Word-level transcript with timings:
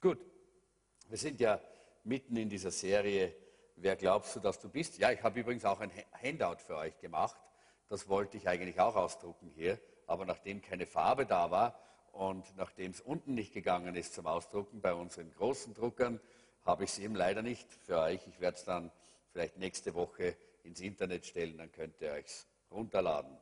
Gut, 0.00 0.18
wir 1.08 1.18
sind 1.18 1.40
ja 1.40 1.60
mitten 2.04 2.36
in 2.36 2.48
dieser 2.48 2.70
Serie 2.70 3.34
Wer 3.80 3.94
glaubst 3.94 4.34
du, 4.34 4.40
dass 4.40 4.58
du 4.58 4.68
bist? 4.68 4.98
Ja, 4.98 5.12
ich 5.12 5.22
habe 5.22 5.38
übrigens 5.38 5.64
auch 5.64 5.78
ein 5.78 5.92
Handout 6.20 6.56
für 6.66 6.76
euch 6.76 6.98
gemacht. 6.98 7.38
Das 7.88 8.08
wollte 8.08 8.36
ich 8.36 8.48
eigentlich 8.48 8.80
auch 8.80 8.96
ausdrucken 8.96 9.52
hier. 9.54 9.78
Aber 10.08 10.26
nachdem 10.26 10.60
keine 10.60 10.84
Farbe 10.84 11.26
da 11.26 11.52
war 11.52 11.78
und 12.10 12.56
nachdem 12.56 12.90
es 12.90 13.00
unten 13.00 13.34
nicht 13.34 13.52
gegangen 13.52 13.94
ist 13.94 14.14
zum 14.14 14.26
Ausdrucken 14.26 14.80
bei 14.80 14.94
unseren 14.94 15.32
großen 15.32 15.74
Druckern, 15.74 16.18
habe 16.64 16.84
ich 16.84 16.90
es 16.90 16.98
eben 16.98 17.14
leider 17.14 17.40
nicht 17.42 17.72
für 17.72 18.00
euch. 18.00 18.26
Ich 18.26 18.40
werde 18.40 18.56
es 18.56 18.64
dann 18.64 18.90
vielleicht 19.30 19.58
nächste 19.58 19.94
Woche 19.94 20.36
ins 20.64 20.80
Internet 20.80 21.24
stellen, 21.24 21.56
dann 21.56 21.70
könnt 21.70 22.00
ihr 22.00 22.10
euch 22.10 22.46
runterladen. 22.72 23.38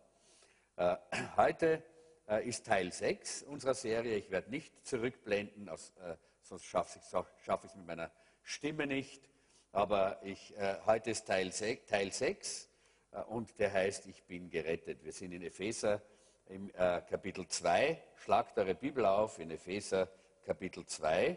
Äh, 0.77 0.97
heute 1.39 1.83
äh, 2.29 2.47
ist 2.47 2.67
Teil 2.67 2.93
6 2.93 3.45
unserer 3.45 3.75
Serie. 3.75 4.17
Ich 4.17 4.31
werde 4.31 4.51
nicht 4.51 4.87
zurückblenden, 4.87 5.71
aus, 5.71 5.95
äh, 6.03 6.17
sonst 6.47 6.65
schaffe 6.65 6.99
ich 6.99 7.05
es 7.05 7.45
schaff 7.45 7.75
mit 7.75 7.87
meiner 7.87 8.11
Stimme 8.43 8.87
nicht. 8.87 9.29
Aber 9.73 10.21
ich, 10.23 10.57
äh, 10.57 10.79
heute 10.87 11.11
ist 11.11 11.27
Teil 11.27 11.53
6, 11.53 11.87
Teil 11.87 12.13
6 12.13 12.69
äh, 13.13 13.23
und 13.23 13.59
der 13.59 13.73
heißt, 13.73 14.07
ich 14.07 14.23
bin 14.25 14.49
gerettet. 14.49 15.05
Wir 15.05 15.13
sind 15.13 15.33
in 15.33 15.43
Epheser 15.43 16.01
im 16.47 16.71
äh, 16.71 17.03
Kapitel 17.03 17.47
2. 17.47 18.01
Schlagt 18.17 18.57
eure 18.59 18.75
Bibel 18.75 19.05
auf 19.05 19.39
in 19.39 19.51
Epheser 19.51 20.09
Kapitel 20.45 20.87
2 20.87 21.37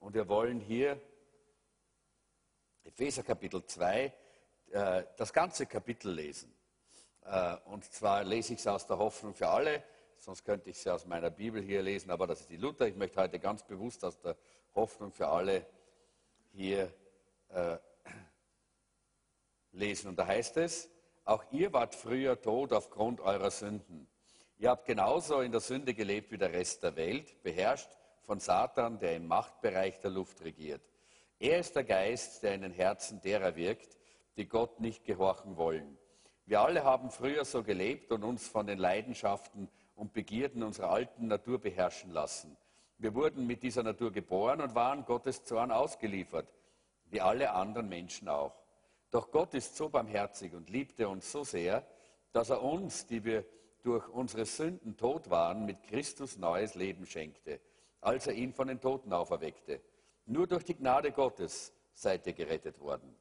und 0.00 0.14
wir 0.14 0.28
wollen 0.28 0.60
hier 0.60 1.00
Epheser 2.84 3.22
Kapitel 3.22 3.64
2 3.64 4.12
äh, 4.70 5.04
das 5.16 5.32
ganze 5.32 5.66
Kapitel 5.66 6.12
lesen. 6.12 6.52
Äh, 7.24 7.56
und 7.66 7.84
zwar 7.84 8.24
lese 8.24 8.54
ich 8.54 8.58
es 8.58 8.66
aus 8.66 8.86
der 8.86 8.98
Hoffnung 8.98 9.34
für 9.34 9.48
alle, 9.48 9.82
sonst 10.18 10.44
könnte 10.44 10.70
ich 10.70 10.76
es 10.76 10.86
aus 10.86 11.06
meiner 11.06 11.30
Bibel 11.30 11.62
hier 11.62 11.82
lesen, 11.82 12.10
aber 12.10 12.26
das 12.26 12.40
ist 12.40 12.50
die 12.50 12.56
Luther. 12.56 12.86
Ich 12.86 12.96
möchte 12.96 13.20
heute 13.20 13.38
ganz 13.38 13.62
bewusst 13.62 14.04
aus 14.04 14.18
der 14.20 14.36
Hoffnung 14.74 15.12
für 15.12 15.28
alle 15.28 15.66
hier 16.52 16.92
äh, 17.50 17.78
lesen. 19.72 20.08
Und 20.08 20.18
da 20.18 20.26
heißt 20.26 20.56
es, 20.58 20.90
auch 21.24 21.44
ihr 21.52 21.72
wart 21.72 21.94
früher 21.94 22.40
tot 22.40 22.72
aufgrund 22.72 23.20
eurer 23.20 23.50
Sünden. 23.50 24.08
Ihr 24.58 24.70
habt 24.70 24.86
genauso 24.86 25.40
in 25.40 25.52
der 25.52 25.60
Sünde 25.60 25.94
gelebt 25.94 26.32
wie 26.32 26.38
der 26.38 26.52
Rest 26.52 26.82
der 26.82 26.96
Welt, 26.96 27.42
beherrscht 27.42 27.90
von 28.22 28.40
Satan, 28.40 28.98
der 28.98 29.16
im 29.16 29.26
Machtbereich 29.26 30.00
der 30.00 30.10
Luft 30.10 30.42
regiert. 30.42 30.82
Er 31.38 31.60
ist 31.60 31.76
der 31.76 31.84
Geist, 31.84 32.42
der 32.42 32.54
in 32.54 32.62
den 32.62 32.72
Herzen 32.72 33.20
derer 33.20 33.54
wirkt, 33.54 33.96
die 34.36 34.48
Gott 34.48 34.80
nicht 34.80 35.04
gehorchen 35.04 35.56
wollen. 35.56 35.96
Wir 36.46 36.60
alle 36.60 36.82
haben 36.82 37.10
früher 37.10 37.44
so 37.44 37.62
gelebt 37.62 38.10
und 38.10 38.24
uns 38.24 38.48
von 38.48 38.66
den 38.66 38.78
Leidenschaften 38.78 39.68
und 39.98 40.12
Begierden 40.12 40.62
unserer 40.62 40.90
alten 40.90 41.26
Natur 41.26 41.58
beherrschen 41.58 42.12
lassen. 42.12 42.56
Wir 42.98 43.14
wurden 43.14 43.46
mit 43.46 43.62
dieser 43.62 43.82
Natur 43.82 44.12
geboren 44.12 44.60
und 44.60 44.74
waren 44.74 45.04
Gottes 45.04 45.44
Zorn 45.44 45.70
ausgeliefert 45.70 46.48
wie 47.10 47.20
alle 47.20 47.52
anderen 47.52 47.88
Menschen 47.88 48.28
auch. 48.28 48.54
Doch 49.10 49.30
Gott 49.30 49.54
ist 49.54 49.76
so 49.76 49.88
barmherzig 49.88 50.54
und 50.54 50.68
liebte 50.68 51.08
uns 51.08 51.32
so 51.32 51.42
sehr, 51.42 51.86
dass 52.32 52.50
er 52.50 52.62
uns, 52.62 53.06
die 53.06 53.24
wir 53.24 53.44
durch 53.82 54.06
unsere 54.08 54.44
Sünden 54.44 54.96
tot 54.96 55.30
waren, 55.30 55.64
mit 55.64 55.82
Christus 55.84 56.36
neues 56.36 56.74
Leben 56.74 57.06
schenkte, 57.06 57.60
als 58.00 58.26
er 58.26 58.34
ihn 58.34 58.52
von 58.52 58.68
den 58.68 58.80
Toten 58.80 59.12
auferweckte. 59.12 59.80
Nur 60.26 60.46
durch 60.46 60.64
die 60.64 60.74
Gnade 60.74 61.12
Gottes 61.12 61.72
seid 61.94 62.26
ihr 62.26 62.34
gerettet 62.34 62.80
worden. 62.80 63.14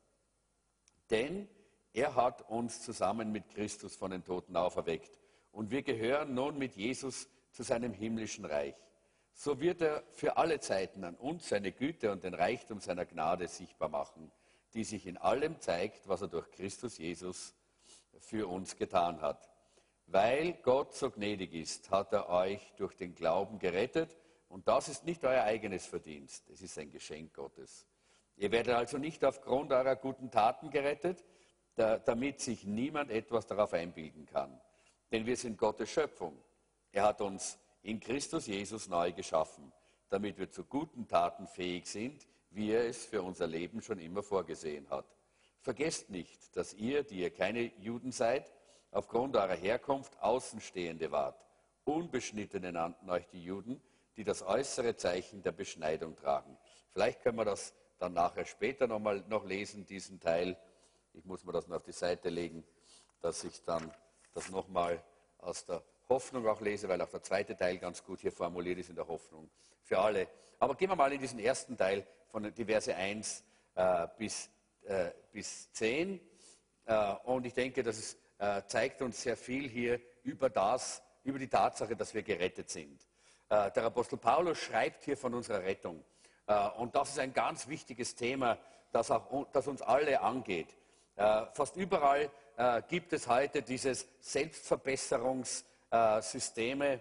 Denn 1.10 1.48
er 1.94 2.16
hat 2.16 2.50
uns 2.50 2.82
zusammen 2.82 3.32
mit 3.32 3.48
Christus 3.50 3.96
von 3.96 4.12
den 4.12 4.26
Toten 4.26 4.58
auferweckt 4.58 5.18
und 5.57 5.72
wir 5.72 5.81
gehören 5.81 6.34
nun 6.34 6.57
mit 6.57 6.75
Jesus 6.75 7.28
zu 7.51 7.63
seinem 7.63 7.94
himmlischen 7.94 8.45
Reich 8.45 8.75
so 9.40 9.59
wird 9.59 9.81
er 9.81 10.03
für 10.09 10.38
alle 10.38 10.59
Zeiten 10.59 11.03
an 11.03 11.13
uns 11.13 11.50
seine 11.50 11.72
Güte 11.72 12.12
und 12.12 12.23
den 12.23 12.34
Reichtum 12.34 12.79
seiner 12.79 13.06
Gnade 13.06 13.47
sichtbar 13.47 13.88
machen, 13.88 14.31
die 14.73 14.84
sich 14.84 15.06
in 15.06 15.16
allem 15.16 15.59
zeigt, 15.59 16.07
was 16.07 16.23
er 16.23 16.28
durch 16.28 16.50
Christus 16.50 16.97
Jesus 16.97 17.53
für 18.19 18.47
uns 18.47 18.78
getan 18.78 19.22
hat. 19.22 19.47
Weil 20.07 20.53
Gott 20.63 20.95
so 20.95 21.12
gnädig 21.12 21.53
ist, 21.53 21.91
hat 21.91 22.13
er 22.13 22.29
euch 22.29 22.74
durch 22.78 22.95
den 22.95 23.13
Glauben 23.13 23.59
gerettet 23.59 24.18
und 24.50 24.68
das 24.68 24.89
ist 24.89 25.06
nicht 25.06 25.24
euer 25.24 25.44
eigenes 25.44 25.85
Verdienst, 25.85 26.50
es 26.50 26.63
ist 26.63 26.79
ein 26.79 26.89
Geschenk 26.89 27.35
Gottes. 27.35 27.85
Ihr 28.38 28.51
werdet 28.51 28.74
also 28.74 28.97
nicht 28.97 29.24
aufgrund 29.24 29.72
eurer 29.72 29.95
guten 29.95 30.31
Taten 30.31 30.72
gerettet, 30.72 31.24
damit 31.75 32.39
sich 32.39 32.66
niemand 32.66 33.12
etwas 33.12 33.45
darauf 33.45 33.72
einbilden 33.74 34.25
kann. 34.25 34.59
Denn 35.12 35.25
wir 35.25 35.38
sind 35.38 35.57
Gottes 35.57 35.90
Schöpfung. 35.90 36.38
Er 36.91 37.03
hat 37.03 37.22
uns 37.22 37.57
in 37.81 38.00
Christus 38.00 38.47
Jesus 38.47 38.90
neu 38.90 39.12
geschaffen, 39.13 39.72
damit 40.09 40.38
wir 40.38 40.50
zu 40.50 40.63
guten 40.63 41.07
Taten 41.07 41.47
fähig 41.47 41.88
sind, 41.88 42.28
wie 42.50 42.72
er 42.72 42.85
es 42.88 43.06
für 43.06 43.22
unser 43.22 43.47
Leben 43.47 43.81
schon 43.81 44.00
immer 44.00 44.23
vorgesehen 44.23 44.90
hat. 44.90 45.06
Vergesst 45.62 46.09
nicht, 46.09 46.56
dass 46.56 46.73
ihr, 46.73 47.03
die 47.03 47.19
ihr 47.19 47.29
keine 47.29 47.72
Juden 47.78 48.12
seid, 48.12 48.51
aufgrund 48.91 49.35
eurer 49.35 49.56
Herkunft 49.56 50.19
Außenstehende 50.22 51.12
wart. 51.12 51.45
Unbeschnittene 51.84 52.72
nannten 52.72 53.09
euch 53.09 53.28
die 53.28 53.44
Juden, 53.44 53.81
die 54.16 54.24
das 54.24 54.41
äußere 54.41 54.95
Zeichen 54.95 55.44
der 55.44 55.51
Beschneidung 55.51 56.16
tragen. 56.16 56.57
Vielleicht 56.91 57.22
können 57.22 57.38
wir 57.38 57.45
das 57.45 57.74
dann 58.00 58.13
nachher 58.13 58.45
später 58.45 58.88
noch 58.88 59.00
mal 59.00 59.24
noch 59.28 59.45
lesen, 59.45 59.85
diesen 59.85 60.19
Teil. 60.19 60.57
Ich 61.13 61.25
muss 61.25 61.44
mir 61.44 61.51
das 61.51 61.68
noch 61.68 61.78
auf 61.78 61.84
die 61.84 61.91
Seite 61.91 62.29
legen, 62.29 62.63
dass 63.22 63.44
ich 63.44 63.63
dann 63.63 63.91
das 64.38 64.50
nochmal 64.50 65.03
aus 65.40 65.66
der 65.66 65.81
Hoffnung 66.09 66.48
auch 66.48 66.62
lese, 66.62 66.88
weil 66.88 67.02
auch 67.02 67.09
der 67.09 67.24
zweite 67.24 67.56
Teil 67.56 67.80
ganz 67.80 68.03
gut 68.03 68.22
hier 68.22 68.31
formuliert 68.31 68.78
ist 68.78 68.90
in 68.90 68.96
der 68.96 69.08
Hoffnung 69.08 69.50
für 69.84 69.98
alle. 69.98 70.28
Aber 70.59 70.75
gehen 70.75 70.90
wir 70.90 70.96
mal 70.96 71.12
in 71.12 71.20
diesen 71.20 71.40
ersten 71.40 71.75
Teil 71.75 72.06
von 72.28 72.53
die 72.53 72.66
Verse 72.66 72.96
1 72.96 73.44
äh, 73.74 74.08
bis, 74.16 74.50
äh, 74.84 75.09
bis 75.31 75.72
10. 75.74 76.20
Äh, 76.86 77.14
und 77.24 77.48
ich 77.48 77.53
denke, 77.53 77.81
das 77.81 77.98
ist, 77.98 78.20
äh, 78.38 78.62
zeigt 78.68 79.02
uns 79.02 79.24
sehr 79.24 79.36
viel 79.36 79.68
hier 79.68 80.00
über 80.22 80.52
das, 80.52 81.02
über 81.24 81.40
die 81.40 81.48
Tatsache, 81.50 81.96
dass 81.96 82.14
wir 82.14 82.22
gerettet 82.22 82.69
sind. 82.69 83.02
Äh, 83.50 83.72
der 83.72 83.86
Apostel 83.86 84.18
Paulus 84.18 84.59
schreibt 84.59 85.04
hier 85.04 85.18
von 85.18 85.34
unserer 85.34 85.64
Rettung. 85.64 86.04
Äh, 86.46 86.69
und 86.78 86.94
das 86.94 87.09
ist 87.09 87.19
ein 87.19 87.34
ganz 87.34 87.68
wichtiges 87.68 88.14
Thema, 88.14 88.59
das, 88.92 89.09
auch, 89.09 89.48
das 89.52 89.68
uns 89.68 89.81
alle 89.81 90.22
angeht. 90.22 90.78
fast 91.16 91.75
überall 91.75 92.30
gibt 92.88 93.13
es 93.13 93.28
heute 93.28 93.62
dieses 93.62 94.07
Selbstverbesserungs- 94.22 95.63
äh, 95.90 96.22
Systeme, 96.22 97.00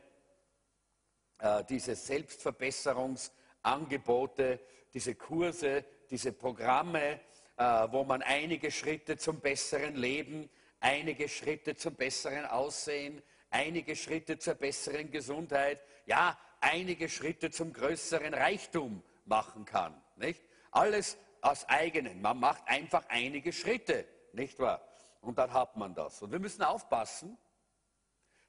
äh, 1.38 1.64
diese 1.64 1.96
Selbstverbesserungsangebote, 1.96 4.60
diese 4.94 5.16
Kurse, 5.16 5.84
diese 6.08 6.30
Programme, 6.32 7.18
äh, 7.56 7.88
wo 7.90 8.04
man 8.04 8.22
einige 8.22 8.70
Schritte 8.70 9.16
zum 9.16 9.40
besseren 9.40 9.96
Leben, 9.96 10.48
einige 10.80 11.28
Schritte 11.28 11.74
zum 11.74 11.96
besseren 11.96 12.46
Aussehen, 12.46 13.20
einige 13.50 13.96
Schritte 13.96 14.38
zur 14.38 14.54
besseren 14.54 15.10
Gesundheit, 15.10 15.82
ja, 16.06 16.38
einige 16.60 17.08
Schritte 17.08 17.50
zum 17.50 17.72
größeren 17.72 18.34
Reichtum 18.34 19.02
machen 19.24 19.64
kann. 19.64 20.00
Nicht? 20.16 20.44
Alles 20.70 21.18
aus 21.40 21.68
eigenen. 21.68 22.22
Man 22.22 22.38
macht 22.38 22.62
einfach 22.66 23.04
einige 23.08 23.52
Schritte, 23.52 24.06
nicht 24.32 24.60
wahr? 24.60 24.80
Und 25.20 25.38
dann 25.38 25.52
hat 25.52 25.76
man 25.76 25.94
das. 25.94 26.22
Und 26.22 26.32
wir 26.32 26.38
müssen 26.38 26.62
aufpassen, 26.62 27.36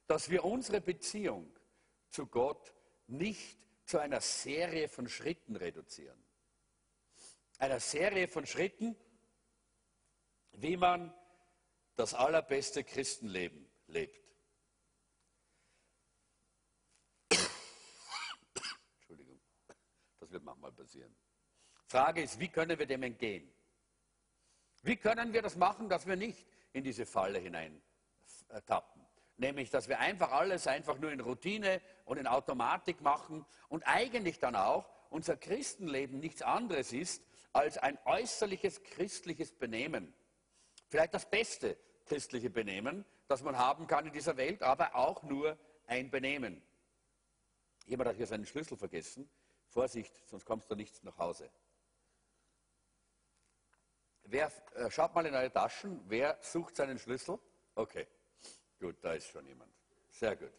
dass 0.06 0.30
wir 0.30 0.44
unsere 0.44 0.80
Beziehung 0.80 1.54
zu 2.08 2.26
Gott 2.26 2.74
nicht 3.06 3.58
zu 3.84 3.98
einer 3.98 4.20
Serie 4.20 4.88
von 4.88 5.08
Schritten 5.08 5.56
reduzieren. 5.56 6.22
Einer 7.58 7.80
Serie 7.80 8.28
von 8.28 8.46
Schritten, 8.46 8.96
wie 10.52 10.76
man 10.76 11.12
das 11.96 12.14
allerbeste 12.14 12.84
Christenleben 12.84 13.68
lebt. 13.88 14.24
Entschuldigung, 19.00 19.40
das 20.20 20.30
wird 20.30 20.44
manchmal 20.44 20.72
passieren. 20.72 21.14
Frage 21.86 22.22
ist, 22.22 22.38
wie 22.38 22.48
können 22.48 22.78
wir 22.78 22.86
dem 22.86 23.02
entgehen? 23.02 23.52
Wie 24.82 24.96
können 24.96 25.32
wir 25.32 25.42
das 25.42 25.56
machen, 25.56 25.88
dass 25.88 26.06
wir 26.06 26.16
nicht 26.16 26.46
in 26.72 26.84
diese 26.84 27.06
Falle 27.06 27.38
hinein 27.38 27.80
tappen? 28.66 28.98
nämlich 29.38 29.70
dass 29.70 29.88
wir 29.88 29.98
einfach 29.98 30.32
alles 30.32 30.66
einfach 30.66 30.98
nur 30.98 31.12
in 31.12 31.20
Routine 31.20 31.80
und 32.04 32.18
in 32.18 32.26
Automatik 32.26 33.00
machen 33.00 33.46
und 33.68 33.84
eigentlich 33.86 34.38
dann 34.38 34.56
auch 34.56 34.88
unser 35.10 35.36
Christenleben 35.36 36.18
nichts 36.18 36.42
anderes 36.42 36.92
ist 36.92 37.22
als 37.52 37.78
ein 37.78 37.98
äußerliches 38.04 38.82
christliches 38.82 39.52
Benehmen. 39.52 40.12
Vielleicht 40.88 41.14
das 41.14 41.28
beste 41.28 41.76
christliche 42.06 42.50
Benehmen, 42.50 43.04
das 43.26 43.42
man 43.42 43.56
haben 43.56 43.86
kann 43.86 44.06
in 44.06 44.12
dieser 44.12 44.36
Welt, 44.36 44.62
aber 44.62 44.94
auch 44.94 45.22
nur 45.22 45.56
ein 45.86 46.10
Benehmen. 46.10 46.62
Jemand 47.86 48.10
hat 48.10 48.16
hier 48.16 48.26
seinen 48.26 48.46
Schlüssel 48.46 48.76
vergessen. 48.76 49.30
Vorsicht, 49.68 50.14
sonst 50.26 50.44
kommst 50.44 50.70
du 50.70 50.74
nicht 50.74 51.02
nach 51.04 51.18
Hause. 51.18 51.50
Wer, 54.30 54.52
äh, 54.74 54.90
schaut 54.90 55.14
mal 55.14 55.24
in 55.24 55.34
eure 55.34 55.50
Taschen, 55.50 56.04
wer 56.06 56.36
sucht 56.42 56.76
seinen 56.76 56.98
Schlüssel? 56.98 57.38
Okay. 57.74 58.06
Gut, 58.78 58.96
da 59.00 59.14
ist 59.14 59.28
schon 59.28 59.46
jemand. 59.46 59.72
Sehr 60.10 60.36
gut. 60.36 60.52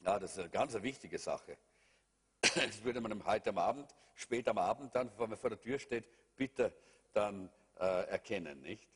Ja, 0.00 0.18
das 0.20 0.32
ist 0.32 0.38
eine 0.38 0.48
ganz 0.48 0.80
wichtige 0.80 1.18
Sache. 1.18 1.58
das 2.40 2.84
würde 2.84 3.00
man 3.00 3.24
heute 3.26 3.50
am 3.50 3.58
Abend, 3.58 3.92
spät 4.14 4.46
am 4.48 4.58
Abend 4.58 4.94
dann, 4.94 5.10
wenn 5.18 5.30
man 5.30 5.38
vor 5.38 5.50
der 5.50 5.60
Tür 5.60 5.80
steht, 5.80 6.08
bitte 6.36 6.72
dann 7.12 7.50
äh, 7.80 8.10
erkennen, 8.10 8.60
nicht? 8.60 8.88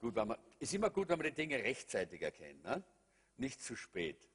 Gut, 0.00 0.14
man, 0.14 0.36
ist 0.58 0.72
immer 0.72 0.88
gut, 0.88 1.10
wenn 1.10 1.18
man 1.18 1.26
die 1.26 1.34
Dinge 1.34 1.62
rechtzeitig 1.62 2.22
erkennt, 2.22 2.64
ne? 2.64 2.82
nicht 3.36 3.62
zu 3.62 3.76
spät. 3.76 4.26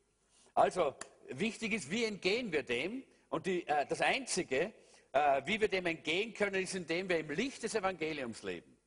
Also, 0.54 0.96
wichtig 1.30 1.74
ist, 1.74 1.90
wie 1.90 2.06
entgehen 2.06 2.52
wir 2.52 2.62
dem? 2.62 3.04
Und 3.30 3.48
die, 3.48 3.66
äh, 3.66 3.88
das 3.88 4.02
Einzige, 4.02 4.72
äh, 5.14 5.42
wie 5.46 5.60
wir 5.60 5.68
dem 5.68 5.86
entgehen 5.86 6.34
können, 6.34 6.62
ist, 6.62 6.76
indem 6.76 7.10
wir 7.10 7.20
im 7.20 7.30
Licht 7.30 7.64
des 7.64 7.76
Evangeliums 7.76 8.44
leben. 8.44 8.78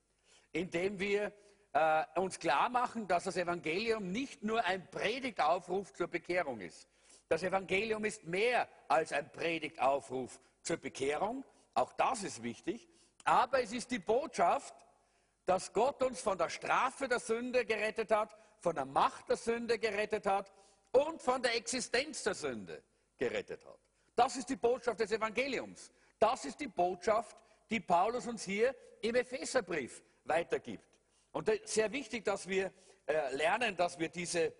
Indem 0.52 0.98
wir 0.98 1.32
äh, 1.72 2.04
uns 2.16 2.38
klar 2.38 2.68
machen, 2.68 3.06
dass 3.06 3.24
das 3.24 3.36
Evangelium 3.36 4.10
nicht 4.10 4.42
nur 4.42 4.64
ein 4.64 4.88
Predigtaufruf 4.90 5.92
zur 5.92 6.08
Bekehrung 6.08 6.60
ist. 6.60 6.88
Das 7.28 7.42
Evangelium 7.42 8.04
ist 8.04 8.24
mehr 8.24 8.68
als 8.88 9.12
ein 9.12 9.30
Predigtaufruf 9.32 10.38
zur 10.62 10.76
Bekehrung. 10.76 11.44
Auch 11.74 11.92
das 11.94 12.22
ist 12.22 12.42
wichtig. 12.42 12.88
Aber 13.24 13.62
es 13.62 13.72
ist 13.72 13.90
die 13.90 13.98
Botschaft, 13.98 14.74
dass 15.46 15.72
Gott 15.72 16.02
uns 16.02 16.20
von 16.20 16.38
der 16.38 16.48
Strafe 16.48 17.08
der 17.08 17.20
Sünde 17.20 17.64
gerettet 17.64 18.10
hat, 18.10 18.36
von 18.60 18.74
der 18.74 18.84
Macht 18.84 19.28
der 19.28 19.36
Sünde 19.36 19.78
gerettet 19.78 20.26
hat 20.26 20.52
und 20.92 21.20
von 21.20 21.42
der 21.42 21.56
Existenz 21.56 22.22
der 22.22 22.34
Sünde 22.34 22.82
gerettet 23.18 23.64
hat. 23.64 23.78
Das 24.14 24.36
ist 24.36 24.48
die 24.48 24.56
Botschaft 24.56 25.00
des 25.00 25.10
Evangeliums. 25.10 25.90
Das 26.24 26.46
ist 26.46 26.58
die 26.58 26.68
Botschaft, 26.68 27.36
die 27.68 27.80
Paulus 27.80 28.26
uns 28.26 28.44
hier 28.44 28.74
im 29.02 29.14
Epheserbrief 29.14 30.02
weitergibt. 30.24 30.82
Und 31.32 31.50
sehr 31.64 31.92
wichtig, 31.92 32.24
dass 32.24 32.48
wir 32.48 32.72
äh, 33.04 33.36
lernen, 33.36 33.76
dass 33.76 33.98
wir, 33.98 34.08
diese, 34.08 34.54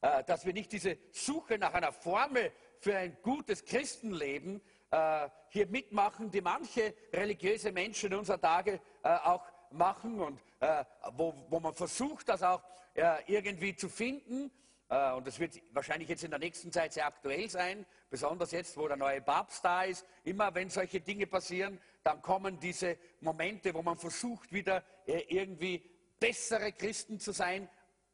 äh, 0.00 0.24
dass 0.24 0.44
wir 0.44 0.52
nicht 0.52 0.72
diese 0.72 0.98
Suche 1.12 1.58
nach 1.58 1.72
einer 1.74 1.92
Formel 1.92 2.50
für 2.80 2.96
ein 2.96 3.16
gutes 3.22 3.64
Christenleben 3.64 4.60
äh, 4.90 5.28
hier 5.50 5.68
mitmachen, 5.68 6.28
die 6.28 6.40
manche 6.40 6.92
religiöse 7.12 7.70
Menschen 7.70 8.12
unserer 8.12 8.40
Tage 8.40 8.80
äh, 9.04 9.10
auch 9.10 9.46
machen 9.70 10.20
und 10.20 10.40
äh, 10.58 10.84
wo, 11.12 11.60
man 11.60 11.72
versucht, 11.72 12.28
das 12.28 12.42
auch 12.42 12.64
äh, 12.94 13.22
irgendwie 13.28 13.76
zu 13.76 13.88
finden. 13.88 14.50
Äh, 14.92 15.12
und 15.12 15.26
das 15.26 15.38
wird 15.38 15.58
wahrscheinlich 15.72 16.08
jetzt 16.10 16.22
in 16.22 16.30
der 16.30 16.38
nächsten 16.38 16.70
Zeit 16.70 16.92
sehr 16.92 17.06
aktuell 17.06 17.48
sein, 17.48 17.86
besonders 18.10 18.50
jetzt, 18.50 18.76
wo 18.76 18.86
der 18.86 18.98
neue 18.98 19.22
Papst 19.22 19.64
da 19.64 19.84
ist. 19.84 20.04
Immer 20.22 20.54
wenn 20.54 20.68
solche 20.68 21.00
Dinge 21.00 21.26
passieren, 21.26 21.80
dann 22.02 22.20
kommen 22.20 22.60
diese 22.60 22.98
Momente, 23.20 23.72
wo 23.72 23.80
man 23.80 23.96
versucht, 23.96 24.52
wieder 24.52 24.84
äh, 25.06 25.24
irgendwie 25.28 25.82
bessere 26.20 26.72
Christen 26.72 27.18
zu 27.18 27.32
sein, 27.32 27.68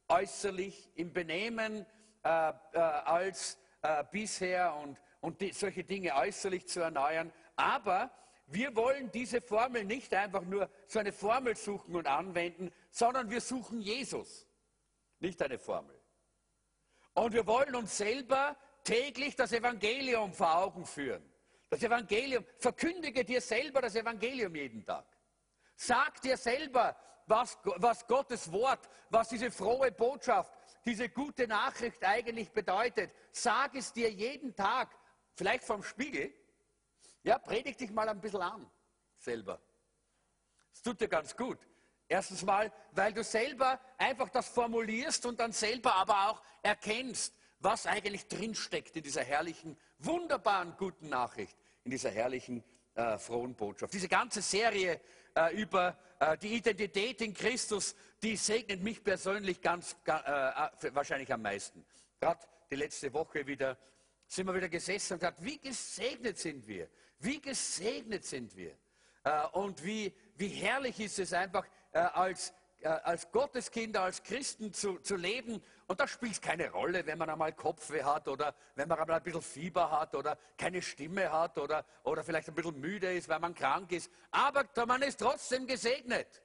äußerlich 0.08 0.90
im 0.94 1.12
Benehmen 1.12 1.84
äh, 2.22 2.28
als 2.28 3.58
bisher 4.10 4.74
und, 4.74 4.98
und 5.20 5.40
die, 5.40 5.52
solche 5.52 5.84
Dinge 5.84 6.14
äußerlich 6.14 6.66
zu 6.66 6.80
erneuern. 6.80 7.30
Aber 7.54 8.10
wir 8.46 8.74
wollen 8.74 9.10
diese 9.12 9.40
Formel 9.40 9.84
nicht 9.84 10.12
einfach 10.14 10.42
nur 10.42 10.68
so 10.86 10.98
eine 10.98 11.12
Formel 11.12 11.54
suchen 11.54 11.94
und 11.94 12.06
anwenden, 12.06 12.72
sondern 12.90 13.30
wir 13.30 13.40
suchen 13.40 13.80
Jesus, 13.80 14.48
nicht 15.20 15.40
eine 15.42 15.58
Formel. 15.58 15.97
Und 17.18 17.32
wir 17.32 17.46
wollen 17.46 17.74
uns 17.74 17.96
selber 17.96 18.56
täglich 18.84 19.34
das 19.34 19.52
Evangelium 19.52 20.32
vor 20.32 20.56
Augen 20.56 20.86
führen. 20.86 21.22
Das 21.68 21.82
Evangelium, 21.82 22.44
verkündige 22.58 23.24
dir 23.24 23.40
selber 23.40 23.82
das 23.82 23.96
Evangelium 23.96 24.54
jeden 24.54 24.84
Tag. 24.84 25.04
Sag 25.74 26.22
dir 26.22 26.36
selber, 26.36 26.96
was, 27.26 27.58
was 27.64 28.06
Gottes 28.06 28.50
Wort, 28.52 28.88
was 29.10 29.28
diese 29.28 29.50
frohe 29.50 29.90
Botschaft, 29.92 30.52
diese 30.86 31.08
gute 31.08 31.46
Nachricht 31.46 32.02
eigentlich 32.04 32.50
bedeutet. 32.52 33.10
Sag 33.32 33.74
es 33.74 33.92
dir 33.92 34.10
jeden 34.10 34.54
Tag, 34.54 34.96
vielleicht 35.34 35.64
vom 35.64 35.82
Spiegel, 35.82 36.32
ja, 37.24 37.38
predig 37.38 37.76
dich 37.76 37.90
mal 37.90 38.08
ein 38.08 38.20
bisschen 38.20 38.42
an, 38.42 38.70
selber. 39.18 39.60
Das 40.70 40.82
tut 40.82 41.00
dir 41.00 41.08
ganz 41.08 41.36
gut. 41.36 41.58
Erstens 42.08 42.42
mal, 42.42 42.72
weil 42.92 43.12
du 43.12 43.22
selber 43.22 43.78
einfach 43.98 44.30
das 44.30 44.48
formulierst 44.48 45.26
und 45.26 45.38
dann 45.40 45.52
selber 45.52 45.94
aber 45.94 46.30
auch 46.30 46.42
erkennst, 46.62 47.34
was 47.60 47.86
eigentlich 47.86 48.26
drinsteckt 48.28 48.96
in 48.96 49.02
dieser 49.02 49.24
herrlichen, 49.24 49.76
wunderbaren, 49.98 50.74
guten 50.78 51.08
Nachricht, 51.08 51.56
in 51.84 51.90
dieser 51.90 52.10
herrlichen, 52.10 52.64
äh, 52.94 53.18
frohen 53.18 53.54
Botschaft. 53.54 53.92
Diese 53.92 54.08
ganze 54.08 54.42
Serie 54.42 55.00
äh, 55.34 55.54
über 55.54 55.96
äh, 56.18 56.36
die 56.38 56.54
Identität 56.54 57.20
in 57.20 57.34
Christus, 57.34 57.94
die 58.22 58.36
segnet 58.36 58.82
mich 58.82 59.04
persönlich 59.04 59.60
ganz, 59.60 59.96
äh, 60.06 60.12
äh, 60.12 60.94
wahrscheinlich 60.94 61.32
am 61.32 61.42
meisten. 61.42 61.84
Gerade 62.18 62.40
die 62.70 62.76
letzte 62.76 63.12
Woche 63.12 63.46
wieder 63.46 63.76
sind 64.26 64.46
wir 64.46 64.54
wieder 64.54 64.68
gesessen 64.68 65.14
und 65.14 65.20
gesagt, 65.20 65.44
wie 65.44 65.58
gesegnet 65.58 66.38
sind 66.38 66.66
wir. 66.66 66.88
Wie 67.20 67.40
gesegnet 67.40 68.24
sind 68.24 68.54
wir 68.56 68.76
äh, 69.24 69.46
und 69.52 69.84
wie, 69.84 70.12
wie 70.36 70.48
herrlich 70.48 70.98
ist 71.00 71.18
es 71.18 71.32
einfach 71.32 71.66
äh, 71.98 72.02
als, 72.12 72.52
äh, 72.80 72.88
als 72.88 73.30
Gotteskinder, 73.32 74.02
als 74.02 74.22
Christen 74.22 74.72
zu, 74.72 75.00
zu 75.00 75.16
leben. 75.16 75.60
Und 75.88 75.98
da 75.98 76.06
spielt 76.06 76.32
es 76.32 76.40
keine 76.40 76.70
Rolle, 76.70 77.04
wenn 77.06 77.18
man 77.18 77.28
einmal 77.28 77.52
Kopfweh 77.52 78.04
hat 78.04 78.28
oder 78.28 78.54
wenn 78.76 78.88
man 78.88 79.00
einmal 79.00 79.16
ein 79.16 79.22
bisschen 79.24 79.42
Fieber 79.42 79.90
hat 79.90 80.14
oder 80.14 80.38
keine 80.56 80.80
Stimme 80.80 81.32
hat 81.32 81.58
oder, 81.58 81.84
oder 82.04 82.22
vielleicht 82.22 82.48
ein 82.48 82.54
bisschen 82.54 82.78
müde 82.78 83.12
ist, 83.12 83.28
weil 83.28 83.40
man 83.40 83.54
krank 83.54 83.90
ist. 83.90 84.12
Aber 84.30 84.64
man 84.86 85.02
ist 85.02 85.18
trotzdem 85.18 85.66
gesegnet. 85.66 86.42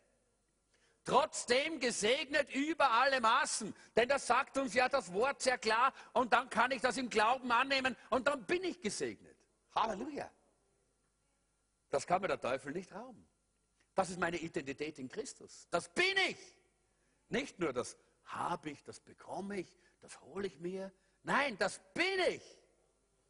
Trotzdem 1.06 1.80
gesegnet 1.80 2.50
über 2.56 2.90
alle 2.90 3.22
Maßen. 3.22 3.76
Denn 3.96 4.10
das 4.10 4.26
sagt 4.26 4.58
uns 4.58 4.74
ja 4.74 4.90
das 4.90 5.14
Wort 5.14 5.42
sehr 5.42 5.60
klar 5.60 5.94
und 6.14 6.34
dann 6.34 6.50
kann 6.50 6.72
ich 6.72 6.82
das 6.82 6.98
im 6.98 7.10
Glauben 7.10 7.52
annehmen 7.52 7.96
und 8.10 8.28
dann 8.28 8.44
bin 8.46 8.64
ich 8.64 8.82
gesegnet. 8.82 9.38
Halleluja. 9.76 10.32
Das 11.90 12.08
kann 12.08 12.22
mir 12.22 12.30
der 12.30 12.40
Teufel 12.40 12.72
nicht 12.72 12.92
rauben. 12.92 13.28
Das 13.96 14.10
ist 14.10 14.20
meine 14.20 14.38
Identität 14.38 15.00
in 15.00 15.08
Christus. 15.08 15.68
Das 15.70 15.90
bin 15.90 16.16
ich. 16.30 16.38
Nicht 17.30 17.60
nur 17.60 17.74
das 17.74 17.98
habe 18.26 18.72
ich, 18.72 18.84
das 18.84 19.00
bekomme 19.00 19.60
ich, 19.60 19.68
das 20.02 20.20
hole 20.22 20.48
ich 20.48 20.60
mir. 20.60 20.92
Nein, 21.24 21.58
das 21.58 21.80
bin 21.94 22.20
ich. 22.30 22.42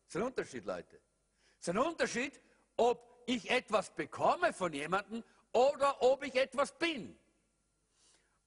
Das 0.06 0.10
ist 0.10 0.16
ein 0.16 0.24
Unterschied, 0.24 0.66
Leute. 0.66 1.00
Das 1.58 1.68
ist 1.68 1.70
ein 1.70 1.78
Unterschied, 1.78 2.40
ob 2.78 3.24
ich 3.26 3.50
etwas 3.50 3.94
bekomme 3.94 4.54
von 4.54 4.74
jemandem 4.74 5.24
oder 5.52 6.02
ob 6.02 6.24
ich 6.24 6.36
etwas 6.36 6.78
bin. 6.78 7.18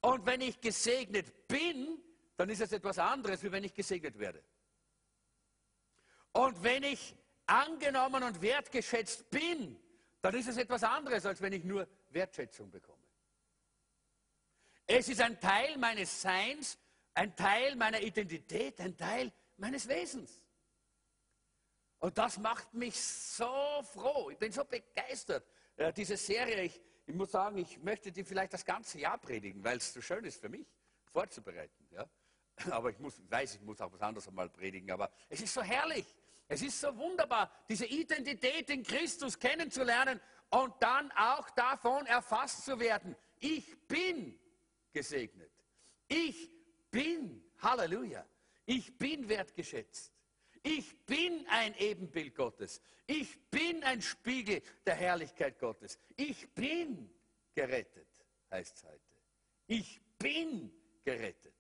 Und 0.01 0.27
wenn 0.27 0.41
ich 0.41 0.61
gesegnet 0.61 1.49
bin, 1.49 2.03
dann 2.37 2.51
ist 2.51 2.61
es 2.61 2.73
etwas 2.73 2.99
anderes, 2.99 3.43
wie 3.43 3.51
wenn 3.51 3.65
ich 3.65 3.75
gesegnet 3.75 4.19
werde. 4.19 4.43
Und 6.33 6.63
wenn 6.63 6.83
ich 6.83 7.17
angenommen 7.47 8.23
und 8.23 8.43
wertgeschätzt 8.43 9.31
bin, 9.31 9.81
dann 10.21 10.35
ist 10.35 10.49
es 10.49 10.57
etwas 10.57 10.83
anderes, 10.83 11.25
als 11.25 11.41
wenn 11.41 11.53
ich 11.53 11.65
nur 11.65 11.89
Wertschätzung 12.17 12.71
bekomme. 12.71 13.03
Es 14.87 15.09
ist 15.09 15.21
ein 15.21 15.39
Teil 15.41 15.77
meines 15.79 16.23
Seins, 16.23 16.79
ein 17.15 17.35
Teil 17.37 17.77
meiner 17.77 18.01
Identität, 18.01 18.81
ein 18.81 18.97
Teil 18.97 19.33
meines 19.57 19.87
Wesens. 19.89 20.41
Und 21.99 22.17
das 22.19 22.39
macht 22.39 22.73
mich 22.75 22.99
so 23.01 23.83
froh. 23.83 24.31
Ich 24.31 24.39
bin 24.39 24.53
so 24.53 24.65
begeistert. 24.65 25.47
Äh, 25.77 25.93
diese 25.93 26.17
Serie, 26.17 26.63
ich, 26.63 26.81
ich, 27.07 27.15
muss 27.15 27.33
sagen, 27.33 27.59
ich 27.59 27.79
möchte 27.79 28.13
die 28.13 28.23
vielleicht 28.23 28.53
das 28.53 28.65
ganze 28.65 28.99
Jahr 28.99 29.19
predigen, 29.19 29.63
weil 29.65 29.79
es 29.79 29.93
so 29.93 30.01
schön 30.01 30.25
ist 30.25 30.41
für 30.41 30.49
mich, 30.49 30.67
vorzubereiten. 31.13 31.89
Ja? 31.91 32.09
Aber 32.71 32.91
ich 32.91 32.99
muss, 32.99 33.21
weiß, 33.29 33.57
ich 33.57 33.63
muss 33.63 33.81
auch 33.81 33.93
was 33.93 34.01
anderes 34.01 34.29
einmal 34.29 34.49
predigen. 34.49 34.91
Aber 34.91 35.11
es 35.29 35.41
ist 35.41 35.53
so 35.53 35.63
herrlich. 35.63 36.07
Es 36.49 36.63
ist 36.63 36.81
so 36.81 36.97
wunderbar, 36.97 37.51
diese 37.69 37.87
Identität 37.87 38.71
in 38.71 38.85
Christus 38.85 39.37
kennenzulernen 39.37 40.21
und 40.51 40.75
dann 40.81 41.11
auch 41.13 41.49
davon 41.51 42.07
erfasst 42.07 42.65
zu 42.65 42.79
werden. 42.79 43.17
Ich 43.39 43.77
bin 43.89 44.39
gesegnet. 44.93 45.51
Ich 46.09 46.51
bin, 46.91 47.45
Halleluja, 47.59 48.27
ich 48.65 48.97
bin 48.97 49.29
wertgeschätzt. 49.29 50.13
Ich 50.63 51.05
bin 51.07 51.47
ein 51.49 51.75
Ebenbild 51.77 52.35
Gottes. 52.35 52.81
Ich 53.07 53.51
bin 53.51 53.85
ein 53.85 54.03
Spiegel 54.03 54.63
der 54.85 54.95
Herrlichkeit 54.95 55.59
Gottes. 55.59 55.99
Ich 56.17 56.53
bin 56.55 57.11
gerettet, 57.55 58.09
heißt 58.51 58.77
es 58.77 58.85
heute. 58.85 59.01
Ich 59.69 60.01
bin 60.19 60.73
gerettet. 61.05 61.55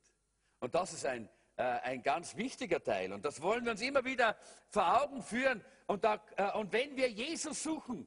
Und 0.58 0.74
das 0.74 0.92
ist 0.92 1.06
ein 1.06 1.28
äh, 1.56 1.62
ein 1.62 2.02
ganz 2.02 2.36
wichtiger 2.36 2.82
Teil. 2.82 3.12
Und 3.12 3.24
das 3.24 3.40
wollen 3.40 3.64
wir 3.64 3.72
uns 3.72 3.80
immer 3.80 4.04
wieder 4.04 4.36
vor 4.68 5.02
Augen 5.02 5.22
führen. 5.22 5.64
Und, 5.86 6.04
da, 6.04 6.20
äh, 6.36 6.52
und 6.52 6.70
wenn 6.72 6.96
wir 6.96 7.10
Jesus 7.10 7.62
suchen 7.62 8.06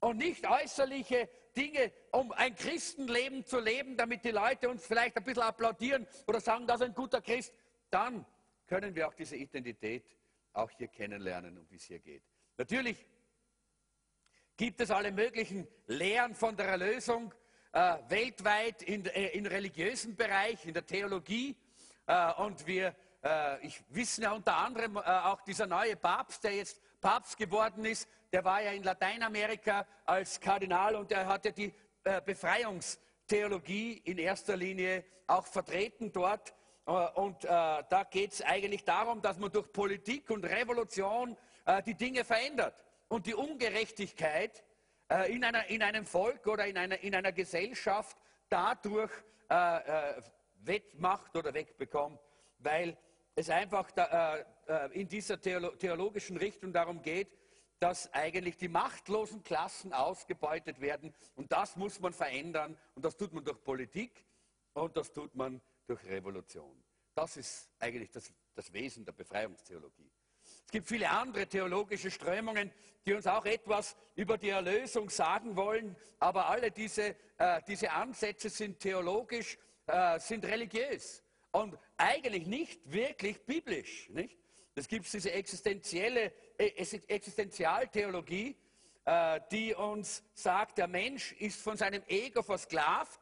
und 0.00 0.16
nicht 0.18 0.48
äußerliche 0.48 1.28
Dinge, 1.56 1.92
um 2.10 2.32
ein 2.32 2.54
Christenleben 2.54 3.44
zu 3.44 3.60
leben, 3.60 3.96
damit 3.96 4.24
die 4.24 4.30
Leute 4.30 4.68
uns 4.68 4.86
vielleicht 4.86 5.16
ein 5.16 5.24
bisschen 5.24 5.42
applaudieren 5.42 6.06
oder 6.26 6.40
sagen, 6.40 6.66
das 6.66 6.80
ist 6.80 6.86
ein 6.86 6.94
guter 6.94 7.20
Christ, 7.20 7.54
dann 7.90 8.24
können 8.66 8.94
wir 8.94 9.08
auch 9.08 9.14
diese 9.14 9.36
Identität 9.36 10.04
auch 10.52 10.70
hier 10.70 10.88
kennenlernen, 10.88 11.58
um 11.58 11.66
die 11.68 11.76
es 11.76 11.84
hier 11.84 11.98
geht. 11.98 12.22
Natürlich 12.56 13.04
gibt 14.56 14.80
es 14.80 14.90
alle 14.90 15.12
möglichen 15.12 15.66
Lehren 15.86 16.34
von 16.34 16.56
der 16.56 16.66
Erlösung 16.66 17.32
äh, 17.72 17.96
weltweit 18.08 18.82
in, 18.82 19.06
äh, 19.06 19.28
im 19.28 19.46
religiösen 19.46 20.16
Bereich, 20.16 20.66
in 20.66 20.74
der 20.74 20.86
Theologie. 20.86 21.56
Äh, 22.06 22.32
und 22.34 22.66
wir 22.66 22.94
äh, 23.22 23.66
ich 23.66 23.82
wissen 23.90 24.22
ja 24.22 24.32
unter 24.32 24.56
anderem 24.56 24.96
äh, 24.96 25.00
auch 25.00 25.40
dieser 25.42 25.66
neue 25.66 25.96
Papst, 25.96 26.44
der 26.44 26.54
jetzt 26.54 26.80
Papst 27.00 27.36
geworden 27.36 27.84
ist, 27.84 28.08
der 28.32 28.44
war 28.44 28.62
ja 28.62 28.72
in 28.72 28.82
Lateinamerika 28.82 29.86
als 30.04 30.40
Kardinal 30.40 30.94
und 30.94 31.10
er 31.12 31.26
hatte 31.26 31.52
die 31.52 31.72
äh, 32.04 32.20
Befreiungstheologie 32.24 34.02
in 34.04 34.18
erster 34.18 34.56
Linie 34.56 35.04
auch 35.26 35.46
vertreten 35.46 36.12
dort. 36.12 36.54
Äh, 36.86 36.92
und 36.92 37.44
äh, 37.44 37.48
da 37.48 38.06
geht 38.08 38.32
es 38.32 38.42
eigentlich 38.42 38.84
darum, 38.84 39.20
dass 39.20 39.38
man 39.38 39.50
durch 39.50 39.72
Politik 39.72 40.30
und 40.30 40.44
Revolution 40.44 41.36
die 41.86 41.94
Dinge 41.94 42.24
verändert 42.24 42.74
und 43.06 43.26
die 43.26 43.34
Ungerechtigkeit 43.34 44.64
in, 45.28 45.44
einer, 45.44 45.68
in 45.68 45.82
einem 45.82 46.04
Volk 46.04 46.46
oder 46.48 46.66
in 46.66 46.76
einer, 46.76 46.98
in 47.00 47.14
einer 47.14 47.30
Gesellschaft 47.30 48.16
dadurch 48.48 49.12
wettmacht 50.64 51.36
oder 51.36 51.54
wegbekommt, 51.54 52.18
weil 52.58 52.96
es 53.36 53.50
einfach 53.50 53.90
in 54.94 55.06
dieser 55.06 55.40
Theolo 55.40 55.76
theologischen 55.76 56.38
Richtung 56.38 56.72
darum 56.72 57.02
geht, 57.02 57.28
dass 57.80 58.12
eigentlich 58.12 58.58
die 58.58 58.68
machtlosen 58.68 59.42
Klassen 59.42 59.92
ausgebeutet 59.92 60.80
werden. 60.80 61.12
Und 61.34 61.50
das 61.50 61.76
muss 61.76 61.98
man 61.98 62.12
verändern. 62.12 62.76
Und 62.94 63.04
das 63.04 63.16
tut 63.16 63.32
man 63.32 63.42
durch 63.42 63.62
Politik 63.64 64.24
und 64.74 64.96
das 64.96 65.12
tut 65.12 65.34
man 65.34 65.60
durch 65.86 66.04
Revolution. 66.04 66.84
Das 67.14 67.36
ist 67.36 67.70
eigentlich 67.78 68.10
das, 68.10 68.32
das 68.54 68.72
Wesen 68.72 69.04
der 69.04 69.12
Befreiungstheologie. 69.12 70.10
Es 70.66 70.70
gibt 70.70 70.88
viele 70.88 71.10
andere 71.10 71.46
theologische 71.46 72.10
Strömungen, 72.10 72.70
die 73.04 73.14
uns 73.14 73.26
auch 73.26 73.44
etwas 73.44 73.96
über 74.14 74.38
die 74.38 74.50
Erlösung 74.50 75.08
sagen 75.10 75.56
wollen, 75.56 75.96
aber 76.18 76.48
alle 76.48 76.70
diese, 76.70 77.16
äh, 77.38 77.60
diese 77.66 77.90
Ansätze 77.90 78.50
sind 78.50 78.78
theologisch, 78.78 79.58
äh, 79.86 80.20
sind 80.20 80.44
religiös 80.44 81.22
und 81.50 81.76
eigentlich 81.96 82.46
nicht 82.46 82.80
wirklich 82.92 83.44
biblisch. 83.44 84.08
Nicht? 84.10 84.39
Es 84.80 84.88
gibt 84.88 85.12
diese 85.12 85.30
existenzielle 85.30 86.32
äh, 86.56 86.68
Existenzialtheologie, 87.06 88.56
äh, 89.04 89.38
die 89.52 89.74
uns 89.74 90.24
sagt, 90.32 90.78
der 90.78 90.88
Mensch 90.88 91.32
ist 91.32 91.60
von 91.60 91.76
seinem 91.76 92.02
Ego 92.06 92.42
versklavt 92.42 93.20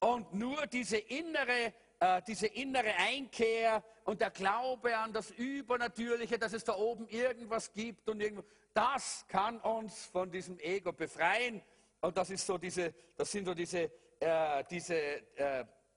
und 0.00 0.34
nur 0.34 0.66
diese 0.66 0.98
innere 0.98 1.72
äh, 2.00 2.20
diese 2.26 2.48
innere 2.48 2.96
Einkehr 2.96 3.84
und 4.06 4.20
der 4.20 4.30
Glaube 4.30 4.96
an 4.96 5.12
das 5.12 5.30
Übernatürliche, 5.30 6.36
dass 6.36 6.52
es 6.52 6.64
da 6.64 6.74
oben 6.74 7.06
irgendwas 7.06 7.72
gibt 7.72 8.08
und 8.08 8.20
irgendwo, 8.20 8.42
das 8.74 9.24
kann 9.28 9.60
uns 9.60 10.06
von 10.06 10.32
diesem 10.32 10.58
Ego 10.58 10.92
befreien. 10.92 11.62
Und 12.00 12.16
das, 12.16 12.30
ist 12.30 12.44
so 12.44 12.58
diese, 12.58 12.92
das 13.16 13.30
sind 13.30 13.44
so 13.44 13.54
diese, 13.54 13.90
äh, 14.18 14.64
diese 14.68 15.22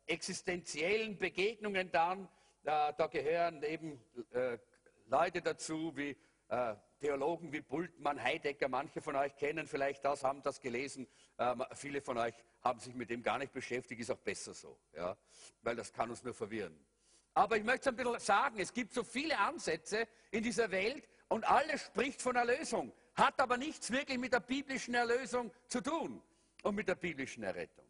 existenziellen 0.06 1.18
Begegnungen 1.18 1.92
dann. 1.92 2.30
Äh, 2.63 2.94
da 2.96 3.08
gehören 3.08 3.63
eben 3.63 4.00
äh, 4.34 4.58
Leute 5.08 5.41
dazu 5.41 5.96
wie 5.96 6.15
äh, 6.50 6.75
Theologen 7.00 7.51
wie 7.51 7.62
Bultmann, 7.62 8.22
Heidegger, 8.22 8.68
manche 8.68 9.01
von 9.01 9.15
euch 9.15 9.36
kennen 9.36 9.65
vielleicht 9.65 10.06
das, 10.06 10.24
haben 10.24 10.44
das 10.44 10.62
gelesen. 10.62 11.08
Ähm, 11.39 11.63
viele 11.74 12.01
von 12.01 12.20
euch 12.20 12.36
haben 12.62 12.80
sich 12.80 12.94
mit 12.94 13.10
dem 13.10 13.24
gar 13.24 13.39
nicht 13.39 13.51
beschäftigt, 13.51 14.01
ist 14.01 14.12
auch 14.12 14.20
besser 14.20 14.53
so, 14.53 14.77
ja? 14.94 15.18
weil 15.63 15.75
das 15.75 15.91
kann 15.91 16.12
uns 16.12 16.24
nur 16.24 16.36
verwirren. 16.36 16.77
Aber 17.34 17.58
ich 17.58 17.63
möchte 17.63 17.89
ein 17.89 17.96
bisschen 17.96 18.20
sagen, 18.20 18.60
es 18.60 18.74
gibt 18.74 18.94
so 18.94 19.03
viele 19.03 19.39
Ansätze 19.39 20.08
in 20.30 20.44
dieser 20.44 20.70
Welt 20.70 21.08
und 21.30 21.50
alles 21.50 21.82
spricht 21.86 22.22
von 22.22 22.36
Erlösung, 22.36 22.94
hat 23.15 23.39
aber 23.39 23.58
nichts 23.58 23.89
wirklich 23.89 24.20
mit 24.20 24.34
der 24.34 24.41
biblischen 24.41 24.94
Erlösung 24.94 25.51
zu 25.68 25.82
tun 25.82 26.22
und 26.62 26.75
mit 26.75 26.88
der 26.88 26.96
biblischen 26.96 27.41
Errettung. 27.41 27.86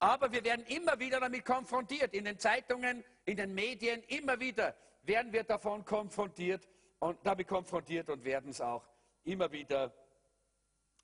Aber 0.00 0.30
wir 0.30 0.44
werden 0.44 0.64
immer 0.66 0.98
wieder 0.98 1.18
damit 1.20 1.44
konfrontiert, 1.44 2.14
in 2.14 2.24
den 2.24 2.38
Zeitungen, 2.38 3.04
in 3.28 3.36
den 3.36 3.54
Medien, 3.54 4.02
immer 4.04 4.40
wieder 4.40 4.74
werden 5.02 5.30
wir 5.32 5.44
davon 5.44 5.84
konfrontiert 5.84 6.66
und 6.98 7.18
damit 7.24 7.46
konfrontiert 7.46 8.08
und 8.08 8.24
werden 8.24 8.50
es 8.50 8.60
auch 8.60 8.88
immer 9.24 9.52
wieder 9.52 9.92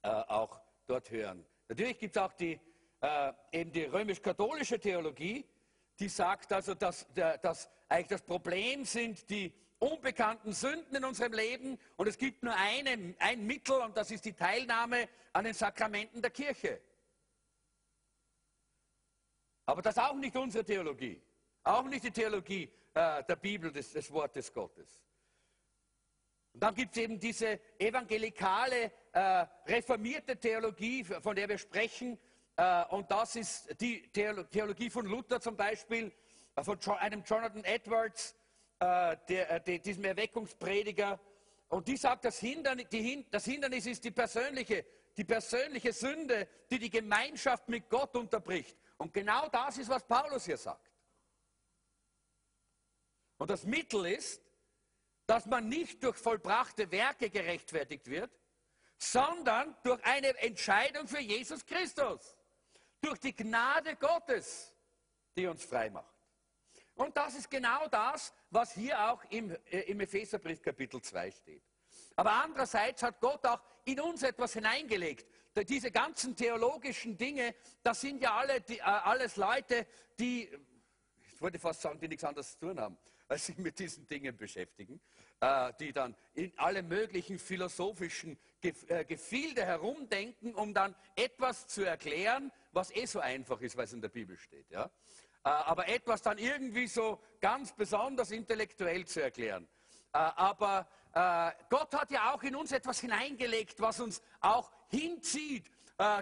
äh, 0.03 0.09
auch 0.09 0.59
dort 0.87 1.11
hören. 1.11 1.45
Natürlich 1.69 1.99
gibt 1.99 2.17
es 2.17 2.23
auch 2.23 2.33
die 2.33 2.59
äh, 3.03 3.33
eben 3.53 3.71
die 3.71 3.85
römisch-katholische 3.85 4.81
Theologie, 4.81 5.45
die 5.99 6.09
sagt 6.09 6.51
also, 6.55 6.75
dass, 6.75 7.07
dass 7.13 7.69
eigentlich 7.91 8.09
das 8.09 8.23
Problem 8.23 8.87
sind 8.87 9.29
die 9.29 9.53
unbekannten 9.79 10.55
Sünden 10.55 10.97
in 10.97 11.05
unserem 11.05 11.35
Leben 11.35 11.79
und 11.97 12.07
es 12.07 12.17
gibt 12.17 12.43
nur 12.43 12.55
eine, 12.57 13.15
ein 13.19 13.47
Mittel 13.47 13.77
und 13.83 13.95
das 13.99 14.11
ist 14.11 14.25
die 14.25 14.33
Teilnahme 14.33 15.11
an 15.35 15.45
den 15.45 15.53
Sakramenten 15.53 16.23
der 16.23 16.31
Kirche. 16.31 16.81
Aber 19.67 19.83
das 19.83 19.95
ist 19.95 20.03
auch 20.03 20.15
nicht 20.15 20.35
unsere 20.35 20.65
Theologie, 20.65 21.21
auch 21.65 21.85
nicht 21.85 22.05
die 22.05 22.11
Theologie 22.11 22.71
äh, 22.95 23.25
der 23.25 23.37
Bibel, 23.37 23.73
des, 23.73 23.93
des 23.93 24.11
Wortes 24.13 24.53
Gottes. 24.53 25.03
Und 26.53 26.63
dann 26.63 26.75
gibt 26.75 26.97
es 26.97 27.03
eben 27.03 27.19
diese 27.19 27.59
evangelikale, 27.79 28.93
äh, 29.13 29.47
reformierte 29.67 30.37
Theologie, 30.37 31.03
von 31.03 31.35
der 31.35 31.49
wir 31.49 31.59
sprechen, 31.59 32.19
äh, 32.57 32.85
und 32.91 33.11
das 33.11 33.37
ist 33.37 33.81
die 33.81 34.09
Theologie 34.13 34.91
von 34.91 35.07
Luther 35.07 35.41
zum 35.41 35.57
Beispiel, 35.57 36.13
äh, 36.55 36.63
von 36.63 36.79
einem 36.99 37.23
Jonathan 37.25 37.65
Edwards, 37.65 38.37
äh, 38.79 39.17
der, 39.29 39.61
diesem 39.61 40.05
Erweckungsprediger. 40.05 41.19
Und 41.69 41.89
die 41.89 41.97
sagt, 41.97 42.25
das 42.25 42.39
Hindernis, 42.39 42.87
das 43.31 43.45
Hindernis 43.45 43.87
ist 43.87 44.05
die 44.05 44.13
persönliche, 44.13 44.85
die 45.17 45.25
persönliche 45.25 45.93
Sünde, 45.93 46.47
die 46.71 46.79
die 46.79 46.91
Gemeinschaft 46.91 47.69
mit 47.69 47.89
Gott 47.89 48.15
unterbricht. 48.15 48.77
Und 48.99 49.13
genau 49.13 49.49
das 49.49 49.79
ist, 49.79 49.89
was 49.89 50.05
Paulus 50.05 50.45
hier 50.45 50.57
sagt. 50.57 50.94
Und 53.39 53.51
das 53.51 53.65
Mittel 53.65 54.07
ist, 54.07 54.41
dass 55.27 55.47
man 55.47 55.69
nicht 55.69 56.03
durch 56.03 56.17
vollbrachte 56.17 56.91
Werke 56.91 57.31
gerechtfertigt 57.31 58.09
wird, 58.09 58.31
sondern 58.99 59.77
durch 59.83 60.03
eine 60.05 60.37
Entscheidung 60.39 61.09
für 61.09 61.21
Jesus 61.21 61.65
Christus 61.65 62.37
durch 63.01 63.19
die 63.19 63.37
Gnade 63.37 63.97
Gottes, 63.97 64.73
die 65.37 65.47
uns 65.47 65.65
frei 65.65 65.91
macht. 65.91 66.15
Und 66.95 67.17
das 67.17 67.35
ist 67.35 67.51
genau 67.51 67.87
das, 67.89 68.33
was 68.51 68.73
hier 68.73 68.99
auch 69.11 69.23
im, 69.31 69.51
äh, 69.51 69.81
im 69.81 70.01
Epheserbrief 70.01 70.63
Kapitel 70.63 71.03
2 71.03 71.31
steht. 71.31 71.63
Aber 72.17 72.33
andererseits 72.33 73.03
hat 73.03 73.21
Gott 73.21 73.45
auch 73.47 73.61
in 73.85 74.01
uns 74.01 74.23
etwas 74.23 74.55
hineingelegt. 74.55 75.27
Diese 75.69 75.91
ganzen 75.91 76.35
theologischen 76.35 77.17
Dinge, 77.17 77.55
das 77.83 78.01
sind 78.01 78.23
ja 78.23 78.37
alle, 78.37 78.61
die, 78.61 78.79
äh, 78.79 78.83
alles 78.83 79.37
Leute, 79.37 79.87
die, 80.19 80.49
ich 81.33 81.41
wollte 81.41 81.59
fast 81.59 81.83
sagen, 81.83 81.99
die 81.99 82.09
nichts 82.09 82.25
anderes 82.25 82.53
zu 82.53 82.61
tun 82.61 82.81
haben, 82.81 82.97
sich 83.39 83.59
mit 83.59 83.79
diesen 83.79 84.07
Dingen 84.07 84.37
beschäftigen, 84.37 85.01
äh, 85.41 85.73
die 85.79 85.93
dann 85.93 86.15
in 86.35 86.53
alle 86.57 86.83
möglichen 86.83 87.39
philosophischen 87.39 88.39
äh, 88.63 89.05
Gefilde 89.05 89.65
herumdenken, 89.65 90.55
um 90.55 90.73
dann 90.73 90.95
etwas 91.17 91.67
zu 91.67 91.85
erklären, 91.85 92.51
was 92.73 92.95
eh 92.95 93.07
so 93.07 93.21
einfach 93.21 93.61
ist, 93.61 93.77
weil 93.77 93.85
es 93.85 93.93
in 93.93 94.01
der 94.01 94.09
Bibel 94.09 94.37
steht. 94.37 94.71
Ja? 94.71 94.85
Äh, 94.85 95.49
aber 95.49 95.89
etwas 95.89 96.23
dann 96.23 96.39
irgendwie 96.39 96.87
so 96.87 97.21
ganz 97.41 97.73
besonders 97.73 98.31
intellektuell 98.31 99.05
zu 99.07 99.23
erklären. 99.23 99.69
Aber 100.13 100.87
Gott 101.71 101.93
hat 101.93 102.13
ja 102.13 102.33
auch 102.33 102.43
in 102.45 102.55
uns 102.55 102.71
etwas 102.71 103.01
hineingelegt, 103.01 103.81
was 103.81 103.99
uns 103.99 104.23
auch 104.39 104.71
hinzieht 104.89 105.69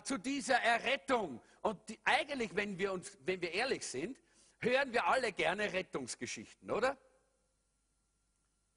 zu 0.05 0.17
dieser 0.17 0.55
Errettung. 0.63 1.43
Und 1.61 1.79
die, 1.91 1.99
eigentlich, 2.05 2.57
wenn 2.57 2.79
wir, 2.79 2.91
uns, 2.91 3.19
wenn 3.27 3.43
wir 3.43 3.53
ehrlich 3.53 3.87
sind, 3.87 4.19
hören 4.63 4.93
wir 4.93 5.07
alle 5.07 5.33
gerne 5.33 5.73
Rettungsgeschichten, 5.73 6.71
oder? 6.71 6.97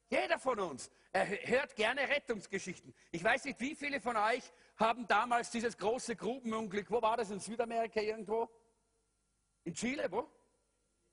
Jeder 0.08 0.38
von 0.38 0.58
uns 0.60 0.90
hört 1.12 1.74
gerne 1.74 2.02
Rettungsgeschichten. 2.08 2.94
Ich 3.10 3.24
weiß 3.24 3.44
nicht, 3.44 3.58
wie 3.60 3.74
viele 3.74 4.00
von 4.00 4.16
euch 4.16 4.42
haben 4.76 5.06
damals 5.08 5.50
dieses 5.50 5.76
große 5.76 6.14
Grubenunglück, 6.16 6.90
wo 6.90 7.00
war 7.00 7.16
das, 7.16 7.30
in 7.30 7.40
Südamerika 7.40 8.00
irgendwo? 8.00 8.48
In 9.64 9.74
Chile, 9.74 10.06
wo? 10.10 10.30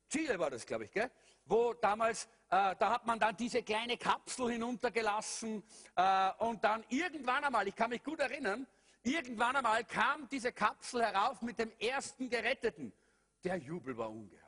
Chile 0.10 0.38
war 0.38 0.52
das, 0.52 0.66
glaube 0.66 0.86
ich, 0.86 0.92
gell? 0.92 1.10
Wo 1.46 1.74
damals, 1.74 2.26
äh, 2.50 2.76
da 2.78 2.92
hat 2.92 3.06
man 3.06 3.20
dann 3.20 3.36
diese 3.36 3.64
kleine 3.64 3.98
Kapsel 3.98 4.52
hinuntergelassen 4.52 5.64
äh, 5.96 6.32
und 6.38 6.64
dann 6.64 6.86
irgendwann 6.90 7.44
einmal, 7.44 7.68
ich 7.68 7.76
kann 7.76 7.90
mich 7.90 8.04
gut 8.04 8.20
erinnern, 8.20 8.68
irgendwann 9.02 9.56
einmal 9.56 9.84
kam 9.86 10.30
diese 10.30 10.52
Kapsel 10.52 11.02
herauf 11.04 11.42
mit 11.42 11.58
dem 11.58 11.72
ersten 11.80 12.30
Geretteten. 12.30 12.94
Der 13.44 13.58
Jubel 13.58 13.98
war 13.98 14.10
ungeheuer. 14.10 14.43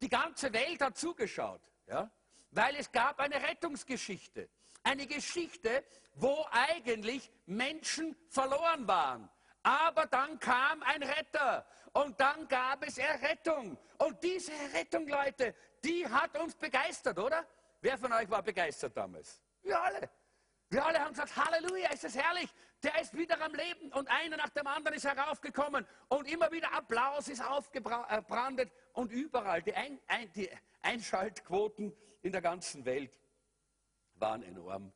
Die 0.00 0.08
ganze 0.08 0.52
Welt 0.52 0.80
hat 0.80 0.96
zugeschaut. 0.96 1.62
Ja? 1.86 2.10
weil 2.56 2.74
es 2.76 2.90
gab 2.90 3.20
eine 3.20 3.40
Rettungsgeschichte. 3.42 4.48
Eine 4.82 5.06
Geschichte, 5.06 5.84
wo 6.14 6.46
eigentlich 6.50 7.30
Menschen 7.44 8.16
verloren 8.28 8.86
waren. 8.88 9.28
Aber 9.62 10.06
dann 10.06 10.38
kam 10.38 10.82
ein 10.84 11.02
Retter 11.02 11.66
und 11.92 12.18
dann 12.20 12.46
gab 12.48 12.86
es 12.86 12.98
Errettung. 12.98 13.76
Und 13.98 14.22
diese 14.22 14.52
Errettung, 14.52 15.08
Leute, 15.08 15.54
die 15.84 16.08
hat 16.08 16.38
uns 16.38 16.54
begeistert, 16.54 17.18
oder? 17.18 17.44
Wer 17.80 17.98
von 17.98 18.12
euch 18.12 18.30
war 18.30 18.42
begeistert 18.42 18.96
damals? 18.96 19.42
Wir 19.62 19.80
alle. 19.80 20.08
Wir 20.68 20.84
alle 20.84 20.98
haben 21.00 21.10
gesagt, 21.10 21.36
Halleluja, 21.36 21.90
ist 21.90 22.04
das 22.04 22.16
herrlich, 22.16 22.52
der 22.86 23.00
ist 23.00 23.16
wieder 23.16 23.40
am 23.40 23.52
Leben 23.52 23.92
und 23.92 24.08
einer 24.08 24.36
nach 24.36 24.50
dem 24.50 24.66
anderen 24.66 24.96
ist 24.96 25.04
heraufgekommen 25.04 25.84
und 26.08 26.28
immer 26.28 26.52
wieder 26.52 26.72
Applaus 26.72 27.26
ist 27.26 27.42
aufgebrandet 27.42 28.70
und 28.92 29.10
überall 29.10 29.60
die, 29.60 29.74
Ein 29.74 29.98
Ein 30.06 30.32
die 30.32 30.48
Einschaltquoten 30.82 31.92
in 32.22 32.30
der 32.30 32.40
ganzen 32.40 32.84
Welt 32.84 33.18
waren 34.14 34.44
enorm, 34.44 34.92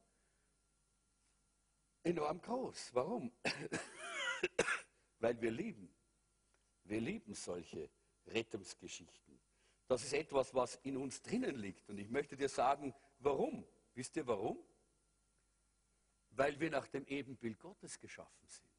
enorm 2.04 2.40
groß. 2.40 2.94
Warum? 2.94 3.32
Weil 5.18 5.40
wir 5.40 5.50
lieben. 5.50 5.92
Wir 6.84 7.00
lieben 7.00 7.34
solche 7.34 7.90
Rettungsgeschichten. 8.28 9.40
Das 9.88 10.04
ist 10.04 10.12
etwas, 10.12 10.54
was 10.54 10.76
in 10.84 10.96
uns 10.96 11.20
drinnen 11.22 11.56
liegt. 11.56 11.88
Und 11.90 11.98
ich 11.98 12.08
möchte 12.08 12.36
dir 12.36 12.48
sagen, 12.48 12.94
warum. 13.18 13.66
Wisst 13.94 14.16
ihr 14.16 14.26
warum? 14.28 14.62
Weil 16.30 16.58
wir 16.60 16.70
nach 16.70 16.86
dem 16.86 17.06
Ebenbild 17.06 17.58
Gottes 17.58 17.98
geschaffen 17.98 18.46
sind. 18.46 18.70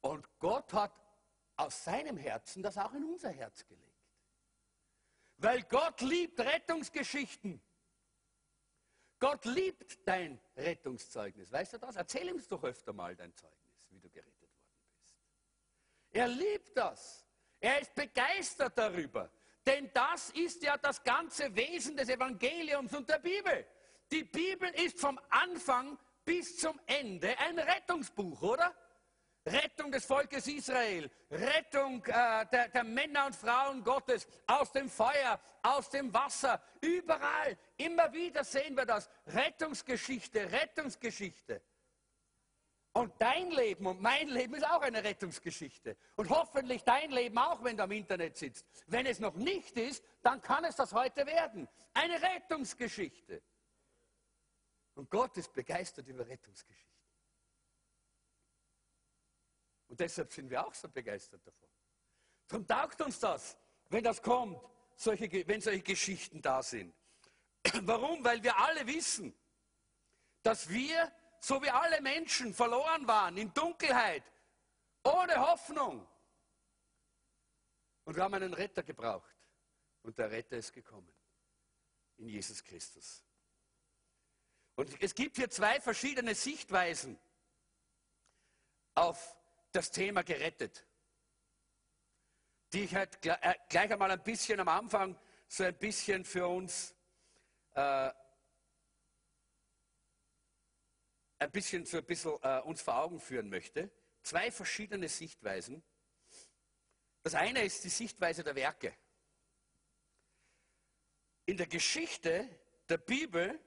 Und 0.00 0.26
Gott 0.38 0.72
hat 0.72 0.92
aus 1.56 1.84
seinem 1.84 2.16
Herzen 2.16 2.62
das 2.62 2.78
auch 2.78 2.92
in 2.94 3.04
unser 3.04 3.30
Herz 3.30 3.66
gelegt. 3.66 3.88
Weil 5.38 5.62
Gott 5.64 6.00
liebt 6.00 6.40
Rettungsgeschichten. 6.40 7.60
Gott 9.18 9.44
liebt 9.44 10.06
dein 10.06 10.40
Rettungszeugnis. 10.56 11.50
Weißt 11.50 11.74
du 11.74 11.78
das? 11.78 11.96
Erzähl 11.96 12.28
ihm 12.28 12.42
doch 12.48 12.62
öfter 12.62 12.92
mal 12.92 13.16
dein 13.16 13.34
Zeugnis, 13.34 13.86
wie 13.90 13.98
du 13.98 14.08
gerettet 14.08 14.40
worden 14.40 14.78
bist. 15.00 15.16
Er 16.10 16.28
liebt 16.28 16.76
das. 16.76 17.26
Er 17.60 17.80
ist 17.80 17.94
begeistert 17.94 18.78
darüber. 18.78 19.30
Denn 19.66 19.90
das 19.92 20.30
ist 20.30 20.62
ja 20.62 20.76
das 20.78 21.02
ganze 21.02 21.54
Wesen 21.54 21.96
des 21.96 22.08
Evangeliums 22.08 22.94
und 22.94 23.08
der 23.08 23.18
Bibel. 23.18 23.66
Die 24.10 24.24
Bibel 24.24 24.68
ist 24.70 25.00
vom 25.00 25.18
Anfang 25.28 25.98
bis 26.24 26.56
zum 26.58 26.78
Ende 26.86 27.36
ein 27.38 27.58
Rettungsbuch, 27.58 28.42
oder? 28.42 28.74
Rettung 29.46 29.90
des 29.90 30.04
Volkes 30.04 30.46
Israel, 30.46 31.10
Rettung 31.30 32.04
äh, 32.04 32.46
der, 32.52 32.68
der 32.68 32.84
Männer 32.84 33.26
und 33.26 33.34
Frauen 33.34 33.82
Gottes 33.82 34.26
aus 34.46 34.70
dem 34.72 34.90
Feuer, 34.90 35.40
aus 35.62 35.88
dem 35.88 36.12
Wasser, 36.12 36.60
überall, 36.80 37.56
immer 37.76 38.12
wieder 38.12 38.44
sehen 38.44 38.76
wir 38.76 38.84
das. 38.84 39.08
Rettungsgeschichte, 39.26 40.50
Rettungsgeschichte. 40.52 41.62
Und 42.92 43.12
dein 43.18 43.50
Leben 43.50 43.86
und 43.86 44.00
mein 44.00 44.28
Leben 44.28 44.54
ist 44.54 44.68
auch 44.68 44.82
eine 44.82 45.04
Rettungsgeschichte. 45.04 45.96
Und 46.16 46.30
hoffentlich 46.30 46.82
dein 46.82 47.10
Leben 47.10 47.38
auch, 47.38 47.62
wenn 47.62 47.76
du 47.76 47.84
am 47.84 47.92
Internet 47.92 48.36
sitzt. 48.36 48.66
Wenn 48.86 49.06
es 49.06 49.20
noch 49.20 49.34
nicht 49.34 49.76
ist, 49.76 50.02
dann 50.22 50.40
kann 50.42 50.64
es 50.64 50.76
das 50.76 50.92
heute 50.92 51.24
werden. 51.26 51.68
Eine 51.94 52.20
Rettungsgeschichte. 52.20 53.40
Und 54.98 55.08
Gott 55.08 55.36
ist 55.36 55.52
begeistert 55.52 56.08
über 56.08 56.26
Rettungsgeschichten. 56.26 56.98
Und 59.86 60.00
deshalb 60.00 60.32
sind 60.32 60.50
wir 60.50 60.66
auch 60.66 60.74
so 60.74 60.88
begeistert 60.88 61.46
davon. 61.46 61.68
Darum 62.48 62.66
taugt 62.66 63.00
uns 63.02 63.20
das, 63.20 63.56
wenn 63.90 64.02
das 64.02 64.20
kommt, 64.20 64.60
solche, 64.96 65.46
wenn 65.46 65.60
solche 65.60 65.82
Geschichten 65.82 66.42
da 66.42 66.64
sind. 66.64 66.92
Warum? 67.82 68.24
Weil 68.24 68.42
wir 68.42 68.58
alle 68.58 68.84
wissen, 68.88 69.32
dass 70.42 70.68
wir, 70.68 71.12
so 71.38 71.62
wie 71.62 71.70
alle 71.70 72.00
Menschen, 72.00 72.52
verloren 72.52 73.06
waren, 73.06 73.36
in 73.36 73.54
Dunkelheit, 73.54 74.24
ohne 75.04 75.36
Hoffnung. 75.36 76.08
Und 78.02 78.16
wir 78.16 78.24
haben 78.24 78.34
einen 78.34 78.52
Retter 78.52 78.82
gebraucht. 78.82 79.32
Und 80.02 80.18
der 80.18 80.28
Retter 80.28 80.56
ist 80.56 80.72
gekommen. 80.72 81.14
In 82.16 82.28
Jesus 82.28 82.64
Christus. 82.64 83.27
Und 84.78 85.02
es 85.02 85.12
gibt 85.12 85.34
hier 85.34 85.50
zwei 85.50 85.80
verschiedene 85.80 86.36
Sichtweisen 86.36 87.18
auf 88.94 89.36
das 89.72 89.90
Thema 89.90 90.22
gerettet, 90.22 90.86
die 92.72 92.84
ich 92.84 92.94
halt 92.94 93.26
äh, 93.26 93.56
gleich 93.68 93.90
einmal 93.90 94.12
ein 94.12 94.22
bisschen 94.22 94.60
am 94.60 94.68
Anfang 94.68 95.18
so 95.48 95.64
ein 95.64 95.76
bisschen 95.76 96.24
für 96.24 96.46
uns 96.46 96.94
äh, 97.74 98.12
ein 101.40 101.50
bisschen 101.50 101.84
so 101.84 101.96
ein 101.96 102.04
bisschen 102.04 102.38
äh, 102.42 102.60
uns 102.60 102.80
vor 102.80 102.98
Augen 102.98 103.18
führen 103.18 103.48
möchte. 103.48 103.90
Zwei 104.22 104.52
verschiedene 104.52 105.08
Sichtweisen. 105.08 105.82
Das 107.24 107.34
eine 107.34 107.64
ist 107.64 107.82
die 107.82 107.88
Sichtweise 107.88 108.44
der 108.44 108.54
Werke. 108.54 108.96
In 111.46 111.56
der 111.56 111.66
Geschichte 111.66 112.48
der 112.88 112.98
Bibel 112.98 113.58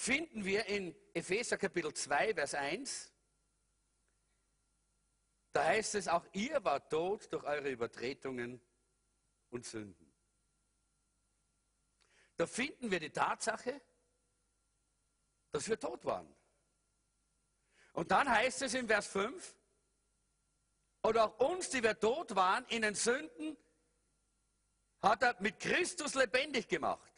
finden 0.00 0.46
wir 0.46 0.64
in 0.64 0.96
Epheser 1.12 1.58
Kapitel 1.58 1.92
2, 1.92 2.32
Vers 2.32 2.54
1, 2.54 3.12
da 5.52 5.62
heißt 5.62 5.96
es, 5.96 6.08
auch 6.08 6.24
ihr 6.32 6.64
wart 6.64 6.90
tot 6.90 7.30
durch 7.30 7.44
eure 7.44 7.70
Übertretungen 7.70 8.62
und 9.50 9.66
Sünden. 9.66 10.10
Da 12.38 12.46
finden 12.46 12.90
wir 12.90 12.98
die 12.98 13.10
Tatsache, 13.10 13.78
dass 15.50 15.68
wir 15.68 15.78
tot 15.78 16.02
waren. 16.06 16.34
Und 17.92 18.10
dann 18.10 18.26
heißt 18.26 18.62
es 18.62 18.72
im 18.72 18.88
Vers 18.88 19.06
5, 19.08 19.54
oder 21.02 21.24
auch 21.24 21.38
uns, 21.40 21.68
die 21.68 21.82
wir 21.82 21.98
tot 21.98 22.34
waren 22.34 22.64
in 22.68 22.80
den 22.80 22.94
Sünden, 22.94 23.54
hat 25.02 25.22
er 25.22 25.36
mit 25.40 25.60
Christus 25.60 26.14
lebendig 26.14 26.68
gemacht. 26.68 27.09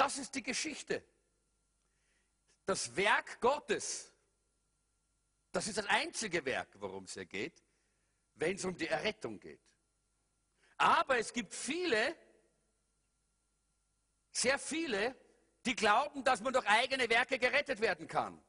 Das 0.00 0.18
ist 0.18 0.34
die 0.34 0.42
Geschichte. 0.42 1.04
Das 2.64 2.96
Werk 2.96 3.40
Gottes 3.40 4.10
das 5.52 5.66
ist 5.66 5.78
das 5.78 5.86
einzige 5.86 6.44
Werk, 6.44 6.68
worum 6.74 7.04
es 7.04 7.14
hier 7.14 7.26
geht, 7.26 7.64
wenn 8.34 8.56
es 8.56 8.64
um 8.64 8.76
die 8.76 8.86
Errettung 8.86 9.40
geht. 9.40 9.60
Aber 10.76 11.18
es 11.18 11.32
gibt 11.32 11.54
viele, 11.54 12.16
sehr 14.30 14.58
viele, 14.58 15.16
die 15.66 15.74
glauben, 15.74 16.22
dass 16.24 16.40
man 16.40 16.52
durch 16.52 16.66
eigene 16.66 17.08
Werke 17.10 17.38
gerettet 17.38 17.80
werden 17.80 18.06
kann. 18.06 18.40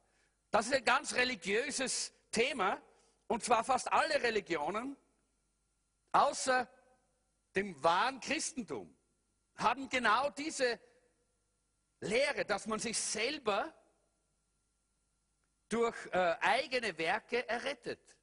Das 0.50 0.66
ist 0.66 0.74
ein 0.74 0.84
ganz 0.84 1.14
religiöses 1.14 2.12
Thema, 2.30 2.80
und 3.26 3.44
zwar 3.44 3.64
fast 3.64 3.92
alle 3.92 4.22
Religionen, 4.22 4.96
außer 6.12 6.68
dem 7.56 7.82
wahren 7.82 8.20
Christentum, 8.20 8.96
haben 9.56 9.88
genau 9.88 10.30
diese 10.30 10.80
Lehre, 12.02 12.44
dass 12.44 12.66
man 12.66 12.80
sich 12.80 12.98
selber 12.98 13.72
durch 15.68 15.96
äh, 16.06 16.36
eigene 16.40 16.98
Werke 16.98 17.48
errettet. 17.48 18.16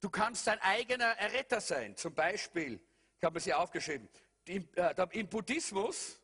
Du 0.00 0.08
kannst 0.08 0.46
dein 0.46 0.60
eigener 0.60 1.16
Erretter 1.18 1.60
sein. 1.60 1.96
Zum 1.96 2.14
Beispiel, 2.14 2.80
ich 3.18 3.24
habe 3.24 3.38
es 3.38 3.44
hier 3.44 3.58
aufgeschrieben, 3.58 4.08
im, 4.44 4.68
äh, 4.76 5.06
im 5.10 5.28
Buddhismus, 5.28 6.20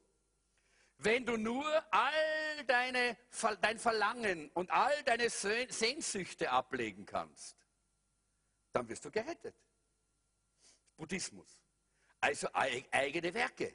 wenn 0.99 1.27
du 1.27 1.37
nur 1.37 1.67
all 1.91 2.65
deine, 2.67 3.17
dein 3.61 3.79
Verlangen 3.79 4.51
und 4.51 4.71
all 4.71 5.03
deine 5.03 5.29
Sehnsüchte 5.31 6.51
ablegen 6.51 7.07
kannst, 7.07 7.57
dann 8.73 8.89
wirst 8.89 9.05
du 9.05 9.11
gerettet. 9.11 9.57
Buddhismus. 10.97 11.59
Also 12.21 12.49
eigene 12.53 13.35
Werke. 13.35 13.75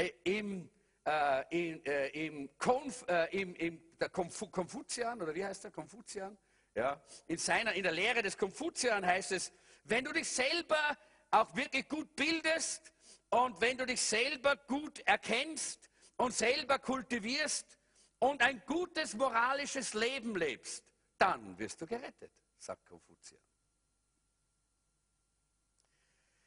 Äh, 0.00 0.12
Im 0.24 0.70
äh, 1.06 1.44
in, 1.50 1.84
äh, 1.84 3.78
der 4.00 4.08
Konfu 4.08 4.46
Konfuzian, 4.46 5.20
oder 5.20 5.34
wie 5.34 5.44
heißt 5.44 5.64
der, 5.64 5.70
Konfuzian? 5.70 6.38
Ja, 6.74 7.02
in, 7.26 7.36
seiner, 7.36 7.74
in 7.74 7.82
der 7.82 7.92
Lehre 7.92 8.22
des 8.22 8.38
Konfuzian 8.38 9.04
heißt 9.04 9.32
es, 9.32 9.52
wenn 9.84 10.04
du 10.04 10.12
dich 10.12 10.28
selber 10.28 10.96
auch 11.30 11.54
wirklich 11.54 11.86
gut 11.86 12.16
bildest 12.16 12.92
und 13.28 13.60
wenn 13.60 13.76
du 13.76 13.84
dich 13.84 14.00
selber 14.00 14.56
gut 14.56 15.00
erkennst 15.00 15.90
und 16.16 16.32
selber 16.32 16.78
kultivierst 16.78 17.78
und 18.20 18.40
ein 18.40 18.62
gutes 18.64 19.14
moralisches 19.14 19.92
Leben 19.92 20.34
lebst, 20.34 20.82
dann 21.18 21.58
wirst 21.58 21.80
du 21.82 21.86
gerettet, 21.86 22.32
sagt 22.58 22.86
Konfuzian. 22.86 23.42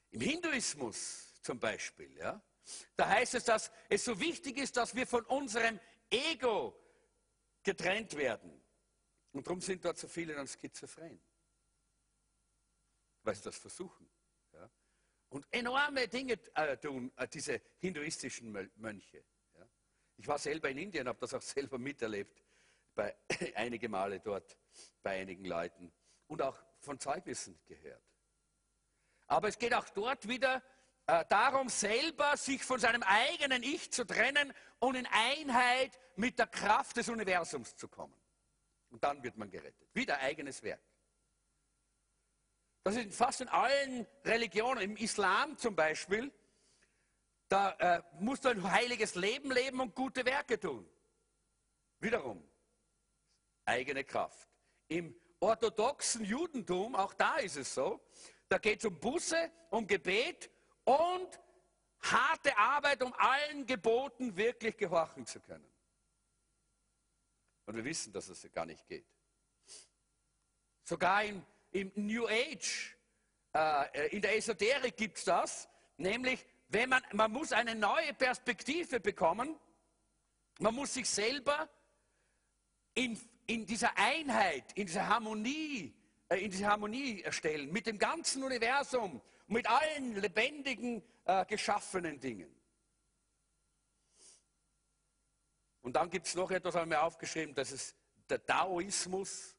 Im 0.10 0.22
Hinduismus 0.22 1.40
zum 1.42 1.60
Beispiel, 1.60 2.18
ja, 2.18 2.42
da 2.96 3.08
heißt 3.10 3.36
es, 3.36 3.46
dass 3.46 3.72
es 3.90 4.06
so 4.06 4.20
wichtig 4.20 4.58
ist, 4.58 4.78
dass 4.78 4.96
wir 4.96 5.06
von 5.06 5.26
unserem 5.26 5.80
Ego 6.10 6.80
getrennt 7.64 8.16
werden. 8.16 8.62
Und 9.32 9.48
darum 9.48 9.62
sind 9.62 9.84
dort 9.84 9.98
so 9.98 10.08
viele 10.08 10.36
dann 10.36 10.48
schizophren. 10.48 11.20
Weil 13.24 13.36
sie 13.36 13.44
das 13.44 13.58
versuchen. 13.58 14.10
Ja? 14.54 14.70
Und 15.30 15.48
enorme 15.52 16.08
Dinge 16.08 16.40
äh, 16.54 16.78
tun 16.78 17.12
äh, 17.16 17.28
diese 17.28 17.62
hinduistischen 17.80 18.52
Mönche. 18.76 19.24
Ja? 19.56 19.68
Ich 20.18 20.28
war 20.28 20.38
selber 20.38 20.70
in 20.70 20.78
Indien, 20.78 21.08
habe 21.08 21.20
das 21.20 21.34
auch 21.34 21.42
selber 21.42 21.80
miterlebt, 21.80 22.44
bei 22.94 23.16
einige 23.56 23.90
Male 23.90 24.20
dort, 24.20 24.58
bei 25.02 25.20
einigen 25.22 25.46
Leuten. 25.46 25.92
Und 26.28 26.42
auch 26.42 26.62
von 26.80 27.00
Zeugnissen 27.00 27.60
gehört. 27.66 28.04
Aber 29.28 29.48
es 29.48 29.58
geht 29.58 29.74
auch 29.74 29.90
dort 29.90 30.28
wieder 30.28 30.62
äh, 31.08 31.26
darum, 31.30 31.70
selber 31.70 32.38
sich 32.38 32.64
von 32.64 32.80
seinem 32.80 33.04
eigenen 33.04 33.62
Ich 33.64 33.92
zu 33.92 34.06
trennen 34.06 34.54
und 34.80 34.96
in 34.96 35.08
Einheit 35.08 36.00
mit 36.16 36.40
der 36.40 36.48
Kraft 36.48 36.98
des 36.98 37.10
Universums 37.10 37.76
zu 37.76 37.88
kommen. 37.88 38.16
Und 38.90 39.04
dann 39.04 39.24
wird 39.24 39.38
man 39.38 39.50
gerettet. 39.50 39.90
Wieder 39.94 40.20
eigenes 40.20 40.62
Werk. 40.64 40.82
Das 42.84 42.96
ist 42.96 43.14
fast 43.14 43.42
in 43.42 43.48
allen 43.48 44.06
Religionen, 44.26 44.82
im 44.82 44.98
Islam 44.98 45.58
zum 45.58 45.76
Beispiel, 45.76 46.32
da 47.48 47.72
äh, 47.80 48.02
musst 48.20 48.46
du 48.46 48.50
ein 48.50 48.72
heiliges 48.72 49.16
Leben 49.16 49.52
leben 49.52 49.80
und 49.80 49.96
gute 49.96 50.26
Werke 50.26 50.60
tun. 50.60 50.90
Wiederum, 52.00 52.44
eigene 53.66 54.04
Kraft. 54.04 54.50
Im 54.88 55.16
orthodoxen 55.40 56.26
Judentum, 56.26 56.96
auch 56.96 57.14
da 57.14 57.38
ist 57.38 57.58
es 57.58 57.74
so, 57.74 58.02
da 58.50 58.58
geht 58.58 58.80
es 58.80 58.86
um 58.86 59.00
Busse, 59.00 59.52
um 59.70 59.88
Gebet 59.88 60.50
und 60.86 61.40
harte 62.02 62.58
Arbeit, 62.58 63.02
um 63.02 63.14
allen 63.14 63.66
Geboten 63.66 64.36
wirklich 64.36 64.78
gehorchen 64.78 65.26
zu 65.26 65.40
können. 65.40 65.68
Und 67.66 67.76
wir 67.76 67.86
wissen, 67.86 68.12
dass 68.12 68.28
es 68.28 68.50
gar 68.52 68.66
nicht 68.66 68.86
geht. 68.88 69.06
Sogar 70.84 71.24
im, 71.24 71.46
im 71.72 71.92
New 71.96 72.28
Age, 72.28 72.98
äh, 73.54 74.10
in 74.16 74.22
der 74.22 74.36
Esoterik 74.36 74.98
gibt 74.98 75.18
es 75.18 75.24
das, 75.24 75.70
nämlich 75.98 76.46
wenn 76.68 76.90
man, 76.90 77.04
man 77.14 77.32
muss 77.32 77.54
eine 77.54 77.76
neue 77.76 78.14
Perspektive 78.14 79.00
bekommen, 79.00 79.58
man 80.60 80.76
muss 80.76 80.94
sich 80.94 81.10
selber 81.10 81.70
in, 82.96 83.20
in 83.48 83.66
dieser 83.66 83.98
Einheit, 83.98 84.74
in 84.74 84.88
dieser 84.88 85.08
Harmonie, 85.08 85.94
äh, 86.30 86.44
in 86.44 86.52
diese 86.52 86.68
Harmonie 86.68 87.22
erstellen 87.22 87.72
mit 87.72 87.88
dem 87.88 87.98
ganzen 87.98 88.44
Universum, 88.44 89.22
mit 89.54 89.68
allen 89.68 90.16
lebendigen, 90.16 91.02
äh, 91.26 91.46
geschaffenen 91.46 92.20
Dingen. 92.20 92.54
Und 95.82 95.96
dann 95.96 96.10
gibt 96.10 96.28
es 96.28 96.36
noch 96.36 96.50
etwas, 96.52 96.76
haben 96.76 96.90
wir 96.90 97.04
aufgeschrieben, 97.04 97.54
das 97.54 97.72
ist 97.72 97.96
der 98.30 98.44
Taoismus. 98.46 99.56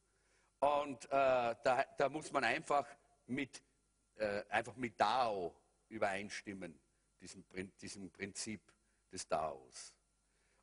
Und 0.59 1.05
äh, 1.05 1.07
da, 1.09 1.85
da, 1.97 2.09
muss 2.09 2.31
man 2.31 2.43
einfach 2.43 2.87
mit, 3.27 3.61
äh, 4.15 4.43
einfach 4.49 4.75
mit 4.75 4.97
Tao 4.97 5.55
übereinstimmen, 5.89 6.79
diesem, 7.21 7.45
diesem 7.79 8.11
Prinzip 8.11 8.61
des 9.11 9.27
Taos. 9.27 9.93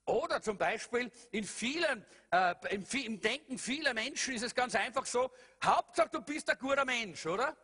Oder 0.04 0.42
zum 0.42 0.58
Beispiel 0.58 1.10
in 1.30 1.44
vielen, 1.44 2.04
äh, 2.32 2.54
im, 2.70 2.84
im, 2.84 3.20
Denken 3.20 3.56
vieler 3.56 3.94
Menschen 3.94 4.34
ist 4.34 4.42
es 4.42 4.54
ganz 4.54 4.74
einfach 4.74 5.06
so, 5.06 5.30
Hauptsache 5.62 6.08
du 6.10 6.22
bist 6.22 6.50
ein 6.50 6.58
guter 6.58 6.84
Mensch, 6.84 7.24
oder? 7.24 7.56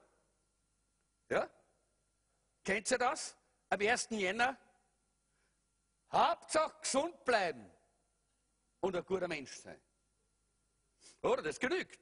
Ja? 1.28 1.50
Kennt 2.68 2.90
ihr 2.90 2.98
das? 2.98 3.35
Am 3.70 3.81
1. 3.81 4.09
Jänner? 4.11 4.54
Hauptsache 6.12 6.78
gesund 6.83 7.24
bleiben 7.24 7.64
und 8.81 8.94
ein 8.94 9.07
guter 9.07 9.26
Mensch 9.26 9.52
sein. 9.52 9.81
Oder? 11.22 11.40
Das 11.40 11.59
genügt. 11.59 11.98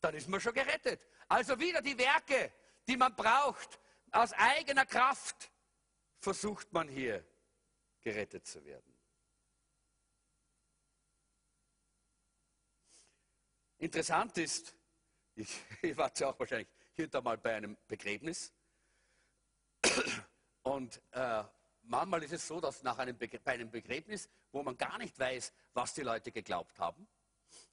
Dann 0.00 0.14
ist 0.14 0.28
man 0.28 0.40
schon 0.40 0.54
gerettet. 0.54 1.04
Also 1.26 1.58
wieder 1.58 1.82
die 1.82 1.98
Werke, 1.98 2.52
die 2.86 2.96
man 2.96 3.16
braucht, 3.16 3.80
aus 4.12 4.32
eigener 4.34 4.86
Kraft, 4.86 5.50
versucht 6.20 6.72
man 6.72 6.86
hier 6.86 7.26
gerettet 8.00 8.46
zu 8.46 8.64
werden. 8.64 8.96
Interessant 13.78 14.38
ist, 14.38 14.76
ich, 15.34 15.60
ich 15.82 15.96
war 15.96 16.12
ja 16.14 16.28
auch 16.28 16.38
wahrscheinlich 16.38 16.68
hinter 16.92 17.20
mal 17.20 17.36
bei 17.36 17.56
einem 17.56 17.76
Begräbnis. 17.88 18.53
Und 20.64 21.00
äh, 21.12 21.44
manchmal 21.82 22.22
ist 22.22 22.32
es 22.32 22.48
so, 22.48 22.60
dass 22.60 22.82
nach 22.82 22.98
einem 22.98 23.16
bei 23.16 23.52
einem 23.52 23.70
Begräbnis, 23.70 24.28
wo 24.50 24.62
man 24.62 24.76
gar 24.76 24.98
nicht 24.98 25.18
weiß, 25.18 25.52
was 25.74 25.94
die 25.94 26.02
Leute 26.02 26.32
geglaubt 26.32 26.78
haben, 26.78 27.06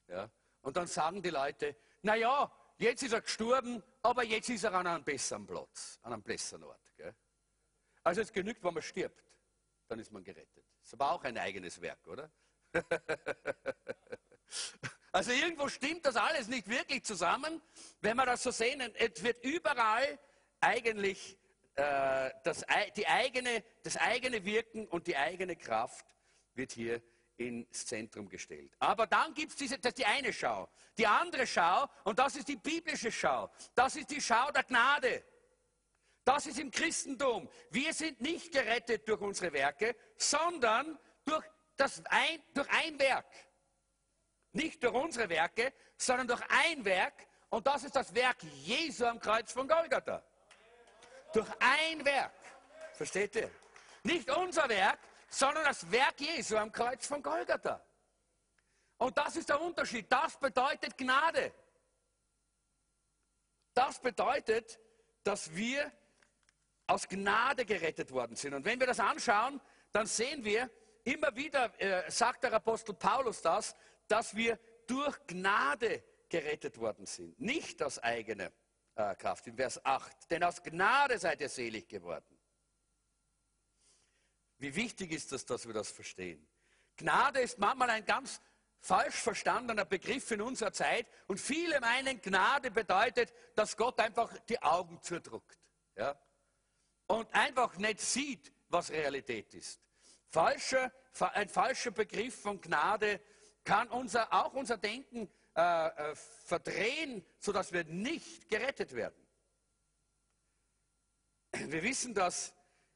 ja, 0.08 0.30
und 0.62 0.78
dann 0.78 0.88
sagen 0.88 1.22
die 1.22 1.30
Leute, 1.30 1.76
naja, 2.02 2.52
jetzt 2.78 3.02
ist 3.04 3.14
er 3.14 3.22
gestorben, 3.22 3.82
aber 4.02 4.24
jetzt 4.24 4.50
ist 4.50 4.64
er 4.64 4.74
an 4.74 4.86
einem 4.86 5.04
besseren 5.04 5.48
Platz, 5.48 6.00
an 6.04 6.14
einem 6.14 6.22
besseren 6.22 6.64
Ort. 6.64 6.94
Gell? 6.98 7.16
Also 8.04 8.22
es 8.22 8.32
genügt, 8.32 8.64
wenn 8.64 8.74
man 8.74 8.84
stirbt, 8.84 9.24
dann 9.88 9.98
ist 10.00 10.12
man 10.12 10.24
gerettet. 10.24 10.66
Das 10.84 10.94
aber 10.94 11.12
auch 11.12 11.24
ein 11.24 11.38
eigenes 11.38 11.82
Werk, 11.82 12.06
oder? 12.08 12.30
Also 15.14 15.32
irgendwo 15.32 15.68
stimmt 15.68 16.06
das 16.06 16.16
alles 16.16 16.48
nicht 16.48 16.70
wirklich 16.70 17.04
zusammen, 17.04 17.62
wenn 18.00 18.16
wir 18.16 18.26
das 18.26 18.44
so 18.44 18.52
sehen. 18.52 18.80
Es 18.96 19.22
wird 19.22 19.44
überall 19.44 20.18
eigentlich 20.62 21.38
äh, 21.82 22.32
das, 22.44 22.64
die 22.96 23.08
eigene, 23.08 23.64
das 23.84 23.98
eigene 23.98 24.46
Wirken 24.46 24.88
und 24.88 25.08
die 25.08 25.18
eigene 25.18 25.56
Kraft 25.56 26.06
wird 26.54 26.72
hier 26.74 27.02
ins 27.38 27.86
Zentrum 27.86 28.30
gestellt. 28.30 28.72
Aber 28.80 29.08
dann 29.08 29.34
gibt 29.34 29.60
es 29.60 29.94
die 29.94 30.06
eine 30.06 30.32
Schau. 30.32 30.70
Die 30.98 31.08
andere 31.08 31.48
Schau, 31.48 31.88
und 32.04 32.20
das 32.20 32.36
ist 32.36 32.48
die 32.48 32.58
biblische 32.58 33.12
Schau, 33.12 33.50
das 33.74 33.96
ist 33.96 34.12
die 34.12 34.22
Schau 34.22 34.52
der 34.52 34.64
Gnade. 34.64 35.24
Das 36.24 36.46
ist 36.46 36.60
im 36.60 36.70
Christentum. 36.70 37.50
Wir 37.72 37.94
sind 37.94 38.22
nicht 38.22 38.52
gerettet 38.52 39.08
durch 39.08 39.22
unsere 39.22 39.52
Werke, 39.54 39.96
sondern 40.18 41.00
durch, 41.26 41.44
das 41.76 42.04
ein, 42.06 42.44
durch 42.54 42.70
ein 42.70 43.00
Werk. 43.00 43.26
Nicht 44.52 44.84
durch 44.84 44.94
unsere 44.94 45.28
Werke, 45.30 45.74
sondern 45.98 46.28
durch 46.28 46.42
ein 46.50 46.86
Werk. 46.86 47.28
Und 47.50 47.66
das 47.66 47.84
ist 47.84 47.96
das 47.96 48.14
Werk 48.14 48.44
Jesu 48.44 49.06
am 49.06 49.20
Kreuz 49.20 49.52
von 49.52 49.68
Golgatha. 49.68 50.24
Durch 51.34 51.48
ein 51.60 52.04
Werk. 52.06 52.34
Versteht 52.94 53.36
ihr? 53.36 53.50
Nicht 54.04 54.30
unser 54.30 54.68
Werk, 54.68 55.00
sondern 55.30 55.64
das 55.66 55.90
Werk 55.92 56.20
Jesu 56.20 56.58
am 56.58 56.72
Kreuz 56.72 57.08
von 57.08 57.24
Golgatha. 57.24 57.82
Und 58.98 59.18
das 59.18 59.36
ist 59.36 59.50
der 59.50 59.60
Unterschied. 59.62 60.12
Das 60.12 60.38
bedeutet 60.38 60.98
Gnade. 60.98 61.54
Das 63.74 64.00
bedeutet, 64.00 64.80
dass 65.24 65.54
wir 65.56 65.92
aus 66.88 67.08
Gnade 67.08 67.66
gerettet 67.66 68.12
worden 68.12 68.36
sind. 68.36 68.54
Und 68.54 68.66
wenn 68.66 68.80
wir 68.80 68.88
das 68.88 69.00
anschauen, 69.00 69.62
dann 69.92 70.06
sehen 70.06 70.44
wir, 70.44 70.70
immer 71.04 71.36
wieder 71.36 71.72
äh, 71.80 72.10
sagt 72.12 72.44
der 72.44 72.54
Apostel 72.54 72.94
Paulus 72.94 73.42
das, 73.42 73.76
dass 74.08 74.36
wir 74.36 74.60
durch 74.88 75.18
Gnade 75.26 76.04
gerettet 76.30 76.78
worden 76.78 77.06
sind, 77.06 77.40
nicht 77.40 77.82
aus 77.82 78.00
eigener 78.00 78.52
äh, 78.96 79.16
Kraft. 79.16 79.48
In 79.48 79.56
Vers 79.56 79.84
8, 79.84 80.30
denn 80.30 80.44
aus 80.44 80.62
Gnade 80.62 81.18
seid 81.18 81.42
ihr 81.42 81.50
selig 81.50 81.88
geworden. 81.88 82.38
Wie 84.58 84.76
wichtig 84.76 85.12
ist 85.12 85.32
es, 85.34 85.46
dass 85.46 85.66
wir 85.66 85.74
das 85.74 85.92
verstehen? 85.92 86.48
Gnade 86.98 87.42
ist 87.42 87.58
manchmal 87.58 87.90
ein 87.90 88.06
ganz 88.06 88.42
falsch 88.80 89.16
verstandener 89.16 89.86
Begriff 89.86 90.30
in 90.32 90.42
unserer 90.42 90.74
Zeit 90.74 91.08
und 91.28 91.40
viele 91.40 91.80
meinen, 91.80 92.22
Gnade 92.22 92.72
bedeutet, 92.72 93.34
dass 93.56 93.78
Gott 93.78 94.00
einfach 94.00 94.36
die 94.50 94.62
Augen 94.62 95.02
zudruckt 95.02 95.58
ja? 95.96 96.20
und 97.08 97.34
einfach 97.34 97.78
nicht 97.78 98.02
sieht, 98.02 98.52
was 98.70 98.92
Realität 98.92 99.54
ist. 99.54 99.82
Falscher, 100.30 100.92
ein 101.34 101.50
falscher 101.50 101.92
Begriff 101.92 102.42
von 102.42 102.60
Gnade 102.60 103.22
kann 103.64 103.90
unser, 103.90 104.32
auch 104.34 104.54
unser 104.54 104.78
Denken 104.78 105.30
äh, 105.56 105.88
äh, 105.88 106.16
verdrehen, 106.16 107.26
sodass 107.40 107.72
wir 107.74 107.84
nicht 107.86 108.50
gerettet 108.50 108.96
werden. 108.96 109.28
Wir 111.52 111.84
wissen, 111.84 112.14
dass 112.14 112.54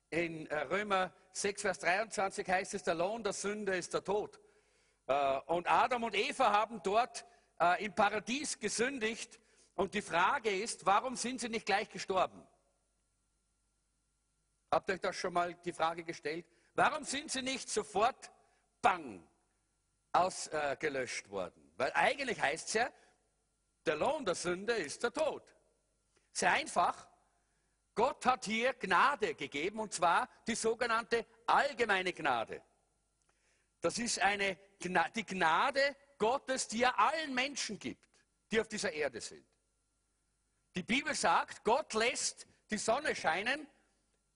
in 0.10 0.48
äh, 0.48 0.62
Römer 0.64 1.14
6, 1.34 1.62
Vers 1.62 1.80
23 1.80 2.48
heißt 2.48 2.74
es, 2.76 2.84
der 2.84 2.96
Lohn 2.96 3.24
der 3.24 3.34
Sünde 3.34 3.76
ist 3.76 3.94
der 3.94 4.04
Tod. 4.04 4.40
Äh, 5.08 5.40
und 5.48 5.70
Adam 5.70 6.04
und 6.04 6.16
Eva 6.16 6.52
haben 6.52 6.82
dort 6.84 7.26
im 7.80 7.96
Paradies 7.96 8.60
gesündigt. 8.60 9.40
Und 9.76 9.94
die 9.94 10.02
Frage 10.02 10.50
ist, 10.50 10.86
warum 10.86 11.16
sind 11.16 11.40
sie 11.40 11.48
nicht 11.48 11.66
gleich 11.66 11.90
gestorben? 11.90 12.46
Habt 14.70 14.90
ihr 14.90 14.96
euch 14.96 15.00
das 15.00 15.16
schon 15.16 15.32
mal 15.32 15.54
die 15.54 15.72
Frage 15.72 16.04
gestellt? 16.04 16.46
Warum 16.74 17.06
sind 17.06 17.32
sie 17.32 17.42
nicht 17.42 17.70
sofort 17.70 18.30
bang 18.82 19.26
ausgelöscht 20.16 21.30
worden. 21.30 21.65
Weil 21.76 21.92
eigentlich 21.94 22.40
heißt 22.40 22.68
es 22.68 22.74
ja, 22.74 22.90
der 23.86 23.96
Lohn 23.96 24.26
der 24.26 24.36
Sünde 24.36 24.74
ist 24.74 25.04
der 25.04 25.14
Tod. 25.14 25.44
Sehr 26.32 26.52
einfach. 26.52 27.08
Gott 27.94 28.26
hat 28.26 28.46
hier 28.46 28.74
Gnade 28.74 29.36
gegeben, 29.36 29.80
und 29.80 29.94
zwar 29.94 30.30
die 30.48 30.56
sogenannte 30.56 31.26
allgemeine 31.46 32.12
Gnade. 32.12 32.62
Das 33.80 33.98
ist 34.00 34.20
eine, 34.20 34.58
die 34.82 35.26
Gnade 35.26 35.96
Gottes, 36.18 36.68
die 36.68 36.84
er 36.84 36.98
allen 37.00 37.34
Menschen 37.34 37.80
gibt, 37.80 38.06
die 38.52 38.60
auf 38.60 38.68
dieser 38.68 38.92
Erde 38.92 39.22
sind. 39.22 39.46
Die 40.76 40.84
Bibel 40.84 41.14
sagt, 41.14 41.64
Gott 41.64 41.94
lässt 41.94 42.48
die 42.70 42.78
Sonne 42.78 43.16
scheinen 43.16 43.68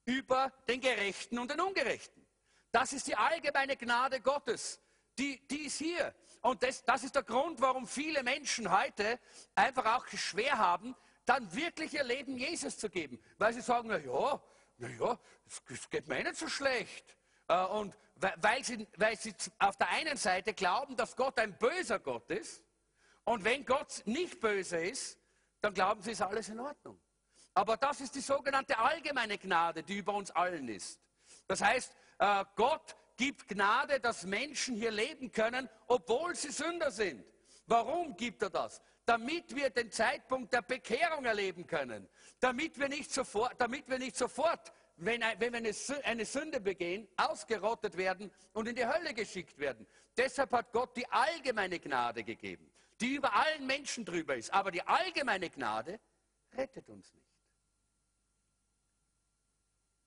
über 0.06 0.54
den 0.68 0.80
Gerechten 0.80 1.38
und 1.38 1.52
den 1.52 1.60
Ungerechten. 1.60 2.26
Das 2.72 2.94
ist 2.94 3.08
die 3.08 3.16
allgemeine 3.16 3.76
Gnade 3.76 4.22
Gottes 4.22 4.80
die, 5.20 5.46
die 5.48 5.66
ist 5.66 5.78
hier. 5.78 6.14
Und 6.42 6.64
das, 6.64 6.84
das 6.84 7.04
ist 7.04 7.16
der 7.16 7.24
Grund, 7.24 7.60
warum 7.62 7.88
viele 7.88 8.24
Menschen 8.24 8.72
heute 8.72 9.20
einfach 9.56 9.98
auch 9.98 10.08
schwer 10.08 10.58
haben, 10.58 10.96
dann 11.26 11.54
wirklich 11.54 11.94
ihr 11.94 12.04
Leben 12.04 12.38
Jesus 12.38 12.78
zu 12.78 12.90
geben. 12.90 13.22
Weil 13.38 13.54
sie 13.54 13.62
sagen, 13.62 13.90
na 13.90 13.98
ja, 13.98 14.42
na 14.78 14.88
ja, 14.88 15.20
es 15.70 15.90
geht 15.90 16.08
mir 16.08 16.24
nicht 16.24 16.38
so 16.38 16.48
schlecht. 16.48 17.16
Äh, 17.48 17.66
und 17.66 17.96
weil 18.16 18.64
sie, 18.64 18.88
weil 18.98 19.18
sie 19.18 19.34
auf 19.60 19.78
der 19.78 19.90
einen 19.90 20.18
Seite 20.18 20.54
glauben, 20.54 20.96
dass 20.96 21.16
Gott 21.16 21.38
ein 21.40 21.58
böser 21.58 22.00
Gott 22.00 22.30
ist. 22.32 22.64
Und 23.24 23.44
wenn 23.44 23.66
Gott 23.66 24.02
nicht 24.06 24.40
böse 24.40 24.78
ist, 24.78 25.20
dann 25.62 25.74
glauben 25.74 26.02
sie, 26.02 26.12
ist 26.12 26.22
alles 26.22 26.50
in 26.50 26.60
Ordnung. 26.60 27.00
Aber 27.54 27.78
das 27.78 28.02
ist 28.02 28.16
die 28.16 28.22
sogenannte 28.22 28.78
allgemeine 28.78 29.38
Gnade, 29.38 29.84
die 29.84 29.98
über 29.98 30.14
uns 30.14 30.32
allen 30.32 30.68
ist. 30.70 31.00
Das 31.48 31.62
heißt, 31.62 31.96
äh, 32.20 32.46
Gott 32.56 32.96
gibt 33.20 33.50
Gnade, 33.50 34.00
dass 34.00 34.24
Menschen 34.24 34.76
hier 34.76 34.92
leben 34.92 35.30
können, 35.30 35.68
obwohl 35.88 36.36
sie 36.36 36.52
Sünder 36.52 36.90
sind. 36.90 37.22
Warum 37.68 38.16
gibt 38.16 38.42
er 38.42 38.50
das? 38.50 38.82
Damit 39.06 39.54
wir 39.54 39.70
den 39.70 39.92
Zeitpunkt 39.92 40.54
der 40.54 40.62
Bekehrung 40.62 41.26
erleben 41.26 41.68
können. 41.68 42.08
Damit 42.40 42.80
wir 42.80 42.88
nicht 42.88 43.14
sofort, 43.14 43.60
damit 43.60 43.90
wir 43.90 44.00
nicht 44.00 44.16
sofort 44.16 44.72
wenn, 44.96 45.22
wenn 45.38 45.54
wir 45.54 45.74
eine 46.06 46.26
Sünde 46.26 46.62
begehen, 46.62 47.10
ausgerottet 47.18 47.98
werden 47.98 48.32
und 48.54 48.68
in 48.68 48.76
die 48.76 48.86
Hölle 48.86 49.14
geschickt 49.14 49.58
werden. 49.58 49.86
Deshalb 50.16 50.52
hat 50.54 50.72
Gott 50.72 50.96
die 50.96 51.10
allgemeine 51.10 51.80
Gnade 51.80 52.24
gegeben, 52.24 52.72
die 53.02 53.16
über 53.16 53.34
allen 53.34 53.68
Menschen 53.68 54.06
drüber 54.06 54.38
ist. 54.38 54.54
Aber 54.54 54.72
die 54.72 54.82
allgemeine 54.82 55.50
Gnade 55.50 56.00
rettet 56.54 56.90
uns 56.90 57.14
nicht, 57.14 57.34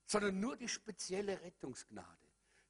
sondern 0.05 0.39
nur 0.39 0.57
die 0.57 0.69
spezielle 0.69 1.39
Rettungsgnade. 1.41 2.22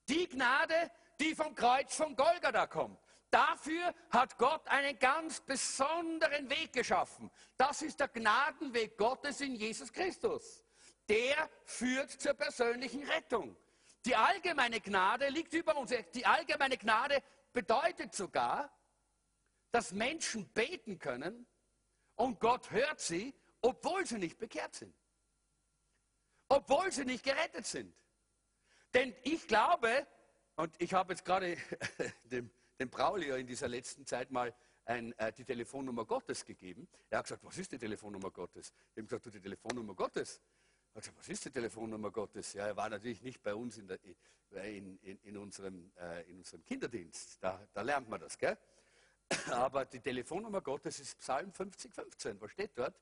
Die 0.10 0.28
Gnade, 0.28 0.92
die 1.20 1.36
vom 1.36 1.56
Kreuz 1.56 1.96
von 1.96 2.16
Golgatha 2.16 2.68
kommt. 2.68 3.00
Dafür 3.30 3.96
hat 4.12 4.38
Gott 4.38 4.68
einen 4.68 5.00
ganz 5.00 5.42
besonderen 5.42 6.50
Weg 6.50 6.72
geschaffen. 6.74 7.32
Das 7.58 7.82
ist 7.82 8.00
der 8.00 8.08
Gnadenweg 8.08 8.96
Gottes 8.96 9.42
in 9.42 9.56
Jesus 9.56 9.92
Christus. 9.92 10.64
Der 11.10 11.50
führt 11.66 12.12
zur 12.12 12.36
persönlichen 12.36 13.04
Rettung. 13.06 13.58
Die 14.06 14.16
allgemeine 14.16 14.80
Gnade 14.82 15.30
liegt 15.30 15.54
über 15.54 15.76
uns. 15.78 15.92
Die 16.14 16.26
allgemeine 16.26 16.78
Gnade 16.78 17.24
bedeutet 17.54 18.14
sogar, 18.14 18.72
dass 19.72 19.92
Menschen 19.92 20.48
beten 20.50 21.00
können 21.00 21.48
und 22.16 22.40
Gott 22.40 22.70
hört 22.70 23.00
sie, 23.00 23.34
obwohl 23.62 24.06
sie 24.06 24.20
nicht 24.20 24.38
bekehrt 24.38 24.76
sind. 24.76 24.94
Obwohl 26.50 26.92
sie 26.92 27.06
nicht 27.06 27.24
gerettet 27.24 27.66
sind. 27.66 27.96
Denn 28.94 29.16
ich 29.24 29.48
glaube, 29.48 30.08
und 30.56 30.74
ich 30.80 30.94
habe 30.94 31.14
jetzt 31.14 31.26
gerade 31.26 31.58
dem, 32.26 32.50
dem 32.80 32.90
Braulio 32.90 33.36
in 33.36 33.48
dieser 33.48 33.68
letzten 33.68 34.06
Zeit 34.06 34.32
mal 34.32 34.54
ein, 34.86 35.18
äh, 35.18 35.32
die 35.32 35.46
Telefonnummer 35.46 36.06
Gottes 36.06 36.46
gegeben. 36.46 36.88
Er 37.10 37.20
hat 37.20 37.26
gesagt, 37.26 37.44
was 37.44 37.58
ist 37.58 37.72
die 37.72 37.78
Telefonnummer 37.78 38.32
Gottes? 38.32 38.74
Ich 38.92 38.98
habe 38.98 39.04
gesagt, 39.04 39.26
du, 39.26 39.30
die 39.32 39.40
Telefonnummer 39.40 39.96
Gottes. 39.96 40.42
Er 40.94 40.98
hat 40.98 41.04
gesagt, 41.04 41.18
was 41.18 41.30
ist 41.30 41.46
die 41.46 41.52
Telefonnummer 41.52 42.12
Gottes? 42.12 42.54
Ja, 42.54 42.68
er 42.68 42.76
war 42.76 42.90
natürlich 42.90 43.22
nicht 43.22 43.42
bei 43.42 43.56
uns 43.56 43.78
in, 43.78 43.88
der, 43.88 44.00
in, 44.66 45.00
in, 45.00 45.20
in 45.24 45.38
unserem, 45.38 45.92
äh, 45.98 46.30
in 46.30 46.38
unserem 46.38 46.64
Kinderdienst. 46.66 47.42
Da, 47.42 47.66
da, 47.74 47.82
lernt 47.82 48.10
man 48.10 48.20
das, 48.20 48.38
gell? 48.38 48.58
Aber 49.52 49.86
die 49.86 50.00
Telefonnummer 50.00 50.62
Gottes 50.62 51.00
ist 51.00 51.18
Psalm 51.20 51.52
50, 51.52 51.94
15. 51.94 52.42
Was 52.42 52.52
steht 52.52 52.78
dort? 52.78 52.96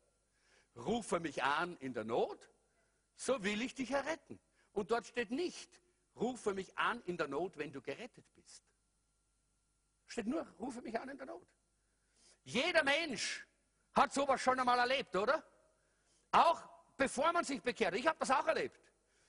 Rufe 0.75 1.19
mich 1.19 1.43
an 1.43 1.75
in 1.77 1.93
der 1.93 2.05
Not, 2.05 2.49
so 3.15 3.43
will 3.43 3.61
ich 3.61 3.75
dich 3.75 3.91
erretten. 3.91 4.39
Und 4.73 4.91
dort 4.91 5.05
steht 5.05 5.31
nicht, 5.31 5.81
rufe 6.15 6.53
mich 6.53 6.77
an 6.77 7.01
in 7.05 7.17
der 7.17 7.27
Not, 7.27 7.57
wenn 7.57 7.71
du 7.71 7.81
gerettet 7.81 8.25
bist. 8.35 8.63
Steht 10.07 10.27
nur, 10.27 10.45
rufe 10.59 10.81
mich 10.81 10.99
an 10.99 11.09
in 11.09 11.17
der 11.17 11.27
Not. 11.27 11.47
Jeder 12.43 12.83
Mensch 12.83 13.45
hat 13.93 14.13
sowas 14.13 14.41
schon 14.41 14.59
einmal 14.59 14.79
erlebt, 14.79 15.15
oder? 15.15 15.43
Auch 16.31 16.61
bevor 16.97 17.31
man 17.33 17.43
sich 17.43 17.61
bekehrt. 17.61 17.95
Ich 17.95 18.07
habe 18.07 18.17
das 18.19 18.31
auch 18.31 18.47
erlebt. 18.47 18.79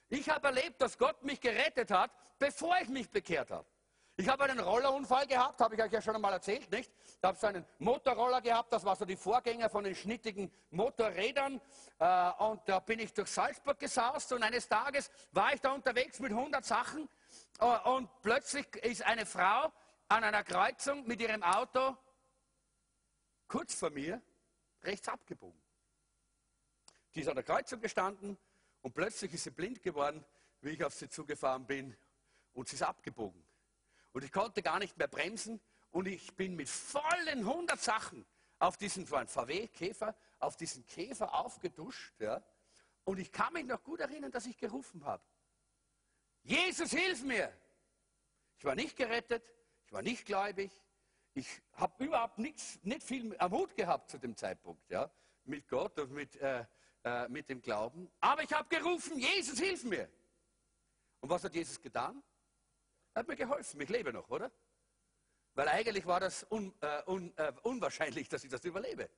Ich 0.09 0.29
habe 0.29 0.49
erlebt, 0.49 0.81
dass 0.81 0.99
Gott 0.99 1.23
mich 1.23 1.41
gerettet 1.41 1.91
hat, 1.91 2.11
bevor 2.39 2.77
ich 2.81 2.89
mich 2.89 3.09
bekehrt 3.09 3.51
habe. 3.51 3.67
Ich 4.17 4.29
habe 4.29 4.45
einen 4.45 4.61
Rollerunfall 4.61 5.27
gehabt, 5.27 5.59
habe 5.61 5.75
ich 5.75 5.83
euch 5.83 5.91
ja 5.91 6.03
schon 6.03 6.15
einmal 6.15 6.35
erzählt, 6.35 6.71
nicht? 6.71 6.93
Ich 7.17 7.23
habe 7.23 7.39
so 7.39 7.47
einen 7.47 7.65
Motorroller 7.79 8.43
gehabt, 8.43 8.71
das 8.73 8.85
war 8.85 8.95
so 8.95 9.07
die 9.07 9.17
Vorgänger 9.17 9.71
von 9.71 9.85
den 9.85 9.95
schnittigen 9.95 10.53
Motorrädern. 10.71 11.61
Äh, 11.99 12.31
und 12.33 12.61
da 12.67 12.81
bin 12.81 12.99
ich 12.99 13.15
durch 13.15 13.29
Salzburg 13.31 13.79
gesaust 13.79 14.33
und 14.33 14.43
eines 14.43 14.69
Tages 14.69 15.11
war 15.33 15.55
ich 15.55 15.61
da 15.63 15.73
unterwegs 15.73 16.21
mit 16.21 16.31
100 16.31 16.63
Sachen 16.63 17.09
äh, 17.59 17.89
und 17.89 18.11
plötzlich 18.21 18.67
ist 18.77 19.03
eine 19.03 19.25
Frau 19.25 19.73
an 20.09 20.25
einer 20.25 20.45
Kreuzung 20.45 21.07
mit 21.07 21.21
ihrem 21.21 21.43
Auto 21.43 21.97
kurz 23.49 23.75
vor 23.75 23.91
mir 23.91 24.21
rechts 24.83 25.09
abgebogen. 25.09 25.61
Die 27.15 27.21
ist 27.21 27.29
an 27.29 27.37
der 27.37 27.45
Kreuzung 27.45 27.81
gestanden 27.81 28.37
und 28.83 28.95
plötzlich 28.95 29.33
ist 29.33 29.45
sie 29.45 29.51
blind 29.51 29.83
geworden, 29.83 30.23
wie 30.61 30.71
ich 30.71 30.85
auf 30.85 30.93
sie 30.93 31.09
zugefahren 31.09 31.67
bin 31.67 31.97
und 32.53 32.69
sie 32.69 32.77
ist 32.77 32.83
abgebogen. 32.83 33.43
Und 34.13 34.25
ich 34.25 34.33
konnte 34.33 34.63
gar 34.63 34.79
nicht 34.79 34.97
mehr 34.97 35.09
bremsen 35.09 35.61
und 35.91 36.07
ich 36.07 36.35
bin 36.37 36.55
mit 36.57 36.69
vollen 36.69 37.41
100 37.41 37.81
Sachen 37.81 38.27
auf 38.59 38.77
diesen 38.77 39.07
VW-Käfer, 39.07 40.15
auf 40.39 40.57
diesen 40.57 40.87
Käfer 40.87 41.35
aufgeduscht. 41.35 42.21
Ja? 42.21 42.43
Und 43.05 43.19
ich 43.19 43.33
kann 43.33 43.53
mich 43.53 43.67
noch 43.67 43.83
gut 43.83 44.01
erinnern, 44.01 44.31
dass 44.31 44.47
ich 44.47 44.57
gerufen 44.57 45.05
habe. 45.05 45.23
Jesus, 46.43 46.91
hilf 46.91 47.23
mir! 47.23 47.53
Ich 48.59 48.65
war 48.65 48.75
nicht 48.75 48.97
gerettet, 48.97 49.43
ich 49.87 49.93
war 49.93 50.03
nicht 50.03 50.25
gläubig, 50.25 50.71
ich 51.35 51.49
habe 51.73 52.05
überhaupt 52.05 52.39
nichts, 52.39 52.79
nicht 52.83 53.03
viel 53.03 53.37
am 53.39 53.53
Hut 53.53 53.75
gehabt 53.75 54.11
zu 54.11 54.19
dem 54.19 54.37
Zeitpunkt, 54.37 54.89
ja, 54.91 55.11
mit 55.45 55.67
Gott 55.67 55.99
und 55.99 56.13
mit, 56.13 56.37
äh, 56.37 56.65
äh, 57.05 57.29
mit 57.29 57.49
dem 57.49 57.61
Glauben. 57.61 58.11
Aber 58.21 58.43
ich 58.43 58.53
habe 58.53 58.69
gerufen, 58.69 59.19
Jesus, 59.19 59.59
hilf 59.59 59.85
mir! 59.85 60.09
Und 61.21 61.31
was 61.31 61.43
hat 61.45 61.55
Jesus 61.55 61.81
getan? 61.81 62.23
Er 63.15 63.21
hat 63.21 63.29
mir 63.29 63.37
geholfen, 63.37 63.81
ich 63.81 63.89
lebe 63.89 64.13
noch, 64.13 64.29
oder? 64.29 64.51
Weil 65.55 65.69
eigentlich 65.69 66.07
war 66.07 66.21
das 66.21 66.47
un, 66.51 66.75
äh, 66.81 67.03
un, 67.07 67.37
äh, 67.37 67.53
unwahrscheinlich, 67.63 68.29
dass 68.29 68.43
ich 68.45 68.51
das 68.51 68.65
überlebe. 68.65 69.11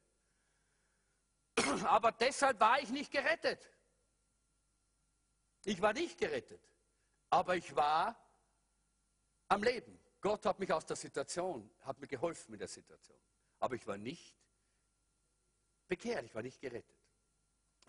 Aber 1.85 2.11
deshalb 2.12 2.59
war 2.59 2.80
ich 2.80 2.90
nicht 2.90 3.12
gerettet. 3.12 3.70
Ich 5.64 5.80
war 5.80 5.92
nicht 5.92 6.18
gerettet. 6.18 6.61
Aber 7.30 7.57
ich 7.57 7.74
war 7.76 8.16
am 9.48 9.62
Leben. 9.62 9.98
Gott 10.20 10.44
hat 10.46 10.59
mich 10.59 10.72
aus 10.72 10.87
der 10.87 10.96
Situation, 10.96 11.70
hat 11.83 12.00
mir 12.00 12.09
geholfen 12.09 12.50
mit 12.50 12.61
der 12.61 12.68
Situation. 12.68 13.18
Aber 13.61 13.76
ich 13.76 13.87
war 13.87 13.96
nicht 13.96 14.37
bekehrt, 15.87 16.24
ich 16.24 16.35
war 16.35 16.42
nicht 16.42 16.61
gerettet. 16.61 16.96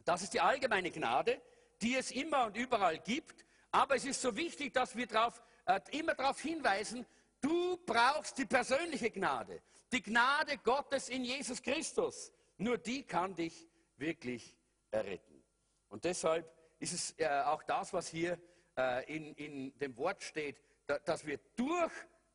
Das 0.04 0.22
ist 0.22 0.34
die 0.34 0.42
allgemeine 0.42 0.92
Gnade, 0.92 1.42
die 1.82 1.96
es 1.96 2.12
immer 2.12 2.46
und 2.46 2.58
überall 2.58 3.00
gibt. 3.00 3.46
Aber 3.72 3.96
es 3.96 4.06
ist 4.06 4.22
so 4.22 4.36
wichtig, 4.36 4.74
dass 4.74 4.96
wir 4.96 5.08
drauf, 5.08 5.40
äh, 5.40 5.55
immer 5.92 6.14
darauf 6.16 6.40
hinweisen, 6.40 7.06
Du 7.46 7.78
brauchst 7.86 8.40
die 8.40 8.46
persönliche 8.46 9.12
Gnade, 9.12 9.62
die 9.92 10.02
Gnade 10.02 10.58
Gottes 10.58 11.10
in 11.10 11.24
Jesus 11.24 11.62
Christus. 11.62 12.32
Nur 12.58 12.80
die 12.80 13.04
kann 13.04 13.36
dich 13.36 13.68
wirklich 13.98 14.58
erretten. 14.90 15.44
Und 15.90 16.06
deshalb 16.06 16.52
ist 16.80 16.94
es 16.94 17.20
äh, 17.20 17.28
auch 17.46 17.62
das, 17.62 17.94
was 17.94 18.08
hier 18.08 18.40
äh, 18.76 19.16
in, 19.16 19.36
in 19.36 19.78
dem 19.78 19.96
Wort 19.96 20.24
steht, 20.24 20.60
da, 20.88 20.98
dass 20.98 21.24
wir 21.24 21.38
durch 21.56 21.92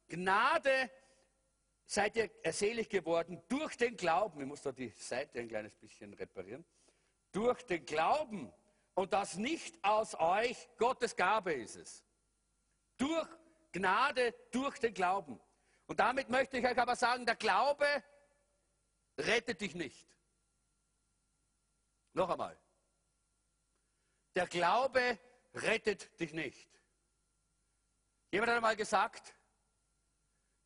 Gnade 0.07 0.91
seid 1.87 2.15
ihr 2.15 2.31
selig 2.53 2.89
geworden, 2.89 3.43
durch 3.49 3.77
den 3.77 3.97
Glauben. 3.97 4.43
Ich 4.43 4.47
muss 4.47 4.63
da 4.63 4.71
die 4.71 4.91
Seite 4.91 5.41
ein 5.41 5.49
kleines 5.49 5.75
bisschen 5.75 6.15
reparieren. 6.15 6.65
Durch 7.33 7.63
den 7.65 7.85
Glauben 7.85 8.53
und 8.95 9.13
das 9.13 9.37
nicht 9.37 9.83
aus 9.83 10.15
euch, 10.15 10.69
Gottes 10.77 11.17
Gabe 11.17 11.53
ist 11.53 11.75
es. 11.75 12.05
Durch 13.01 13.29
Gnade 13.73 14.35
durch 14.51 14.79
den 14.79 14.93
Glauben. 14.93 15.41
Und 15.87 15.99
damit 16.01 16.29
möchte 16.29 16.59
ich 16.59 16.67
euch 16.67 16.79
aber 16.79 16.97
sagen, 16.97 17.25
der 17.25 17.37
Glaube 17.37 17.87
rettet 19.17 19.63
dich 19.63 19.75
nicht. 19.75 20.07
Noch 22.13 22.29
einmal. 22.29 22.59
Der 24.35 24.47
Glaube 24.47 25.19
rettet 25.55 26.21
dich 26.21 26.35
nicht. 26.35 26.69
Jemand 28.33 28.51
hat 28.51 28.57
einmal 28.57 28.77
gesagt, 28.77 29.35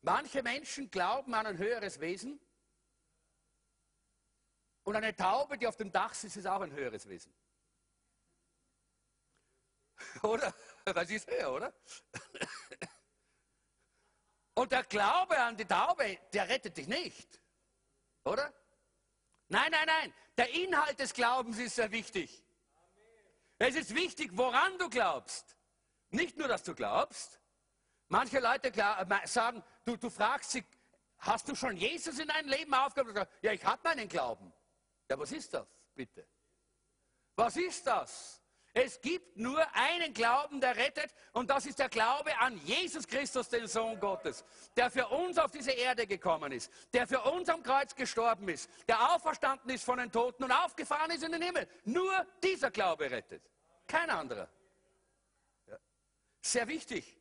manche 0.01 0.43
Menschen 0.43 0.91
glauben 0.91 1.33
an 1.33 1.45
ein 1.45 1.57
höheres 1.57 2.01
Wesen 2.01 2.39
und 4.83 4.95
eine 4.95 5.15
Taube, 5.15 5.57
die 5.57 5.67
auf 5.67 5.77
dem 5.77 5.91
Dach 5.91 6.13
sitzt, 6.13 6.37
ist 6.37 6.47
auch 6.47 6.61
ein 6.61 6.73
höheres 6.73 7.07
Wesen. 7.07 7.33
Oder? 10.23 10.53
Sie 11.05 11.15
ist 11.15 11.29
höher, 11.29 11.51
oder? 11.51 11.73
Und 14.53 14.71
der 14.71 14.83
Glaube 14.83 15.37
an 15.37 15.57
die 15.57 15.65
Taube, 15.65 16.19
der 16.31 16.47
rettet 16.47 16.77
dich 16.77 16.87
nicht. 16.87 17.41
Oder? 18.23 18.53
Nein, 19.47 19.71
nein, 19.71 19.85
nein. 19.85 20.13
Der 20.37 20.49
Inhalt 20.53 20.99
des 20.99 21.13
Glaubens 21.13 21.57
ist 21.57 21.75
sehr 21.75 21.91
wichtig. 21.91 22.43
Es 23.57 23.75
ist 23.75 23.95
wichtig, 23.95 24.31
woran 24.33 24.77
du 24.77 24.89
glaubst. 24.89 25.57
Nicht 26.09 26.37
nur, 26.37 26.47
dass 26.47 26.63
du 26.63 26.75
glaubst. 26.75 27.41
Manche 28.07 28.39
Leute 28.39 28.71
sagen, 29.25 29.63
du, 29.85 29.97
du 29.97 30.09
fragst 30.09 30.51
sie, 30.51 30.63
hast 31.17 31.47
du 31.49 31.55
schon 31.55 31.75
Jesus 31.77 32.19
in 32.19 32.27
dein 32.27 32.47
Leben 32.47 32.73
aufgenommen? 32.73 33.25
Ja, 33.41 33.51
ich 33.51 33.65
habe 33.65 33.81
meinen 33.83 34.07
Glauben. 34.07 34.53
Ja, 35.09 35.17
was 35.17 35.31
ist 35.31 35.53
das, 35.53 35.67
bitte? 35.95 36.27
Was 37.35 37.57
ist 37.57 37.85
das? 37.87 38.41
Es 38.77 38.99
gibt 38.99 39.37
nur 39.37 39.65
einen 39.73 40.13
Glauben, 40.13 40.59
der 40.59 40.75
rettet, 40.75 41.09
und 41.31 41.49
das 41.49 41.65
ist 41.65 41.79
der 41.79 41.87
Glaube 41.87 42.37
an 42.39 42.57
Jesus 42.65 43.07
Christus, 43.07 43.47
den 43.47 43.67
Sohn 43.67 43.97
Gottes, 44.01 44.43
der 44.75 44.91
für 44.91 45.07
uns 45.07 45.37
auf 45.37 45.49
diese 45.49 45.71
Erde 45.71 46.05
gekommen 46.05 46.51
ist, 46.51 46.69
der 46.91 47.07
für 47.07 47.21
uns 47.21 47.47
am 47.47 47.63
Kreuz 47.63 47.95
gestorben 47.95 48.49
ist, 48.49 48.69
der 48.85 49.13
auferstanden 49.13 49.69
ist 49.69 49.85
von 49.85 49.97
den 49.97 50.11
Toten 50.11 50.43
und 50.43 50.51
aufgefahren 50.51 51.09
ist 51.11 51.23
in 51.23 51.31
den 51.31 51.41
Himmel. 51.41 51.69
Nur 51.85 52.27
dieser 52.43 52.69
Glaube 52.69 53.09
rettet, 53.09 53.49
kein 53.87 54.09
anderer. 54.09 54.49
Ja. 55.67 55.77
Sehr 56.41 56.67
wichtig, 56.67 57.17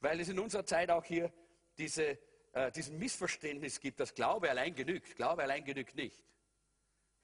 weil 0.00 0.18
es 0.18 0.28
in 0.28 0.40
unserer 0.40 0.66
Zeit 0.66 0.90
auch 0.90 1.04
hier 1.04 1.32
diese, 1.78 2.18
äh, 2.54 2.72
diesen 2.72 2.98
Missverständnis 2.98 3.78
gibt, 3.78 4.00
dass 4.00 4.12
Glaube 4.16 4.50
allein 4.50 4.74
genügt. 4.74 5.14
Glaube 5.14 5.44
allein 5.44 5.64
genügt 5.64 5.94
nicht. 5.94 6.24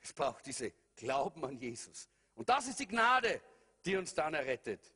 Es 0.00 0.12
braucht 0.12 0.46
diese 0.46 0.72
Glauben 0.94 1.44
an 1.44 1.58
Jesus. 1.58 2.08
Und 2.36 2.48
das 2.48 2.68
ist 2.68 2.78
die 2.78 2.86
Gnade, 2.86 3.40
die 3.84 3.96
uns 3.96 4.14
dann 4.14 4.34
errettet. 4.34 4.94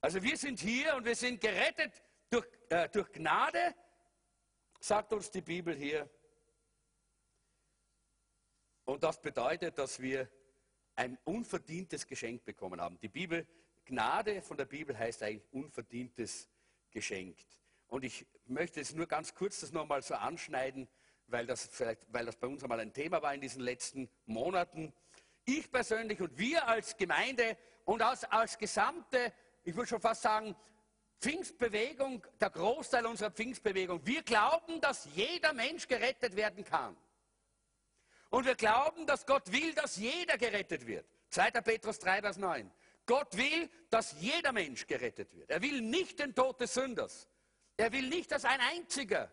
Also 0.00 0.22
wir 0.22 0.36
sind 0.36 0.60
hier 0.60 0.94
und 0.96 1.04
wir 1.04 1.16
sind 1.16 1.40
gerettet 1.40 2.02
durch, 2.28 2.46
äh, 2.68 2.88
durch 2.88 3.10
Gnade, 3.12 3.74
sagt 4.80 5.12
uns 5.12 5.30
die 5.30 5.40
Bibel 5.40 5.74
hier. 5.74 6.08
Und 8.84 9.02
das 9.02 9.20
bedeutet, 9.20 9.78
dass 9.78 10.00
wir 10.00 10.28
ein 10.94 11.18
unverdientes 11.24 12.06
Geschenk 12.06 12.44
bekommen 12.44 12.80
haben. 12.80 12.98
Die 13.00 13.08
Bibel, 13.08 13.46
Gnade 13.86 14.42
von 14.42 14.56
der 14.56 14.66
Bibel 14.66 14.96
heißt 14.96 15.22
eigentlich 15.22 15.50
unverdientes 15.52 16.48
Geschenk. 16.90 17.36
Und 17.88 18.04
ich 18.04 18.26
möchte 18.46 18.80
es 18.80 18.94
nur 18.94 19.06
ganz 19.06 19.34
kurz 19.34 19.60
das 19.60 19.72
nochmal 19.72 20.02
so 20.02 20.14
anschneiden, 20.14 20.88
weil 21.26 21.46
das, 21.46 21.66
vielleicht, 21.70 22.12
weil 22.12 22.26
das 22.26 22.36
bei 22.36 22.46
uns 22.46 22.62
einmal 22.62 22.80
ein 22.80 22.92
Thema 22.92 23.22
war 23.22 23.34
in 23.34 23.40
diesen 23.40 23.62
letzten 23.62 24.08
Monaten. 24.26 24.92
Ich 25.44 25.70
persönlich 25.70 26.20
und 26.20 26.36
wir 26.38 26.66
als 26.68 26.96
Gemeinde 26.96 27.56
und 27.84 28.02
als, 28.02 28.24
als 28.24 28.58
gesamte, 28.58 29.32
ich 29.62 29.74
würde 29.74 29.88
schon 29.88 30.00
fast 30.00 30.22
sagen, 30.22 30.54
Pfingstbewegung, 31.20 32.26
der 32.40 32.50
Großteil 32.50 33.06
unserer 33.06 33.30
Pfingstbewegung, 33.30 34.04
wir 34.04 34.22
glauben, 34.22 34.80
dass 34.80 35.06
jeder 35.14 35.52
Mensch 35.52 35.86
gerettet 35.88 36.36
werden 36.36 36.64
kann. 36.64 36.96
Und 38.30 38.46
wir 38.46 38.56
glauben, 38.56 39.06
dass 39.06 39.24
Gott 39.24 39.50
will, 39.52 39.74
dass 39.74 39.96
jeder 39.96 40.36
gerettet 40.36 40.86
wird. 40.86 41.06
2. 41.30 41.50
Petrus 41.52 41.98
3, 41.98 42.20
Vers 42.20 42.36
9. 42.36 42.70
Gott 43.06 43.36
will, 43.36 43.70
dass 43.90 44.14
jeder 44.20 44.52
Mensch 44.52 44.86
gerettet 44.86 45.32
wird. 45.34 45.50
Er 45.50 45.62
will 45.62 45.80
nicht 45.80 46.18
den 46.18 46.34
Tod 46.34 46.60
des 46.60 46.74
Sünders. 46.74 47.28
Er 47.76 47.92
will 47.92 48.08
nicht, 48.08 48.30
dass 48.32 48.44
ein 48.44 48.60
einziger 48.60 49.30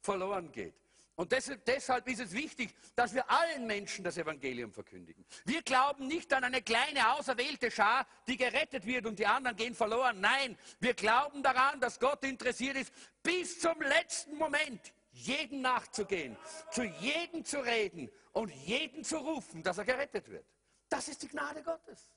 verloren 0.00 0.50
geht. 0.52 0.74
Und 1.16 1.32
deshalb 1.32 2.08
ist 2.08 2.20
es 2.20 2.32
wichtig, 2.32 2.74
dass 2.94 3.12
wir 3.12 3.30
allen 3.30 3.66
Menschen 3.66 4.02
das 4.04 4.16
Evangelium 4.16 4.72
verkündigen. 4.72 5.26
Wir 5.44 5.62
glauben 5.62 6.06
nicht 6.06 6.32
an 6.32 6.44
eine 6.44 6.62
kleine 6.62 7.12
auserwählte 7.12 7.70
Schar, 7.70 8.06
die 8.26 8.38
gerettet 8.38 8.86
wird 8.86 9.04
und 9.04 9.18
die 9.18 9.26
anderen 9.26 9.56
gehen 9.56 9.74
verloren. 9.74 10.20
Nein, 10.20 10.56
wir 10.78 10.94
glauben 10.94 11.42
daran, 11.42 11.78
dass 11.78 12.00
Gott 12.00 12.24
interessiert 12.24 12.76
ist, 12.76 12.92
bis 13.22 13.60
zum 13.60 13.80
letzten 13.82 14.36
Moment 14.38 14.94
jeden 15.12 15.60
nachzugehen, 15.60 16.38
zu 16.70 16.84
jedem 16.84 17.44
zu 17.44 17.60
reden 17.60 18.10
und 18.32 18.48
jeden 18.50 19.04
zu 19.04 19.18
rufen, 19.18 19.62
dass 19.62 19.76
er 19.76 19.84
gerettet 19.84 20.30
wird. 20.30 20.46
Das 20.88 21.08
ist 21.08 21.22
die 21.22 21.28
Gnade 21.28 21.62
Gottes. 21.62 22.08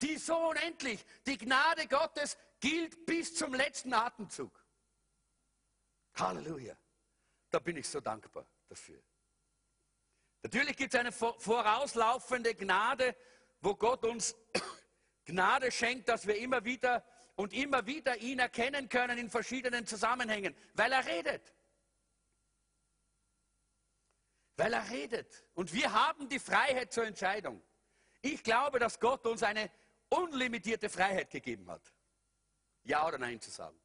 Die 0.00 0.12
ist 0.12 0.26
so 0.26 0.36
unendlich. 0.36 1.04
Die 1.26 1.38
Gnade 1.38 1.86
Gottes 1.86 2.38
gilt 2.58 3.04
bis 3.04 3.34
zum 3.34 3.54
letzten 3.54 3.92
Atemzug. 3.92 4.52
Halleluja. 6.14 6.76
Da 7.52 7.58
bin 7.58 7.76
ich 7.76 7.86
so 7.86 8.00
dankbar 8.00 8.46
dafür. 8.66 9.00
Natürlich 10.42 10.76
gibt 10.76 10.94
es 10.94 10.98
eine 10.98 11.12
vorauslaufende 11.12 12.54
Gnade, 12.54 13.14
wo 13.60 13.76
Gott 13.76 14.04
uns 14.06 14.34
Gnade 15.26 15.70
schenkt, 15.70 16.08
dass 16.08 16.26
wir 16.26 16.36
immer 16.38 16.64
wieder 16.64 17.04
und 17.36 17.52
immer 17.52 17.86
wieder 17.86 18.16
ihn 18.16 18.38
erkennen 18.38 18.88
können 18.88 19.18
in 19.18 19.28
verschiedenen 19.28 19.86
Zusammenhängen, 19.86 20.56
weil 20.72 20.92
er 20.92 21.06
redet. 21.06 21.54
Weil 24.56 24.72
er 24.72 24.90
redet. 24.90 25.44
Und 25.52 25.74
wir 25.74 25.92
haben 25.92 26.28
die 26.30 26.38
Freiheit 26.38 26.90
zur 26.92 27.04
Entscheidung. 27.04 27.62
Ich 28.22 28.42
glaube, 28.42 28.78
dass 28.78 28.98
Gott 28.98 29.26
uns 29.26 29.42
eine 29.42 29.70
unlimitierte 30.08 30.88
Freiheit 30.88 31.30
gegeben 31.30 31.70
hat. 31.70 31.92
Ja 32.84 33.06
oder 33.06 33.18
Nein 33.18 33.40
zu 33.40 33.50
sagen. 33.50 33.78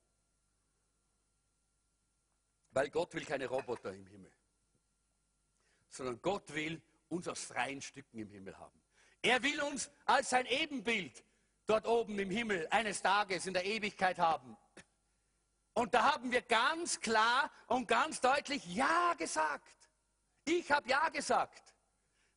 Weil 2.77 2.91
Gott 2.91 3.11
will 3.15 3.25
keine 3.25 3.47
Roboter 3.47 3.91
im 3.91 4.05
Himmel, 4.05 4.31
sondern 5.89 6.21
Gott 6.21 6.53
will 6.53 6.79
uns 7.09 7.27
aus 7.27 7.43
freien 7.45 7.81
Stücken 7.81 8.19
im 8.19 8.29
Himmel 8.29 8.55
haben. 8.55 8.79
Er 9.23 9.41
will 9.41 9.59
uns 9.63 9.89
als 10.05 10.29
sein 10.29 10.45
Ebenbild 10.45 11.23
dort 11.65 11.87
oben 11.87 12.19
im 12.19 12.29
Himmel 12.29 12.67
eines 12.69 13.01
Tages 13.01 13.47
in 13.47 13.55
der 13.55 13.65
Ewigkeit 13.65 14.19
haben. 14.19 14.55
Und 15.73 15.95
da 15.95 16.13
haben 16.13 16.31
wir 16.31 16.43
ganz 16.43 16.99
klar 16.99 17.51
und 17.65 17.87
ganz 17.87 18.21
deutlich 18.21 18.63
Ja 18.67 19.15
gesagt. 19.15 19.89
Ich 20.45 20.71
habe 20.71 20.87
Ja 20.87 21.09
gesagt, 21.09 21.73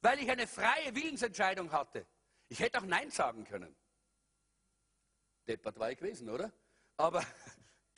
weil 0.01 0.21
ich 0.21 0.31
eine 0.31 0.47
freie 0.47 0.95
Willensentscheidung 0.95 1.71
hatte. 1.71 2.07
Ich 2.49 2.61
hätte 2.61 2.79
auch 2.79 2.87
Nein 2.87 3.11
sagen 3.11 3.45
können. 3.45 3.77
Deppert 5.47 5.79
war 5.79 5.91
ich 5.91 5.99
gewesen, 5.99 6.31
oder? 6.31 6.51
Aber 6.97 7.23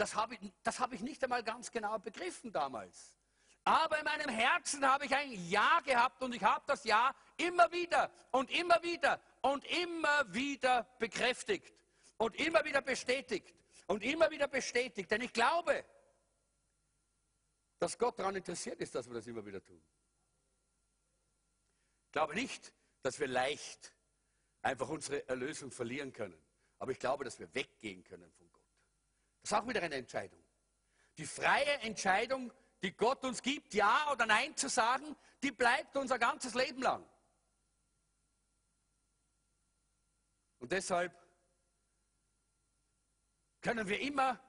das 0.03 0.17
habe 0.17 0.35
ich, 0.35 0.41
hab 0.67 0.93
ich 0.93 1.01
nicht 1.01 1.23
einmal 1.23 1.45
ganz 1.45 1.71
genau 1.71 1.97
begriffen 1.97 2.51
damals. 2.51 3.17
Aber 3.63 4.01
in 4.01 4.05
meinem 4.05 4.29
Herzen 4.31 4.85
habe 4.85 5.07
ich 5.07 5.15
ein 5.15 5.33
Ja 5.49 5.79
gehabt 5.85 6.21
und 6.25 6.35
ich 6.35 6.43
habe 6.43 6.65
das 6.67 6.83
Ja 6.83 7.15
immer 7.37 7.71
wieder 7.71 8.11
und 8.33 8.51
immer 8.51 8.83
wieder 8.83 9.21
und 9.43 9.65
immer 9.65 10.35
wieder 10.35 10.83
bekräftigt 10.99 11.73
und 12.17 12.35
immer 12.35 12.65
wieder 12.65 12.83
bestätigt 12.83 13.55
und 13.87 14.03
immer 14.03 14.29
wieder 14.29 14.49
bestätigt. 14.49 15.09
Denn 15.09 15.21
ich 15.21 15.33
glaube, 15.33 15.85
dass 17.79 17.97
Gott 17.97 18.19
daran 18.19 18.35
interessiert 18.35 18.81
ist, 18.81 18.93
dass 18.97 19.07
wir 19.07 19.15
das 19.15 19.27
immer 19.29 19.47
wieder 19.47 19.65
tun. 19.65 19.81
Ich 22.07 22.13
glaube 22.13 22.35
nicht, 22.35 22.75
dass 23.03 23.21
wir 23.21 23.29
leicht 23.29 23.95
einfach 24.63 24.89
unsere 24.89 25.29
Erlösung 25.29 25.71
verlieren 25.71 26.13
können. 26.13 26.45
Aber 26.81 26.91
ich 26.91 26.99
glaube, 26.99 27.23
dass 27.23 27.39
wir 27.39 27.55
weggehen 27.55 28.03
können 28.03 28.33
von 28.33 28.51
Gott. 28.51 28.62
Das 29.43 29.51
ist 29.51 29.59
auch 29.59 29.69
wieder 29.69 29.83
eine 29.83 29.97
Entscheidung. 29.97 30.43
Die 31.19 31.27
freie 31.27 31.81
Entscheidung, 31.81 32.53
die 32.83 32.93
Gott 32.93 33.25
uns 33.25 33.43
gibt, 33.43 33.75
Ja 33.75 34.11
oder 34.13 34.25
Nein 34.25 34.57
zu 34.57 34.69
sagen, 34.69 35.17
die 35.43 35.51
bleibt 35.51 35.97
unser 35.97 36.19
ganzes 36.19 36.55
Leben 36.55 36.81
lang. 36.81 37.05
Und 40.59 40.71
deshalb 40.71 41.13
können 43.61 43.89
wir 43.89 44.01
immer 44.01 44.41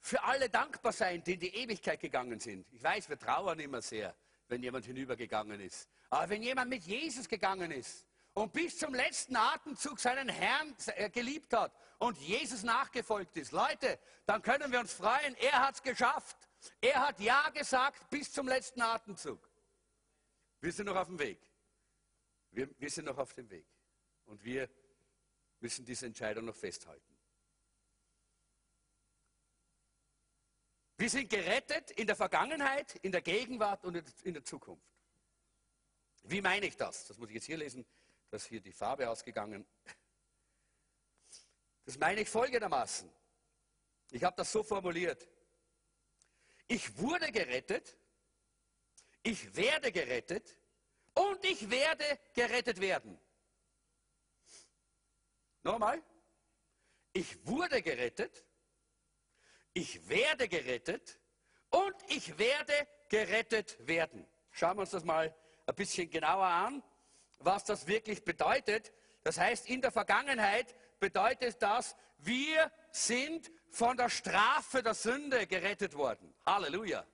für 0.00 0.22
alle 0.22 0.50
dankbar 0.50 0.92
sein, 0.92 1.24
die 1.24 1.34
in 1.34 1.40
die 1.40 1.54
Ewigkeit 1.54 2.00
gegangen 2.00 2.38
sind. 2.38 2.70
Ich 2.72 2.82
weiß, 2.82 3.08
wir 3.08 3.18
trauern 3.18 3.58
immer 3.58 3.80
sehr, 3.80 4.14
wenn 4.48 4.62
jemand 4.62 4.84
hinübergegangen 4.84 5.60
ist. 5.60 5.88
Aber 6.10 6.28
wenn 6.28 6.42
jemand 6.42 6.68
mit 6.68 6.82
Jesus 6.84 7.26
gegangen 7.26 7.70
ist 7.70 8.06
und 8.34 8.52
bis 8.52 8.78
zum 8.78 8.92
letzten 8.94 9.36
Atemzug 9.36 10.00
seinen 10.00 10.28
Herrn 10.28 10.74
äh, 10.86 11.08
geliebt 11.08 11.52
hat 11.54 11.72
und 11.98 12.18
Jesus 12.18 12.64
nachgefolgt 12.64 13.36
ist, 13.36 13.52
Leute, 13.52 13.98
dann 14.26 14.42
können 14.42 14.70
wir 14.70 14.80
uns 14.80 14.92
freuen, 14.92 15.34
er 15.36 15.66
hat 15.66 15.76
es 15.76 15.82
geschafft. 15.82 16.36
Er 16.80 17.06
hat 17.06 17.20
Ja 17.20 17.48
gesagt 17.50 18.10
bis 18.10 18.32
zum 18.32 18.48
letzten 18.48 18.82
Atemzug. 18.82 19.48
Wir 20.60 20.72
sind 20.72 20.86
noch 20.86 20.96
auf 20.96 21.06
dem 21.06 21.18
Weg. 21.18 21.40
Wir, 22.50 22.68
wir 22.78 22.90
sind 22.90 23.04
noch 23.04 23.18
auf 23.18 23.32
dem 23.34 23.48
Weg. 23.50 23.66
Und 24.26 24.42
wir 24.42 24.68
müssen 25.60 25.84
diese 25.84 26.06
Entscheidung 26.06 26.46
noch 26.46 26.56
festhalten. 26.56 27.14
Wir 30.96 31.10
sind 31.10 31.28
gerettet 31.28 31.90
in 31.92 32.06
der 32.06 32.16
Vergangenheit, 32.16 32.96
in 33.02 33.12
der 33.12 33.22
Gegenwart 33.22 33.84
und 33.84 33.96
in 34.22 34.34
der 34.34 34.44
Zukunft. 34.44 34.86
Wie 36.22 36.40
meine 36.40 36.66
ich 36.66 36.76
das? 36.76 37.06
Das 37.06 37.18
muss 37.18 37.28
ich 37.28 37.34
jetzt 37.34 37.46
hier 37.46 37.58
lesen. 37.58 37.84
Da 38.30 38.36
ist 38.36 38.46
hier 38.46 38.60
die 38.60 38.72
Farbe 38.72 39.08
ausgegangen. 39.08 39.66
Das 41.84 41.98
meine 41.98 42.22
ich 42.22 42.28
folgendermaßen. 42.28 43.10
Ich 44.10 44.24
habe 44.24 44.36
das 44.36 44.50
so 44.50 44.62
formuliert. 44.62 45.28
Ich 46.66 46.96
wurde 46.98 47.30
gerettet, 47.30 47.96
ich 49.22 49.54
werde 49.54 49.92
gerettet 49.92 50.58
und 51.14 51.44
ich 51.44 51.70
werde 51.70 52.04
gerettet 52.32 52.80
werden. 52.80 53.18
Nochmal. 55.62 56.02
Ich 57.12 57.46
wurde 57.46 57.80
gerettet, 57.80 58.44
ich 59.72 60.08
werde 60.08 60.48
gerettet 60.48 61.20
und 61.70 61.94
ich 62.08 62.36
werde 62.38 62.88
gerettet 63.08 63.86
werden. 63.86 64.26
Schauen 64.50 64.76
wir 64.76 64.80
uns 64.80 64.90
das 64.90 65.04
mal 65.04 65.34
ein 65.66 65.74
bisschen 65.76 66.10
genauer 66.10 66.46
an, 66.46 66.82
was 67.38 67.64
das 67.64 67.86
wirklich 67.86 68.24
bedeutet. 68.24 68.92
Das 69.22 69.38
heißt, 69.38 69.68
in 69.68 69.80
der 69.80 69.92
Vergangenheit 69.92 70.74
bedeutet 71.00 71.62
das, 71.62 71.96
wir 72.18 72.70
sind 72.90 73.50
von 73.70 73.96
der 73.96 74.08
Strafe 74.08 74.82
der 74.82 74.94
Sünde 74.94 75.46
gerettet 75.46 75.94
worden. 75.94 76.34
Halleluja. 76.46 77.06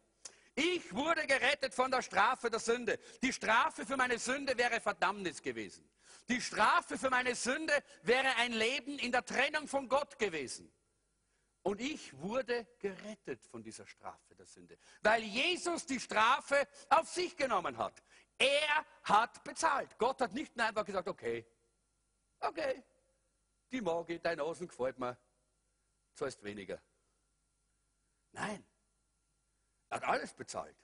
Ich 0.55 0.95
wurde 0.95 1.27
gerettet 1.27 1.75
von 1.75 1.91
der 1.91 2.03
Strafe 2.03 2.51
der 2.51 2.61
Sünde. 2.61 2.99
Die 3.23 3.33
Strafe 3.33 3.87
für 3.87 3.97
meine 3.97 4.19
Sünde 4.19 4.57
wäre 4.59 4.81
Verdammnis 4.81 5.41
gewesen. 5.41 5.89
Die 6.29 6.41
Strafe 6.41 6.99
für 6.99 7.11
meine 7.11 7.35
Sünde 7.35 7.73
wäre 8.03 8.37
ein 8.37 8.53
Leben 8.53 8.99
in 8.99 9.11
der 9.11 9.25
Trennung 9.25 9.67
von 9.69 9.89
Gott 9.89 10.19
gewesen. 10.19 10.71
Und 11.63 11.81
ich 11.81 12.19
wurde 12.19 12.67
gerettet 12.79 13.45
von 13.47 13.63
dieser 13.63 13.87
Strafe 13.87 14.35
der 14.35 14.47
Sünde, 14.47 14.79
weil 15.03 15.23
Jesus 15.23 15.85
die 15.87 16.01
Strafe 16.01 16.67
auf 16.89 17.09
sich 17.09 17.37
genommen 17.37 17.77
hat. 17.77 18.03
Er 18.41 18.87
hat 19.05 19.45
bezahlt. 19.45 19.99
Gott 19.99 20.21
hat 20.23 20.33
nicht 20.33 20.57
nur 20.57 20.67
einfach 20.67 20.85
gesagt, 20.85 21.07
okay, 21.09 21.47
okay, 22.41 22.83
die 23.71 23.83
mag 23.83 24.09
ich, 24.09 24.21
dein 24.23 24.41
Außen 24.41 24.67
gefällt 24.67 24.99
mir. 24.99 25.17
zahlst 26.15 26.43
weniger. 26.43 26.81
Nein, 28.33 28.65
er 29.91 29.97
hat 29.97 30.05
alles 30.05 30.33
bezahlt. 30.33 30.77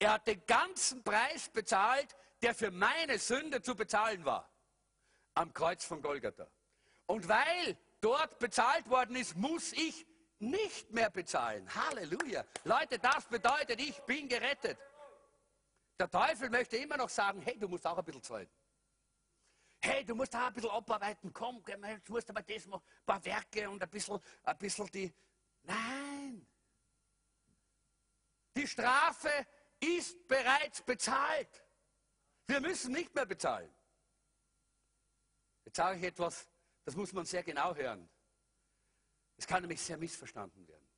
Er 0.00 0.14
hat 0.14 0.26
den 0.26 0.44
ganzen 0.46 1.04
Preis 1.04 1.48
bezahlt, 1.50 2.16
der 2.42 2.54
für 2.54 2.72
meine 2.72 3.18
Sünde 3.18 3.62
zu 3.62 3.76
bezahlen 3.76 4.24
war. 4.24 4.50
Am 5.34 5.52
Kreuz 5.52 5.84
von 5.84 6.02
Golgatha. 6.02 6.48
Und 7.06 7.28
weil 7.28 7.78
dort 8.00 8.40
bezahlt 8.40 8.90
worden 8.90 9.14
ist, 9.14 9.36
muss 9.36 9.72
ich 9.72 10.04
nicht 10.40 10.90
mehr 10.90 11.10
bezahlen. 11.10 11.72
Halleluja. 11.74 12.44
Leute, 12.64 12.98
das 12.98 13.26
bedeutet, 13.26 13.80
ich 13.80 14.00
bin 14.02 14.28
gerettet. 14.28 14.78
Der 15.98 16.10
Teufel 16.10 16.48
möchte 16.48 16.76
immer 16.76 16.96
noch 16.96 17.08
sagen, 17.08 17.40
hey, 17.42 17.58
du 17.58 17.68
musst 17.68 17.86
auch 17.86 17.98
ein 17.98 18.04
bisschen 18.04 18.22
zahlen. 18.22 18.48
Hey, 19.80 20.04
du 20.04 20.14
musst 20.14 20.34
auch 20.34 20.46
ein 20.46 20.54
bisschen 20.54 20.70
abarbeiten, 20.70 21.32
komm, 21.32 21.62
du 21.62 22.12
musst 22.12 22.28
aber 22.30 22.42
das 22.42 22.66
machen, 22.66 22.82
ein 22.84 23.06
paar 23.06 23.24
Werke 23.24 23.68
und 23.70 23.82
ein 23.82 23.90
bisschen, 23.90 24.20
ein 24.42 24.58
bisschen 24.58 24.86
die. 24.86 25.12
Nein. 25.62 26.46
Die 28.56 28.66
Strafe 28.66 29.46
ist 29.80 30.26
bereits 30.26 30.82
bezahlt. 30.82 31.64
Wir 32.46 32.60
müssen 32.60 32.92
nicht 32.92 33.14
mehr 33.14 33.26
bezahlen. 33.26 33.72
Jetzt 35.64 35.76
sage 35.76 35.98
ich 35.98 36.04
etwas, 36.04 36.48
das 36.84 36.96
muss 36.96 37.12
man 37.12 37.24
sehr 37.24 37.42
genau 37.42 37.74
hören. 37.74 38.08
Es 39.36 39.46
kann 39.46 39.62
nämlich 39.62 39.80
sehr 39.80 39.96
missverstanden 39.96 40.66
werden. 40.66 40.88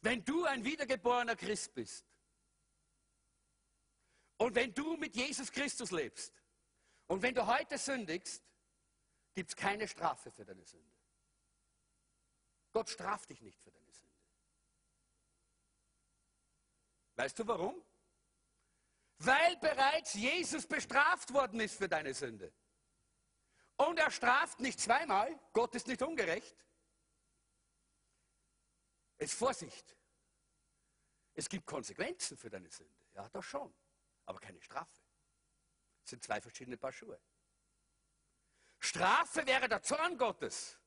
Wenn 0.00 0.24
du 0.24 0.44
ein 0.44 0.64
wiedergeborener 0.64 1.36
Christ 1.36 1.72
bist 1.72 2.11
und 4.42 4.56
wenn 4.56 4.74
du 4.74 4.96
mit 4.96 5.14
Jesus 5.14 5.52
Christus 5.52 5.92
lebst 5.92 6.32
und 7.06 7.22
wenn 7.22 7.32
du 7.32 7.46
heute 7.46 7.78
sündigst, 7.78 8.42
gibt 9.34 9.50
es 9.50 9.54
keine 9.54 9.86
Strafe 9.86 10.32
für 10.32 10.44
deine 10.44 10.64
Sünde. 10.64 10.96
Gott 12.72 12.90
straft 12.90 13.30
dich 13.30 13.40
nicht 13.40 13.60
für 13.60 13.70
deine 13.70 13.92
Sünde. 13.92 14.16
Weißt 17.14 17.38
du 17.38 17.46
warum? 17.46 17.80
Weil 19.18 19.56
bereits 19.58 20.14
Jesus 20.14 20.66
bestraft 20.66 21.32
worden 21.32 21.60
ist 21.60 21.76
für 21.76 21.88
deine 21.88 22.12
Sünde. 22.12 22.52
Und 23.76 24.00
er 24.00 24.10
straft 24.10 24.58
nicht 24.58 24.80
zweimal, 24.80 25.38
Gott 25.52 25.72
ist 25.76 25.86
nicht 25.86 26.02
ungerecht. 26.02 26.56
Jetzt 29.20 29.34
Vorsicht. 29.34 29.96
Es 31.32 31.48
gibt 31.48 31.64
Konsequenzen 31.64 32.36
für 32.36 32.50
deine 32.50 32.70
Sünde. 32.72 33.06
Ja, 33.14 33.28
das 33.28 33.44
schon. 33.44 33.72
Aber 34.26 34.38
keine 34.38 34.60
Strafe. 34.60 35.00
Das 36.02 36.10
sind 36.10 36.22
zwei 36.22 36.40
verschiedene 36.40 36.76
Paar 36.76 36.92
Schuhe. 36.92 37.20
Strafe 38.78 39.46
wäre 39.46 39.68
der 39.68 39.82
Zorn 39.82 40.18
Gottes. 40.18 40.78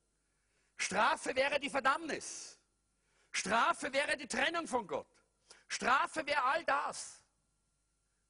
Strafe 0.77 1.35
wäre 1.35 1.59
die 1.59 1.69
Verdammnis. 1.69 2.59
Strafe 3.31 3.91
wäre 3.93 4.17
die 4.17 4.27
Trennung 4.27 4.67
von 4.67 4.85
Gott. 4.85 5.07
Strafe 5.67 6.25
wäre 6.25 6.43
all 6.43 6.63
das. 6.65 7.23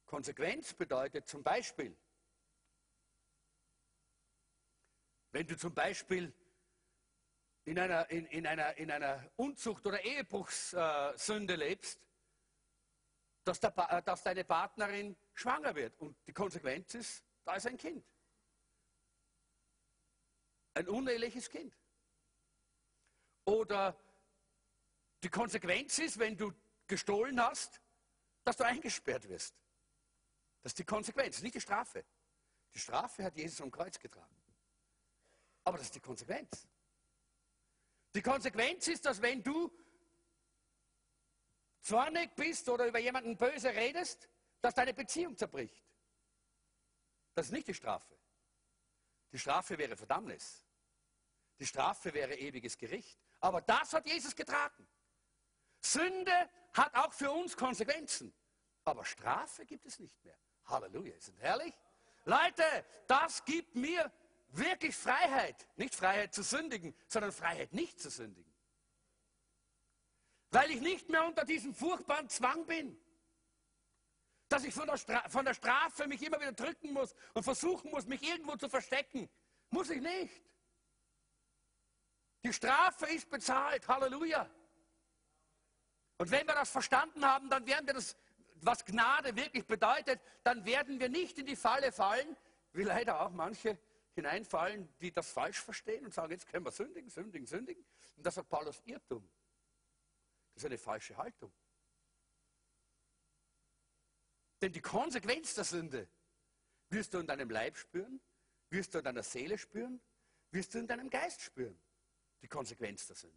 Konsequenz 0.04 0.72
bedeutet 0.72 1.26
zum 1.28 1.42
Beispiel, 1.42 1.96
wenn 5.32 5.46
du 5.46 5.56
zum 5.56 5.74
Beispiel 5.74 6.32
in 7.64 7.78
einer, 7.78 8.08
in, 8.10 8.26
in 8.26 8.46
einer, 8.46 8.76
in 8.76 8.90
einer 8.90 9.28
Unzucht- 9.36 9.84
oder 9.86 10.02
Ehebruchssünde 10.04 11.54
äh, 11.54 11.56
lebst, 11.56 12.05
dass, 13.46 13.60
der, 13.60 13.72
äh, 13.90 14.02
dass 14.02 14.22
deine 14.22 14.44
Partnerin 14.44 15.16
schwanger 15.32 15.74
wird. 15.74 15.98
Und 16.00 16.16
die 16.26 16.32
Konsequenz 16.32 16.94
ist, 16.94 17.24
da 17.44 17.54
ist 17.54 17.66
ein 17.66 17.76
Kind. 17.76 18.04
Ein 20.74 20.88
uneheliches 20.88 21.48
Kind. 21.48 21.74
Oder 23.44 23.96
die 25.22 25.28
Konsequenz 25.28 25.98
ist, 26.00 26.18
wenn 26.18 26.36
du 26.36 26.52
gestohlen 26.88 27.40
hast, 27.40 27.80
dass 28.44 28.56
du 28.56 28.64
eingesperrt 28.64 29.28
wirst. 29.28 29.54
Das 30.62 30.70
ist 30.70 30.78
die 30.80 30.84
Konsequenz, 30.84 31.40
nicht 31.40 31.54
die 31.54 31.60
Strafe. 31.60 32.04
Die 32.74 32.80
Strafe 32.80 33.24
hat 33.24 33.36
Jesus 33.36 33.60
am 33.60 33.70
Kreuz 33.70 33.98
getragen. 33.98 34.36
Aber 35.64 35.78
das 35.78 35.86
ist 35.86 35.94
die 35.94 36.00
Konsequenz. 36.00 36.66
Die 38.14 38.22
Konsequenz 38.22 38.88
ist, 38.88 39.04
dass 39.06 39.22
wenn 39.22 39.42
du 39.42 39.70
zornig 41.86 42.34
bist 42.34 42.68
oder 42.68 42.86
über 42.86 42.98
jemanden 42.98 43.36
böse 43.36 43.70
redest, 43.70 44.28
dass 44.60 44.74
deine 44.74 44.92
Beziehung 44.92 45.36
zerbricht. 45.36 45.84
Das 47.34 47.46
ist 47.46 47.52
nicht 47.52 47.68
die 47.68 47.74
Strafe. 47.74 48.18
Die 49.32 49.38
Strafe 49.38 49.78
wäre 49.78 49.96
Verdammnis. 49.96 50.64
Die 51.58 51.66
Strafe 51.66 52.12
wäre 52.12 52.34
ewiges 52.34 52.76
Gericht. 52.76 53.18
Aber 53.40 53.60
das 53.60 53.92
hat 53.92 54.06
Jesus 54.06 54.34
getragen. 54.34 54.86
Sünde 55.80 56.50
hat 56.72 56.94
auch 56.94 57.12
für 57.12 57.30
uns 57.30 57.56
Konsequenzen. 57.56 58.34
Aber 58.84 59.04
Strafe 59.04 59.64
gibt 59.64 59.86
es 59.86 59.98
nicht 59.98 60.24
mehr. 60.24 60.36
Halleluja, 60.64 61.14
ist 61.14 61.28
das 61.28 61.38
herrlich? 61.38 61.74
Leute, 62.24 62.64
das 63.06 63.44
gibt 63.44 63.74
mir 63.76 64.10
wirklich 64.48 64.96
Freiheit. 64.96 65.68
Nicht 65.76 65.94
Freiheit 65.94 66.34
zu 66.34 66.42
sündigen, 66.42 66.96
sondern 67.06 67.32
Freiheit 67.32 67.72
nicht 67.72 68.00
zu 68.00 68.10
sündigen. 68.10 68.55
Weil 70.50 70.70
ich 70.70 70.80
nicht 70.80 71.08
mehr 71.08 71.24
unter 71.24 71.44
diesem 71.44 71.74
furchtbaren 71.74 72.28
Zwang 72.28 72.66
bin. 72.66 72.98
Dass 74.48 74.64
ich 74.64 74.72
von 74.72 74.86
der, 74.86 74.98
von 75.28 75.44
der 75.44 75.54
Strafe 75.54 76.06
mich 76.06 76.22
immer 76.22 76.40
wieder 76.40 76.52
drücken 76.52 76.92
muss 76.92 77.14
und 77.34 77.42
versuchen 77.42 77.90
muss, 77.90 78.06
mich 78.06 78.22
irgendwo 78.22 78.56
zu 78.56 78.68
verstecken. 78.68 79.28
Muss 79.70 79.90
ich 79.90 80.00
nicht. 80.00 80.42
Die 82.44 82.52
Strafe 82.52 83.06
ist 83.06 83.28
bezahlt. 83.28 83.88
Halleluja. 83.88 84.48
Und 86.18 86.30
wenn 86.30 86.46
wir 86.46 86.54
das 86.54 86.70
verstanden 86.70 87.24
haben, 87.24 87.50
dann 87.50 87.66
werden 87.66 87.86
wir 87.86 87.94
das, 87.94 88.16
was 88.62 88.84
Gnade 88.84 89.36
wirklich 89.36 89.66
bedeutet, 89.66 90.20
dann 90.44 90.64
werden 90.64 90.98
wir 90.98 91.08
nicht 91.08 91.38
in 91.38 91.46
die 91.46 91.56
Falle 91.56 91.92
fallen, 91.92 92.36
wie 92.72 92.84
leider 92.84 93.20
auch 93.20 93.30
manche 93.30 93.78
hineinfallen, 94.14 94.88
die 95.00 95.12
das 95.12 95.30
falsch 95.30 95.60
verstehen 95.60 96.04
und 96.04 96.14
sagen, 96.14 96.32
jetzt 96.32 96.48
können 96.48 96.64
wir 96.64 96.72
sündigen, 96.72 97.10
sündigen, 97.10 97.46
sündigen. 97.46 97.84
Und 98.16 98.24
das 98.24 98.34
sagt 98.34 98.48
Paulus 98.48 98.80
Irrtum. 98.86 99.28
Das 100.56 100.62
ist 100.62 100.66
eine 100.68 100.78
falsche 100.78 101.14
Haltung. 101.18 101.52
Denn 104.62 104.72
die 104.72 104.80
Konsequenz 104.80 105.54
der 105.54 105.64
Sünde 105.64 106.08
wirst 106.88 107.12
du 107.12 107.18
in 107.18 107.26
deinem 107.26 107.50
Leib 107.50 107.76
spüren, 107.76 108.22
wirst 108.70 108.94
du 108.94 108.98
in 108.98 109.04
deiner 109.04 109.22
Seele 109.22 109.58
spüren, 109.58 110.00
wirst 110.52 110.72
du 110.72 110.78
in 110.78 110.86
deinem 110.86 111.10
Geist 111.10 111.42
spüren. 111.42 111.78
Die 112.40 112.48
Konsequenz 112.48 113.06
der 113.06 113.16
Sünde. 113.16 113.36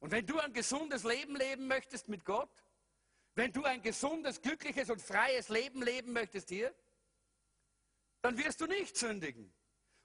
Und 0.00 0.10
wenn 0.10 0.26
du 0.26 0.40
ein 0.40 0.52
gesundes 0.52 1.04
Leben 1.04 1.36
leben 1.36 1.68
möchtest 1.68 2.08
mit 2.08 2.24
Gott, 2.24 2.64
wenn 3.36 3.52
du 3.52 3.62
ein 3.62 3.80
gesundes, 3.80 4.42
glückliches 4.42 4.90
und 4.90 5.00
freies 5.00 5.50
Leben 5.50 5.82
leben 5.82 6.12
möchtest 6.12 6.48
hier, 6.48 6.74
dann 8.22 8.36
wirst 8.38 8.60
du 8.60 8.66
nicht 8.66 8.96
sündigen. 8.96 9.54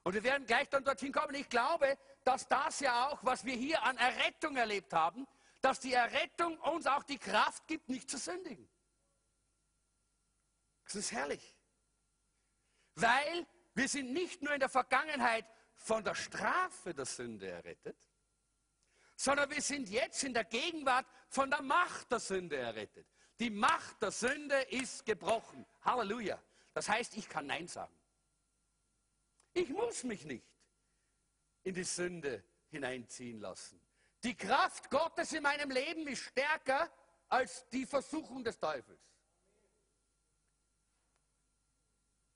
Und 0.08 0.14
wir 0.14 0.24
werden 0.24 0.48
gleich 0.48 0.70
dann 0.70 0.86
dorthin 0.86 1.12
kommen. 1.12 1.36
Ich 1.36 1.50
glaube, 1.50 1.98
dass 2.24 2.48
das 2.48 2.80
ja 2.80 3.10
auch, 3.10 3.20
was 3.26 3.44
wir 3.44 3.56
hier 3.56 3.84
an 3.84 3.98
Errettung 3.98 4.56
erlebt 4.56 4.94
haben, 4.94 5.28
dass 5.60 5.82
die 5.82 5.92
Errettung 5.92 6.58
uns 6.60 6.88
auch 6.88 7.04
die 7.04 7.18
Kraft 7.18 7.68
gibt, 7.68 7.90
nicht 7.90 8.10
zu 8.10 8.18
sündigen. 8.18 8.70
Das 10.86 10.96
ist 10.96 11.12
herrlich. 11.12 11.58
Weil 12.96 13.46
wir 13.74 13.90
sind 13.90 14.14
nicht 14.14 14.42
nur 14.42 14.54
in 14.54 14.62
der 14.62 14.70
Vergangenheit 14.70 15.46
von 15.76 16.06
der 16.06 16.16
Strafe 16.16 16.94
der 16.94 17.06
Sünde 17.06 17.50
errettet, 17.50 17.98
sondern 19.18 19.52
wir 19.52 19.62
sind 19.62 19.90
jetzt 19.90 20.24
in 20.24 20.34
der 20.34 20.46
Gegenwart 20.46 21.06
von 21.28 21.50
der 21.52 21.62
Macht 21.62 22.10
der 22.14 22.22
Sünde 22.22 22.56
errettet. 22.56 23.08
Die 23.40 23.50
Macht 23.50 24.02
der 24.02 24.12
Sünde 24.12 24.56
ist 24.70 25.06
gebrochen. 25.06 25.66
Halleluja. 25.82 26.42
Das 26.74 26.88
heißt, 26.88 27.18
ich 27.18 27.28
kann 27.28 27.48
Nein 27.48 27.68
sagen. 27.68 27.97
Ich 29.54 29.70
muss 29.70 30.04
mich 30.04 30.26
nicht 30.26 30.46
in 31.64 31.74
die 31.74 31.84
Sünde 31.84 32.44
hineinziehen 32.70 33.40
lassen. 33.40 33.82
Die 34.24 34.36
Kraft 34.36 34.90
Gottes 34.90 35.32
in 35.34 35.44
meinem 35.44 35.70
Leben 35.70 36.08
ist 36.08 36.22
stärker 36.22 36.92
als 37.30 37.68
die 37.70 37.86
Versuchung 37.86 38.44
des 38.44 38.60
Teufels. 38.60 39.02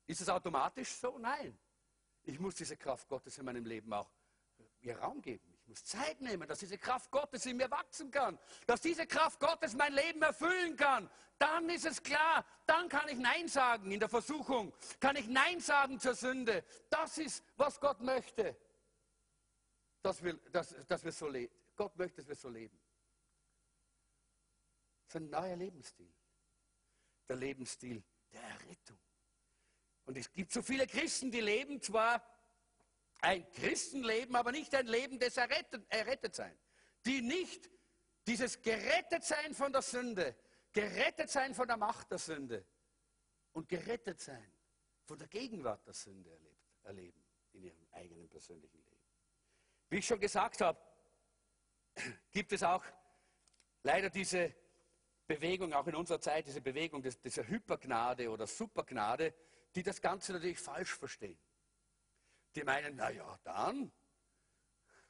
Ist 0.07 0.21
es 0.21 0.29
automatisch 0.29 0.89
so? 0.89 1.17
Nein. 1.17 1.57
Ich 2.23 2.39
muss 2.39 2.55
diese 2.55 2.77
Kraft 2.77 3.07
Gottes 3.07 3.37
in 3.37 3.45
meinem 3.45 3.65
Leben 3.65 3.91
auch 3.93 4.11
ihr 4.81 4.97
Raum 4.99 5.21
geben. 5.21 5.50
Muss 5.71 5.85
Zeit 5.85 6.19
nehmen, 6.19 6.45
dass 6.49 6.59
diese 6.59 6.77
Kraft 6.77 7.09
Gottes 7.11 7.45
in 7.45 7.55
mir 7.55 7.71
wachsen 7.71 8.11
kann, 8.11 8.37
dass 8.67 8.81
diese 8.81 9.07
Kraft 9.07 9.39
Gottes 9.39 9.73
mein 9.73 9.93
Leben 9.93 10.21
erfüllen 10.21 10.75
kann. 10.75 11.09
Dann 11.39 11.69
ist 11.69 11.85
es 11.85 12.03
klar, 12.03 12.45
dann 12.65 12.89
kann 12.89 13.07
ich 13.07 13.17
Nein 13.17 13.47
sagen 13.47 13.89
in 13.89 14.01
der 14.01 14.09
Versuchung, 14.09 14.73
kann 14.99 15.15
ich 15.15 15.29
Nein 15.29 15.61
sagen 15.61 15.97
zur 15.97 16.13
Sünde. 16.13 16.65
Das 16.89 17.17
ist, 17.17 17.45
was 17.55 17.79
Gott 17.79 18.01
möchte, 18.01 18.57
dass 20.01 20.21
wir, 20.21 20.33
dass, 20.51 20.75
dass 20.87 21.05
wir 21.05 21.13
so 21.13 21.29
leben. 21.29 21.55
Gott 21.77 21.95
möchte, 21.95 22.17
dass 22.17 22.27
wir 22.27 22.35
so 22.35 22.49
leben. 22.49 22.77
Das 25.05 25.15
ist 25.15 25.21
ein 25.21 25.29
neuer 25.29 25.55
Lebensstil. 25.55 26.13
Der 27.29 27.37
Lebensstil 27.37 28.03
der 28.33 28.41
Errettung. 28.41 28.99
Und 30.03 30.17
es 30.17 30.33
gibt 30.33 30.51
so 30.51 30.61
viele 30.61 30.85
Christen, 30.85 31.31
die 31.31 31.39
leben 31.39 31.81
zwar 31.81 32.21
ein 33.21 33.49
Christenleben, 33.51 34.35
aber 34.35 34.51
nicht 34.51 34.73
ein 34.75 34.87
Leben 34.87 35.19
des 35.19 35.37
Errettet, 35.37 35.85
Errettetsein. 35.89 36.57
Die 37.05 37.21
nicht 37.21 37.69
dieses 38.27 38.61
Gerettetsein 38.61 39.53
von 39.53 39.71
der 39.71 39.81
Sünde, 39.81 40.35
Gerettetsein 40.73 41.53
von 41.53 41.67
der 41.67 41.77
Macht 41.77 42.11
der 42.11 42.17
Sünde 42.17 42.65
und 43.53 43.69
Gerettetsein 43.69 44.51
von 45.05 45.17
der 45.17 45.27
Gegenwart 45.27 45.85
der 45.85 45.93
Sünde 45.93 46.31
erlebt, 46.31 46.65
erleben 46.83 47.25
in 47.53 47.63
ihrem 47.63 47.87
eigenen 47.91 48.29
persönlichen 48.29 48.77
Leben. 48.77 49.01
Wie 49.89 49.97
ich 49.97 50.07
schon 50.07 50.19
gesagt 50.19 50.61
habe, 50.61 50.79
gibt 52.31 52.53
es 52.53 52.63
auch 52.63 52.83
leider 53.83 54.09
diese 54.09 54.55
Bewegung, 55.27 55.73
auch 55.73 55.87
in 55.87 55.95
unserer 55.95 56.19
Zeit, 56.19 56.47
diese 56.47 56.61
Bewegung 56.61 57.01
dieser 57.01 57.47
Hypergnade 57.47 58.29
oder 58.29 58.47
Supergnade, 58.47 59.33
die 59.75 59.83
das 59.83 60.01
Ganze 60.01 60.33
natürlich 60.33 60.59
falsch 60.59 60.93
verstehen. 60.93 61.37
Die 62.55 62.63
meinen, 62.63 62.95
naja, 62.95 63.39
dann, 63.43 63.91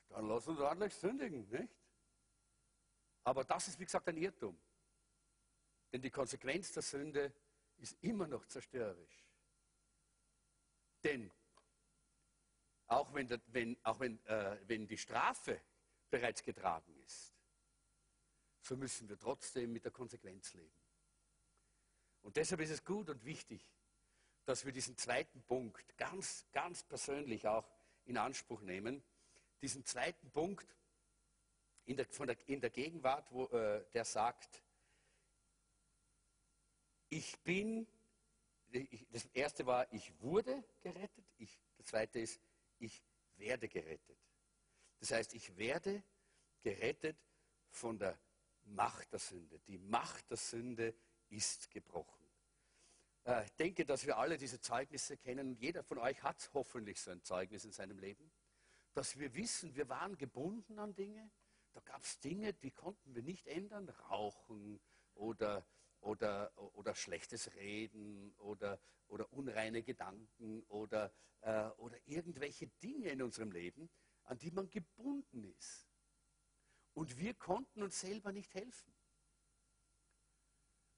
dann 0.09 0.27
lass 0.27 0.47
uns 0.47 0.59
ordentlich 0.59 0.93
sündigen, 0.93 1.47
nicht? 1.49 1.73
Aber 3.23 3.43
das 3.43 3.67
ist, 3.67 3.79
wie 3.79 3.85
gesagt, 3.85 4.07
ein 4.07 4.17
Irrtum. 4.17 4.59
Denn 5.91 6.01
die 6.01 6.09
Konsequenz 6.09 6.71
der 6.71 6.83
Sünde 6.83 7.33
ist 7.77 7.97
immer 8.01 8.27
noch 8.27 8.45
zerstörerisch. 8.45 9.25
Denn 11.03 11.31
auch 12.87 13.13
wenn, 13.13 13.29
wenn, 13.47 13.77
auch 13.83 13.99
wenn, 13.99 14.23
äh, 14.25 14.57
wenn 14.67 14.87
die 14.87 14.97
Strafe 14.97 15.61
bereits 16.09 16.43
getragen 16.43 16.93
ist, 17.03 17.33
so 18.61 18.75
müssen 18.75 19.09
wir 19.09 19.17
trotzdem 19.17 19.71
mit 19.71 19.85
der 19.85 19.91
Konsequenz 19.91 20.53
leben. 20.53 20.75
Und 22.21 22.35
deshalb 22.37 22.61
ist 22.61 22.69
es 22.69 22.83
gut 22.83 23.09
und 23.09 23.23
wichtig, 23.25 23.65
dass 24.51 24.65
wir 24.65 24.73
diesen 24.73 24.97
zweiten 24.97 25.41
Punkt 25.43 25.97
ganz, 25.97 26.45
ganz 26.51 26.83
persönlich 26.83 27.47
auch 27.47 27.65
in 28.03 28.17
Anspruch 28.17 28.59
nehmen. 28.59 29.01
Diesen 29.61 29.85
zweiten 29.85 30.29
Punkt 30.29 30.75
in 31.85 31.95
der, 31.95 32.05
der, 32.05 32.49
in 32.49 32.59
der 32.59 32.69
Gegenwart, 32.69 33.31
wo 33.31 33.45
äh, 33.45 33.85
der 33.93 34.03
sagt, 34.03 34.61
ich 37.07 37.39
bin, 37.39 37.87
ich, 38.71 39.07
das 39.09 39.23
erste 39.27 39.65
war, 39.65 39.87
ich 39.93 40.11
wurde 40.19 40.61
gerettet, 40.81 41.23
ich, 41.37 41.57
das 41.77 41.85
zweite 41.85 42.19
ist, 42.19 42.37
ich 42.77 43.01
werde 43.37 43.69
gerettet. 43.69 44.19
Das 44.99 45.11
heißt, 45.11 45.33
ich 45.33 45.55
werde 45.55 46.03
gerettet 46.61 47.15
von 47.69 47.97
der 47.97 48.19
Macht 48.63 49.13
der 49.13 49.19
Sünde. 49.19 49.61
Die 49.61 49.77
Macht 49.77 50.29
der 50.29 50.35
Sünde 50.35 50.93
ist 51.29 51.71
gebrochen. 51.71 52.20
Äh, 53.25 53.45
ich 53.45 53.55
denke, 53.55 53.85
dass 53.85 54.05
wir 54.05 54.17
alle 54.17 54.37
diese 54.37 54.59
Zeugnisse 54.59 55.17
kennen 55.17 55.49
und 55.49 55.59
jeder 55.59 55.83
von 55.83 55.97
euch 55.97 56.21
hat 56.23 56.49
hoffentlich 56.53 56.99
so 56.99 57.11
ein 57.11 57.23
Zeugnis 57.23 57.65
in 57.65 57.71
seinem 57.71 57.99
Leben, 57.99 58.31
dass 58.93 59.17
wir 59.17 59.33
wissen, 59.35 59.75
wir 59.75 59.89
waren 59.89 60.17
gebunden 60.17 60.79
an 60.79 60.93
Dinge. 60.95 61.31
Da 61.73 61.79
gab 61.81 62.03
es 62.03 62.19
Dinge, 62.19 62.53
die 62.53 62.71
konnten 62.71 63.15
wir 63.15 63.23
nicht 63.23 63.47
ändern. 63.47 63.87
Rauchen 64.09 64.81
oder, 65.13 65.65
oder, 66.01 66.51
oder 66.75 66.95
schlechtes 66.95 67.53
Reden 67.55 68.33
oder, 68.37 68.79
oder 69.07 69.31
unreine 69.31 69.83
Gedanken 69.83 70.63
oder, 70.63 71.13
äh, 71.41 71.67
oder 71.77 71.97
irgendwelche 72.05 72.67
Dinge 72.83 73.09
in 73.09 73.21
unserem 73.21 73.51
Leben, 73.51 73.89
an 74.23 74.37
die 74.37 74.51
man 74.51 74.69
gebunden 74.69 75.45
ist. 75.57 75.87
Und 76.93 77.17
wir 77.17 77.33
konnten 77.33 77.83
uns 77.83 78.01
selber 78.01 78.33
nicht 78.33 78.53
helfen. 78.53 78.93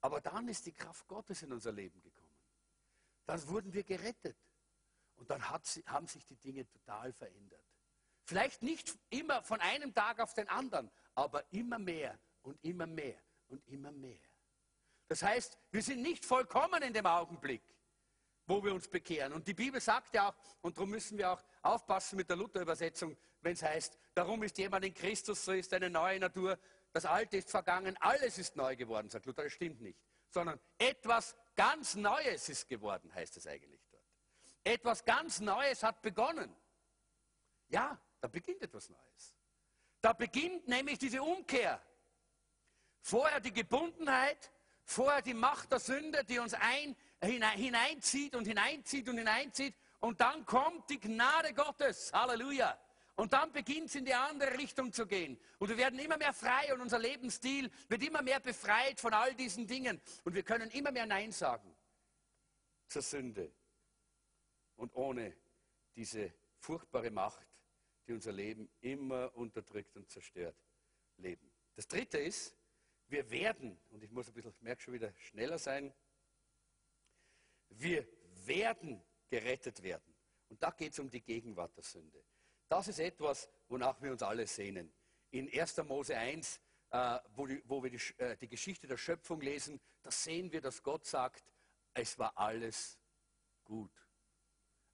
Aber 0.01 0.19
dann 0.19 0.47
ist 0.49 0.65
die 0.65 0.73
Kraft 0.73 1.07
Gottes 1.07 1.43
in 1.43 1.53
unser 1.53 1.71
Leben 1.71 2.01
gekommen. 2.01 2.12
Dann 3.25 3.47
wurden 3.47 3.73
wir 3.73 3.83
gerettet. 3.83 4.37
Und 5.15 5.29
dann 5.29 5.49
hat, 5.49 5.63
haben 5.85 6.07
sich 6.07 6.25
die 6.25 6.35
Dinge 6.35 6.67
total 6.67 7.13
verändert. 7.13 7.63
Vielleicht 8.25 8.61
nicht 8.63 8.97
immer 9.09 9.43
von 9.43 9.59
einem 9.59 9.93
Tag 9.93 10.19
auf 10.19 10.33
den 10.33 10.47
anderen, 10.49 10.89
aber 11.15 11.43
immer 11.51 11.79
mehr 11.79 12.17
und 12.41 12.61
immer 12.63 12.87
mehr 12.87 13.21
und 13.47 13.65
immer 13.67 13.91
mehr. 13.91 14.19
Das 15.07 15.21
heißt, 15.21 15.57
wir 15.71 15.81
sind 15.81 16.01
nicht 16.01 16.25
vollkommen 16.25 16.81
in 16.81 16.93
dem 16.93 17.05
Augenblick, 17.05 17.61
wo 18.47 18.63
wir 18.63 18.73
uns 18.73 18.87
bekehren. 18.87 19.33
Und 19.33 19.47
die 19.47 19.53
Bibel 19.53 19.79
sagt 19.79 20.15
ja 20.15 20.29
auch, 20.29 20.35
und 20.61 20.77
darum 20.77 20.89
müssen 20.89 21.17
wir 21.17 21.31
auch 21.31 21.43
aufpassen 21.61 22.15
mit 22.15 22.29
der 22.29 22.37
Luther-Übersetzung, 22.37 23.15
wenn 23.41 23.53
es 23.53 23.63
heißt, 23.63 23.97
darum 24.13 24.41
ist 24.43 24.57
jemand 24.57 24.85
in 24.85 24.93
Christus, 24.93 25.43
so 25.43 25.51
ist 25.51 25.73
eine 25.73 25.89
neue 25.89 26.19
Natur, 26.19 26.57
das 26.93 27.05
Alte 27.05 27.37
ist 27.37 27.51
vergangen, 27.51 27.97
alles 27.99 28.37
ist 28.37 28.55
neu 28.55 28.75
geworden, 28.75 29.09
sagt 29.09 29.25
Luther, 29.25 29.43
das 29.43 29.53
stimmt 29.53 29.81
nicht. 29.81 29.99
Sondern 30.29 30.59
etwas 30.77 31.35
ganz 31.55 31.95
Neues 31.95 32.49
ist 32.49 32.67
geworden, 32.67 33.13
heißt 33.13 33.37
es 33.37 33.47
eigentlich 33.47 33.85
dort. 33.91 34.03
Etwas 34.63 35.03
ganz 35.05 35.39
Neues 35.39 35.83
hat 35.83 36.01
begonnen. 36.01 36.55
Ja, 37.69 37.99
da 38.21 38.27
beginnt 38.27 38.61
etwas 38.61 38.89
Neues. 38.89 39.35
Da 40.01 40.13
beginnt 40.13 40.67
nämlich 40.67 40.99
diese 40.99 41.21
Umkehr. 41.21 41.81
Vorher 43.01 43.39
die 43.39 43.53
Gebundenheit, 43.53 44.51
vorher 44.85 45.21
die 45.21 45.33
Macht 45.33 45.71
der 45.71 45.79
Sünde, 45.79 46.23
die 46.23 46.39
uns 46.39 46.53
ein, 46.53 46.95
hineinzieht 47.21 48.35
und 48.35 48.45
hineinzieht 48.45 49.09
und 49.09 49.17
hineinzieht. 49.17 49.75
Und 49.99 50.19
dann 50.19 50.45
kommt 50.45 50.89
die 50.89 50.99
Gnade 50.99 51.53
Gottes. 51.53 52.11
Halleluja. 52.13 52.77
Und 53.15 53.33
dann 53.33 53.51
beginnt 53.51 53.89
es 53.89 53.95
in 53.95 54.05
die 54.05 54.13
andere 54.13 54.57
Richtung 54.57 54.91
zu 54.91 55.05
gehen. 55.05 55.39
Und 55.59 55.69
wir 55.69 55.77
werden 55.77 55.99
immer 55.99 56.17
mehr 56.17 56.33
frei 56.33 56.73
und 56.73 56.81
unser 56.81 56.97
Lebensstil 56.97 57.69
wird 57.87 58.01
immer 58.03 58.23
mehr 58.23 58.39
befreit 58.39 58.99
von 58.99 59.13
all 59.13 59.35
diesen 59.35 59.67
Dingen. 59.67 60.01
Und 60.23 60.33
wir 60.33 60.43
können 60.43 60.71
immer 60.71 60.91
mehr 60.91 61.05
Nein 61.05 61.31
sagen 61.31 61.75
zur 62.87 63.01
Sünde. 63.03 63.51
Und 64.75 64.95
ohne 64.95 65.35
diese 65.95 66.33
furchtbare 66.57 67.11
Macht, 67.11 67.47
die 68.07 68.13
unser 68.13 68.31
Leben 68.31 68.69
immer 68.81 69.35
unterdrückt 69.35 69.95
und 69.95 70.09
zerstört, 70.09 70.57
leben. 71.17 71.51
Das 71.75 71.87
dritte 71.87 72.17
ist, 72.17 72.55
wir 73.07 73.29
werden, 73.29 73.79
und 73.91 74.03
ich 74.03 74.11
muss 74.11 74.27
ein 74.27 74.33
bisschen, 74.33 74.53
merke 74.61 74.81
schon 74.81 74.93
wieder, 74.93 75.13
schneller 75.15 75.59
sein, 75.59 75.93
wir 77.69 78.07
werden 78.45 79.03
gerettet 79.29 79.83
werden. 79.83 80.15
Und 80.49 80.61
da 80.61 80.71
geht 80.71 80.93
es 80.93 80.99
um 80.99 81.09
die 81.09 81.21
Gegenwart 81.21 81.75
der 81.75 81.83
Sünde. 81.83 82.23
Das 82.67 82.87
ist 82.87 82.99
etwas, 82.99 83.49
wonach 83.67 84.01
wir 84.01 84.11
uns 84.11 84.23
alle 84.23 84.47
sehnen. 84.47 84.93
In 85.31 85.51
1. 85.51 85.77
Mose 85.83 86.17
1, 86.17 86.59
äh, 86.91 87.19
wo, 87.35 87.47
die, 87.47 87.61
wo, 87.65 87.83
wir 87.83 87.89
die, 87.89 88.01
äh, 88.17 88.37
die 88.37 88.47
Geschichte 88.47 88.87
der 88.87 88.97
Schöpfung 88.97 89.41
lesen, 89.41 89.79
da 90.01 90.11
sehen 90.11 90.51
wir, 90.51 90.61
dass 90.61 90.83
Gott 90.83 91.05
sagt, 91.05 91.43
es 91.93 92.17
war 92.17 92.37
alles 92.37 92.99
gut. 93.63 93.91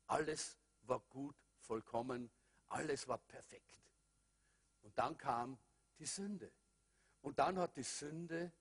Alles 0.08 0.58
war 0.82 1.00
gut, 1.02 1.36
vollkommen, 1.60 2.32
alles 2.68 3.08
war 3.08 3.18
perfekt. 3.18 3.84
Und 4.82 4.98
dann 4.98 5.18
kam 5.18 5.58
die 5.98 6.06
Sünde. 6.06 6.52
Und 7.22 7.38
dann 7.40 7.60
hat 7.60 7.76
die 7.76 7.84
Sünde 7.84 8.52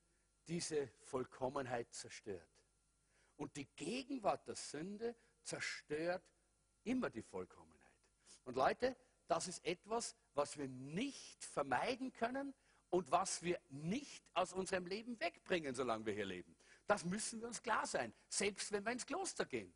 diese 0.47 0.89
Vollkommenheit 1.01 1.93
zerstört. 1.93 2.49
Und 3.37 3.55
die 3.57 3.67
Gegenwart 3.77 4.49
der 4.49 4.57
Sünde 4.57 5.15
zerstört 5.43 6.25
immer 6.83 7.09
die 7.09 7.23
Vollkommenheit. 7.23 7.68
Und 8.49 8.55
Leute, 8.55 8.96
das 9.26 9.46
ist 9.46 9.62
etwas, 9.62 10.16
was 10.32 10.57
wir 10.57 10.68
nicht 10.68 11.44
vermeiden 11.44 12.14
können 12.14 12.55
und 12.88 13.11
was 13.11 13.42
wir 13.42 13.61
nicht 13.68 14.24
aus 14.32 14.55
unserem 14.55 14.86
Leben 14.86 15.20
wegbringen, 15.20 15.74
solange 15.74 16.07
wir 16.07 16.14
hier 16.14 16.24
leben. 16.24 16.57
Das 16.86 17.05
müssen 17.05 17.42
wir 17.42 17.49
uns 17.49 17.62
klar 17.62 17.86
sein, 17.86 18.11
selbst 18.26 18.72
wenn 18.72 18.86
wir 18.86 18.92
ins 18.92 19.05
Kloster 19.05 19.44
gehen. 19.44 19.74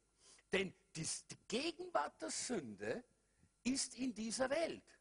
Denn 0.50 0.72
die, 0.96 1.06
Gegenwart 1.48 2.22
der 2.22 2.30
Sünde 2.30 3.04
ist 3.62 3.94
in 3.94 4.14
dieser 4.14 4.48
Welt. 4.48 4.98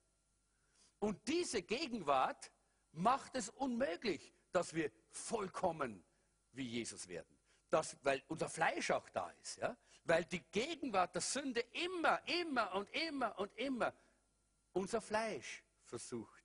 Und 0.99 1.25
diese 1.29 1.61
Gegenwart 1.61 2.51
macht 2.91 3.37
es 3.37 3.47
unmöglich, 3.51 4.33
dass 4.51 4.73
wir 4.73 4.91
vollkommen 5.11 6.03
wie 6.51 6.67
Jesus 6.67 7.07
werden. 7.07 7.37
Das, 7.69 7.95
weil 8.03 8.21
unser 8.27 8.49
Fleisch 8.49 8.91
auch 8.91 9.07
da 9.07 9.29
ist. 9.41 9.59
Ja? 9.59 9.77
Weil 10.03 10.25
die 10.25 10.41
Gegenwart 10.51 11.13
der 11.15 11.21
Sünde 11.21 11.61
immer, 11.85 12.21
immer 12.27 12.73
und 12.73 12.89
immer 12.95 13.37
und 13.37 13.55
immer 13.57 13.93
unser 14.73 15.01
Fleisch 15.01 15.63
versucht 15.83 16.43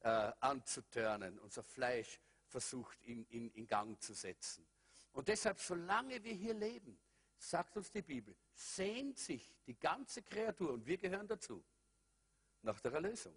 äh, 0.00 0.32
anzutörnen, 0.40 1.38
unser 1.38 1.62
Fleisch 1.62 2.20
versucht 2.46 3.02
in, 3.02 3.24
in, 3.26 3.50
in 3.52 3.66
Gang 3.66 4.00
zu 4.00 4.14
setzen. 4.14 4.66
Und 5.12 5.28
deshalb, 5.28 5.60
solange 5.60 6.22
wir 6.22 6.34
hier 6.34 6.54
leben, 6.54 6.98
sagt 7.38 7.76
uns 7.76 7.90
die 7.90 8.02
Bibel, 8.02 8.36
sehnt 8.54 9.18
sich 9.18 9.54
die 9.66 9.78
ganze 9.78 10.22
Kreatur, 10.22 10.72
und 10.72 10.86
wir 10.86 10.96
gehören 10.96 11.26
dazu, 11.26 11.64
nach 12.62 12.80
der 12.80 12.92
Erlösung. 12.92 13.36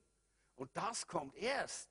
Und 0.56 0.76
das 0.76 1.06
kommt 1.08 1.36
erst, 1.36 1.90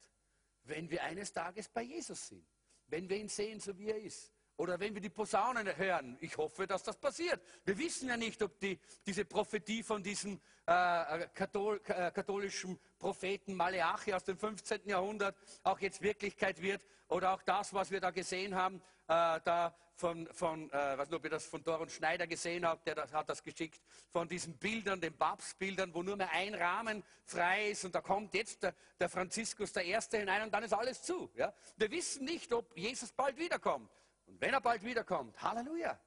wenn 0.65 0.89
wir 0.89 1.03
eines 1.03 1.33
Tages 1.33 1.69
bei 1.69 1.83
Jesus 1.83 2.29
sind, 2.29 2.47
wenn 2.87 3.09
wir 3.09 3.17
ihn 3.17 3.29
sehen, 3.29 3.61
so 3.61 3.77
wie 3.77 3.91
er 3.91 4.01
ist. 4.01 4.33
Oder 4.57 4.79
wenn 4.79 4.95
wir 4.95 5.01
die 5.01 5.11
Posaunen 5.11 5.77
hören, 5.77 6.17
ich 6.21 6.37
hoffe, 6.37 6.67
dass 6.67 6.83
das 6.83 6.97
passiert. 6.97 7.41
Wir 7.65 7.77
wissen 7.77 8.09
ja 8.09 8.17
nicht, 8.17 8.41
ob 8.41 8.59
die, 8.61 8.79
diese 9.05 9.25
Prophetie 9.25 9.83
von 9.83 10.03
diesem 10.03 10.41
äh, 10.67 11.27
Kathol, 11.35 11.81
äh, 11.89 12.13
katholischen 12.13 12.79
Propheten 12.99 13.55
Maleachi 13.55 14.15
aus 14.15 14.23
dem 14.23 14.39
15. 14.39 14.89
Jahrhundert 14.89 15.37
auch 15.65 15.81
jetzt 15.81 16.03
Wirklichkeit 16.03 16.63
wird. 16.63 16.87
Oder 17.09 17.35
auch 17.35 17.43
das, 17.43 17.75
was 17.75 17.91
wir 17.91 18.01
da 18.01 18.11
gesehen 18.11 18.55
haben, 18.55 18.77
äh, 19.09 19.41
da 19.45 19.75
von, 19.97 20.27
von 20.33 20.71
äh, 20.71 20.99
weiß 20.99 21.09
nicht, 21.09 21.17
ob 21.17 21.25
ihr 21.25 21.31
das 21.31 21.47
von 21.47 21.63
Doron 21.63 21.89
Schneider 21.89 22.27
gesehen 22.27 22.67
habt, 22.67 22.87
der 22.87 22.95
das, 22.95 23.13
hat 23.13 23.29
das 23.29 23.43
geschickt, 23.43 23.81
von 24.11 24.29
diesen 24.29 24.57
Bildern, 24.59 25.01
den 25.01 25.17
Papstbildern, 25.17 25.95
wo 25.95 26.03
nur 26.03 26.17
mehr 26.17 26.31
ein 26.31 26.55
Rahmen 26.55 27.03
frei 27.25 27.71
ist 27.71 27.85
und 27.85 27.95
da 27.95 28.01
kommt 28.01 28.35
jetzt 28.35 28.63
der, 28.63 28.75
der 28.99 29.09
Franziskus 29.09 29.73
der 29.73 29.85
Erste 29.85 30.19
hinein 30.19 30.43
und 30.43 30.53
dann 30.53 30.65
ist 30.65 30.73
alles 30.73 31.03
zu. 31.03 31.31
Ja? 31.37 31.53
Wir 31.77 31.91
wissen 31.91 32.25
nicht, 32.25 32.53
ob 32.53 32.77
Jesus 32.77 33.13
bald 33.13 33.39
wiederkommt. 33.39 33.91
Und 34.27 34.41
wenn 34.41 34.55
er 34.55 34.61
bald 34.61 34.83
wiederkommt, 34.83 35.41
Halleluja, 35.41 35.99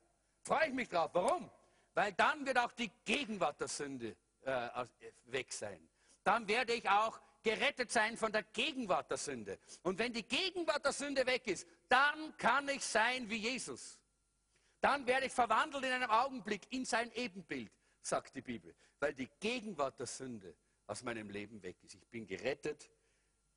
freue 0.42 0.68
ich 0.68 0.74
mich 0.74 0.90
drauf. 0.90 1.12
Warum? 1.14 1.50
Weil 1.94 2.14
dann 2.14 2.46
wird 2.46 2.58
auch 2.58 2.72
die 2.72 2.92
Gegenwart 3.06 3.60
der 3.60 3.68
Sünde 3.68 4.16
äh, 4.42 4.86
weg 5.26 5.52
sein. 5.52 5.88
Dann 6.24 6.48
werde 6.48 6.74
ich 6.74 6.88
auch 6.90 7.20
gerettet 7.44 7.92
sein 7.92 8.18
von 8.18 8.32
der 8.32 8.44
Gegenwart 8.44 9.10
der 9.10 9.18
Sünde. 9.18 9.58
Und 9.84 9.98
wenn 10.00 10.12
die 10.12 10.24
Gegenwart 10.24 10.84
der 10.84 10.92
Sünde 10.92 11.26
weg 11.26 11.48
ist, 11.48 11.68
dann 11.88 12.36
kann 12.38 12.68
ich 12.70 12.84
sein 12.84 13.30
wie 13.30 13.38
Jesus. 13.38 13.98
Dann 14.82 15.08
werde 15.08 15.28
ich 15.28 15.32
verwandelt 15.32 15.84
in 15.86 15.92
einem 15.92 16.10
Augenblick 16.10 16.72
in 16.72 16.86
sein 16.86 17.12
Ebenbild, 17.14 17.72
sagt 18.02 18.36
die 18.36 18.42
Bibel, 18.42 18.76
weil 19.00 19.14
die 19.14 19.30
Gegenwart 19.40 20.00
der 20.00 20.08
Sünde 20.08 20.56
aus 20.86 21.04
meinem 21.04 21.30
Leben 21.30 21.62
weg 21.64 21.78
ist. 21.84 21.96
Ich 21.96 22.08
bin 22.08 22.28
gerettet, 22.28 22.90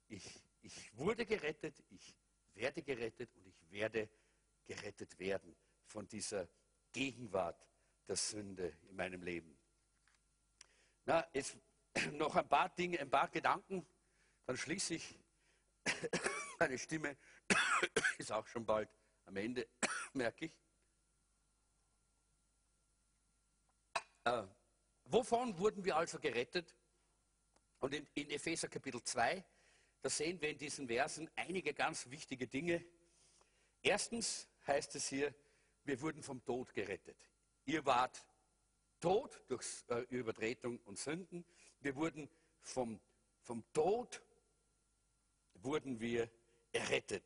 ich, 0.08 0.24
ich 0.62 0.96
wurde 0.96 1.26
gerettet, 1.26 1.82
ich 1.90 2.14
werde 2.54 2.82
gerettet 2.82 3.34
und 3.36 3.46
ich 3.46 3.70
werde 3.70 4.08
gerettet 4.70 5.18
werden 5.18 5.56
von 5.84 6.06
dieser 6.06 6.46
Gegenwart 6.92 7.66
der 8.06 8.14
Sünde 8.14 8.72
in 8.88 8.94
meinem 8.94 9.20
Leben. 9.24 9.58
Na, 11.06 11.26
jetzt 11.32 11.56
noch 12.12 12.36
ein 12.36 12.48
paar 12.48 12.68
Dinge, 12.68 13.00
ein 13.00 13.10
paar 13.10 13.28
Gedanken, 13.28 13.84
dann 14.46 14.56
schließe 14.56 14.94
ich. 14.94 15.18
Meine 16.60 16.78
Stimme 16.78 17.16
ist 18.18 18.30
auch 18.30 18.46
schon 18.46 18.64
bald 18.64 18.88
am 19.24 19.36
Ende, 19.36 19.66
merke 20.12 20.44
ich. 20.44 20.56
Äh, 24.22 24.44
wovon 25.06 25.58
wurden 25.58 25.84
wir 25.84 25.96
also 25.96 26.20
gerettet? 26.20 26.76
Und 27.80 27.92
in, 27.92 28.06
in 28.14 28.30
Epheser 28.30 28.68
Kapitel 28.68 29.02
2, 29.02 29.44
da 30.00 30.08
sehen 30.08 30.40
wir 30.40 30.50
in 30.50 30.58
diesen 30.58 30.86
Versen 30.86 31.28
einige 31.34 31.74
ganz 31.74 32.08
wichtige 32.08 32.46
Dinge. 32.46 32.84
Erstens 33.82 34.46
heißt 34.66 34.94
es 34.96 35.08
hier, 35.08 35.34
wir 35.84 36.00
wurden 36.00 36.22
vom 36.22 36.44
Tod 36.44 36.72
gerettet. 36.74 37.16
Ihr 37.64 37.84
wart 37.84 38.24
tot 39.00 39.42
durch 39.48 39.66
äh, 39.88 40.00
Übertretung 40.10 40.78
und 40.80 40.98
Sünden. 40.98 41.44
Wir 41.80 41.96
wurden 41.96 42.28
vom, 42.60 43.00
vom 43.40 43.64
Tod, 43.72 44.22
wurden 45.54 46.00
wir 46.00 46.30
errettet. 46.72 47.24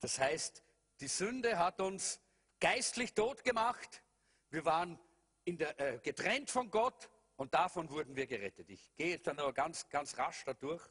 Das 0.00 0.18
heißt, 0.18 0.62
die 1.00 1.08
Sünde 1.08 1.58
hat 1.58 1.80
uns 1.80 2.20
geistlich 2.58 3.14
tot 3.14 3.44
gemacht. 3.44 4.02
Wir 4.50 4.64
waren 4.64 4.98
der, 5.46 5.78
äh, 5.80 5.98
getrennt 5.98 6.50
von 6.50 6.70
Gott 6.70 7.10
und 7.36 7.54
davon 7.54 7.90
wurden 7.90 8.16
wir 8.16 8.26
gerettet. 8.26 8.70
Ich 8.70 8.94
gehe 8.94 9.10
jetzt 9.10 9.26
dann 9.26 9.38
aber 9.38 9.52
ganz, 9.52 9.88
ganz 9.88 10.16
rasch 10.18 10.44
dadurch. 10.44 10.84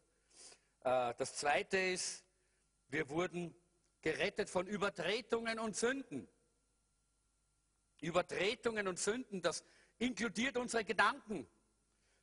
Äh, 0.81 1.13
das 1.17 1.35
zweite 1.35 1.77
ist, 1.77 2.25
wir 2.87 3.09
wurden 3.09 3.55
gerettet 4.01 4.49
von 4.49 4.67
Übertretungen 4.67 5.59
und 5.59 5.75
Sünden. 5.75 6.27
Übertretungen 7.99 8.87
und 8.87 8.99
Sünden, 8.99 9.41
das 9.41 9.63
inkludiert 9.99 10.57
unsere 10.57 10.83
Gedanken, 10.83 11.47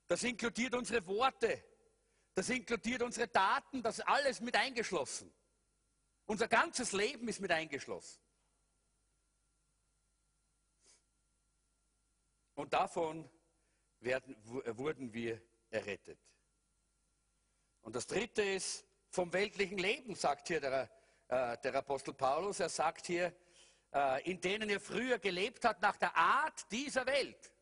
das 0.08 0.24
inkludiert 0.24 0.74
unsere 0.74 1.06
Worte, 1.06 1.62
das 2.34 2.48
inkludiert 2.50 3.02
unsere 3.02 3.30
Taten, 3.30 3.82
das 3.82 3.98
ist 3.98 4.08
alles 4.08 4.40
mit 4.40 4.56
eingeschlossen. 4.56 5.32
Unser 6.26 6.48
ganzes 6.48 6.92
Leben 6.92 7.28
ist 7.28 7.40
mit 7.40 7.50
eingeschlossen. 7.50 8.20
Und 12.54 12.72
davon 12.72 13.30
werden, 14.00 14.36
wurden 14.76 15.12
wir 15.12 15.40
errettet. 15.70 16.18
Und 17.82 17.94
das 17.94 18.06
Dritte 18.06 18.42
ist 18.42 18.84
vom 19.10 19.32
weltlichen 19.32 19.78
Leben, 19.78 20.14
sagt 20.14 20.48
hier 20.48 20.60
der, 20.60 20.90
äh, 21.28 21.56
der 21.58 21.74
Apostel 21.74 22.14
Paulus. 22.14 22.60
Er 22.60 22.68
sagt 22.68 23.06
hier, 23.06 23.34
äh, 23.92 24.30
in 24.30 24.40
denen 24.40 24.68
ihr 24.70 24.80
früher 24.80 25.18
gelebt 25.18 25.64
habt 25.64 25.82
nach 25.82 25.96
der 25.96 26.16
Art 26.16 26.70
dieser 26.70 27.06
Welt. 27.06 27.52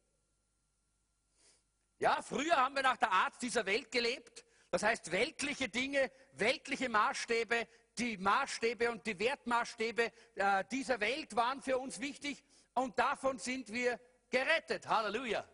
Ja, 1.98 2.20
früher 2.22 2.56
haben 2.56 2.76
wir 2.76 2.82
nach 2.82 2.96
der 2.96 3.10
Art 3.10 3.40
dieser 3.40 3.64
Welt 3.66 3.90
gelebt. 3.90 4.44
Das 4.70 4.82
heißt, 4.82 5.10
weltliche 5.12 5.68
Dinge, 5.68 6.10
weltliche 6.32 6.88
Maßstäbe, 6.88 7.66
die 7.96 8.18
Maßstäbe 8.18 8.90
und 8.90 9.06
die 9.06 9.18
Wertmaßstäbe 9.18 10.12
äh, 10.34 10.64
dieser 10.70 11.00
Welt 11.00 11.34
waren 11.34 11.62
für 11.62 11.78
uns 11.78 12.00
wichtig 12.00 12.44
und 12.74 12.98
davon 12.98 13.38
sind 13.38 13.72
wir 13.72 13.98
gerettet. 14.28 14.86
Halleluja. 14.86 15.48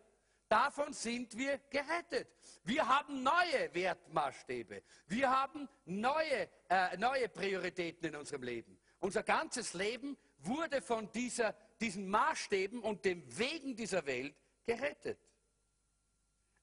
Davon 0.49 0.91
sind 0.91 1.37
wir 1.37 1.59
gerettet. 1.69 2.27
Wir 2.63 2.87
haben 2.87 3.23
neue 3.23 3.73
Wertmaßstäbe. 3.73 4.83
Wir 5.07 5.29
haben 5.29 5.67
neue, 5.85 6.49
äh, 6.69 6.97
neue 6.97 7.27
Prioritäten 7.29 8.07
in 8.09 8.15
unserem 8.15 8.43
Leben. 8.43 8.79
Unser 8.99 9.23
ganzes 9.23 9.73
Leben 9.73 10.17
wurde 10.39 10.81
von 10.81 11.11
dieser, 11.11 11.53
diesen 11.81 12.07
Maßstäben 12.07 12.81
und 12.81 13.03
dem 13.03 13.23
Wegen 13.37 13.75
dieser 13.75 14.05
Welt 14.05 14.35
gerettet 14.65 15.19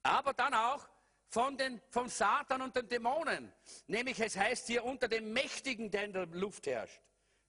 aber 0.03 0.32
dann 0.32 0.55
auch 0.55 0.88
von 1.28 1.57
den, 1.57 1.80
vom 1.90 2.09
Satan 2.09 2.62
und 2.62 2.74
den 2.74 2.88
Dämonen. 2.88 3.53
Nämlich, 3.86 4.18
es 4.20 4.36
heißt 4.36 4.66
hier 4.66 4.84
unter 4.84 5.09
dem 5.09 5.32
Mächtigen, 5.32 5.90
der 5.90 6.05
in 6.05 6.12
der 6.12 6.26
Luft 6.26 6.66
herrscht. 6.66 7.01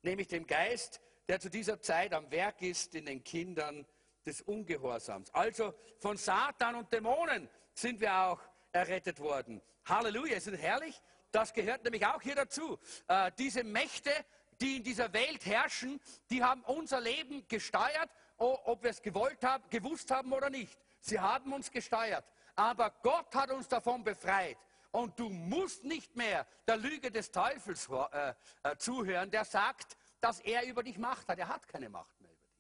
Nämlich 0.04 0.28
dem 0.28 0.46
Geist, 0.46 1.02
der 1.28 1.40
zu 1.40 1.50
dieser 1.50 1.82
Zeit 1.82 2.14
am 2.14 2.30
Werk 2.32 2.62
ist 2.62 2.96
in 2.96 3.06
den 3.06 3.24
Kindern 3.24 3.86
des 4.26 4.42
Ungehorsams. 4.42 5.34
Also 5.34 5.74
von 6.00 6.18
Satan 6.18 6.76
und 6.76 6.92
Dämonen 6.94 7.50
sind 7.74 8.00
wir 8.00 8.14
auch 8.14 8.42
errettet 8.72 9.20
worden. 9.20 9.62
Halleluja, 9.86 10.36
ist 10.36 10.48
das 10.48 10.60
herrlich? 10.60 11.02
Das 11.32 11.54
gehört 11.54 11.84
nämlich 11.84 12.06
auch 12.06 12.22
hier 12.22 12.36
dazu. 12.36 12.78
Äh, 13.08 13.32
diese 13.38 13.64
Mächte, 13.64 14.12
die 14.60 14.78
in 14.78 14.84
dieser 14.84 15.12
Welt 15.14 15.46
herrschen, 15.46 16.00
die 16.30 16.44
haben 16.44 16.62
unser 16.64 17.02
Leben 17.02 17.48
gesteuert, 17.48 18.10
ob 18.38 18.84
wir 18.84 18.90
es 18.90 19.02
gewollt 19.02 19.44
haben, 19.44 19.64
gewusst 19.70 20.12
haben 20.12 20.34
oder 20.34 20.50
nicht. 20.50 20.78
Sie 21.00 21.20
haben 21.20 21.54
uns 21.54 21.72
gesteuert. 21.72 22.26
Aber 22.56 22.92
Gott 23.02 23.34
hat 23.36 23.52
uns 23.52 23.68
davon 23.68 24.04
befreit. 24.04 24.58
Und 24.92 25.18
du 25.20 25.30
musst 25.30 25.84
nicht 25.84 26.16
mehr 26.16 26.46
der 26.68 26.78
Lüge 26.78 27.12
des 27.12 27.32
Teufels 27.32 27.88
äh, 27.90 28.34
äh, 28.64 28.76
zuhören, 28.78 29.32
der 29.32 29.46
sagt, 29.46 29.98
dass 30.20 30.40
er 30.42 30.66
über 30.66 30.84
dich 30.84 30.98
Macht 30.98 31.28
hat. 31.30 31.40
Er 31.40 31.48
hat 31.48 31.68
keine 31.68 31.90
Macht 31.90 32.20
mehr 32.20 32.32
über 32.32 32.48
dich. 32.48 32.60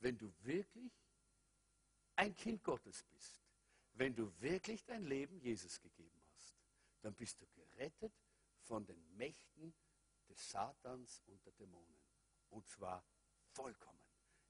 Wenn 0.00 0.18
du 0.18 0.32
wirklich 0.40 0.92
ein 2.20 2.36
Kind 2.36 2.62
Gottes 2.62 3.02
bist, 3.04 3.40
wenn 3.94 4.14
du 4.14 4.30
wirklich 4.40 4.84
dein 4.84 5.04
Leben 5.04 5.40
Jesus 5.40 5.80
gegeben 5.80 6.22
hast, 6.30 6.54
dann 7.00 7.14
bist 7.14 7.40
du 7.40 7.46
gerettet 7.46 8.12
von 8.60 8.84
den 8.84 9.02
Mächten 9.16 9.72
des 10.28 10.50
Satans 10.50 11.22
und 11.26 11.42
der 11.46 11.52
Dämonen. 11.52 11.98
Und 12.50 12.68
zwar 12.68 13.02
vollkommen. 13.52 13.98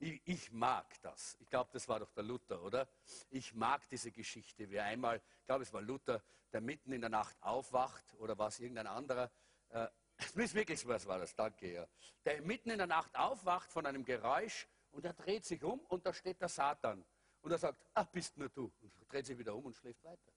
Ich, 0.00 0.20
ich, 0.24 0.50
mag 0.50 1.00
das. 1.02 1.36
Ich 1.38 1.48
glaube, 1.48 1.70
das 1.72 1.86
war 1.86 2.00
doch 2.00 2.10
der 2.10 2.24
Luther, 2.24 2.60
oder? 2.60 2.88
Ich 3.30 3.54
mag 3.54 3.88
diese 3.88 4.10
Geschichte, 4.10 4.68
wie 4.68 4.80
einmal, 4.80 5.22
ich 5.40 5.46
glaube, 5.46 5.62
es 5.62 5.72
war 5.72 5.82
Luther, 5.82 6.20
der 6.52 6.62
mitten 6.62 6.90
in 6.92 7.00
der 7.02 7.10
Nacht 7.10 7.40
aufwacht, 7.40 8.04
oder 8.14 8.36
war 8.36 8.48
es 8.48 8.58
irgendein 8.58 8.88
anderer? 8.88 9.30
Äh, 9.68 9.86
wirklich 10.34 10.86
was 10.88 11.06
war 11.06 11.18
das, 11.18 11.36
danke, 11.36 11.72
ja. 11.72 11.86
Der 12.24 12.42
mitten 12.42 12.70
in 12.70 12.78
der 12.78 12.88
Nacht 12.88 13.14
aufwacht 13.14 13.70
von 13.70 13.86
einem 13.86 14.04
Geräusch 14.04 14.66
und 14.90 15.04
er 15.04 15.12
dreht 15.12 15.44
sich 15.44 15.62
um 15.62 15.78
und 15.80 16.04
da 16.04 16.12
steht 16.12 16.40
der 16.40 16.48
Satan. 16.48 17.04
Und 17.42 17.52
er 17.52 17.58
sagt, 17.58 17.84
ach, 17.94 18.06
bist 18.06 18.36
nur 18.36 18.48
du. 18.48 18.72
Und 18.80 19.12
dreht 19.12 19.26
sich 19.26 19.38
wieder 19.38 19.54
um 19.54 19.66
und 19.66 19.74
schläft 19.74 20.02
weiter. 20.04 20.32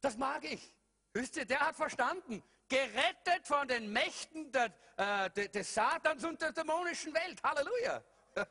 Das 0.00 0.16
mag 0.16 0.44
ich. 0.44 0.74
Wisst 1.12 1.36
ihr, 1.36 1.44
der 1.44 1.60
hat 1.60 1.76
verstanden, 1.76 2.42
gerettet 2.68 3.46
von 3.46 3.68
den 3.68 3.92
Mächten 3.92 4.50
der, 4.50 4.72
äh, 4.96 5.48
des 5.48 5.74
Satans 5.74 6.24
und 6.24 6.40
der 6.40 6.52
dämonischen 6.52 7.14
Welt. 7.14 7.42
Halleluja. 7.42 8.02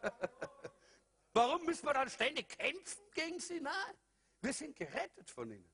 Warum 1.33 1.65
müssen 1.65 1.85
wir 1.85 1.93
dann 1.93 2.09
ständig 2.09 2.49
kämpfen 2.49 3.03
gegen 3.13 3.39
sie? 3.39 3.59
Nein, 3.59 3.97
wir 4.41 4.53
sind 4.53 4.75
gerettet 4.75 5.29
von 5.29 5.49
ihnen. 5.51 5.69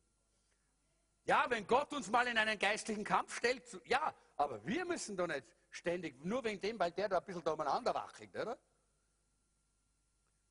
Ja, 1.26 1.46
wenn 1.50 1.68
Gott 1.68 1.94
uns 1.94 2.10
mal 2.10 2.28
in 2.28 2.38
einen 2.38 2.58
geistlichen 2.58 3.04
Kampf 3.04 3.38
stellt, 3.38 3.64
ja, 3.86 4.16
aber 4.36 4.66
wir 4.66 4.86
müssen 4.86 5.16
doch 5.16 5.28
nicht 5.28 5.46
ständig, 5.70 6.24
nur 6.24 6.44
wegen 6.44 6.60
dem, 6.60 6.80
weil 6.80 6.92
der 6.92 7.10
da 7.10 7.20
ein 7.20 7.26
bisschen 7.26 7.44
da 7.44 7.52
umeinander 7.52 7.94
wackelt, 7.94 8.36
oder? 8.36 8.58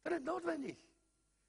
Das 0.03 0.15
ist 0.15 0.25
notwendig. 0.25 0.79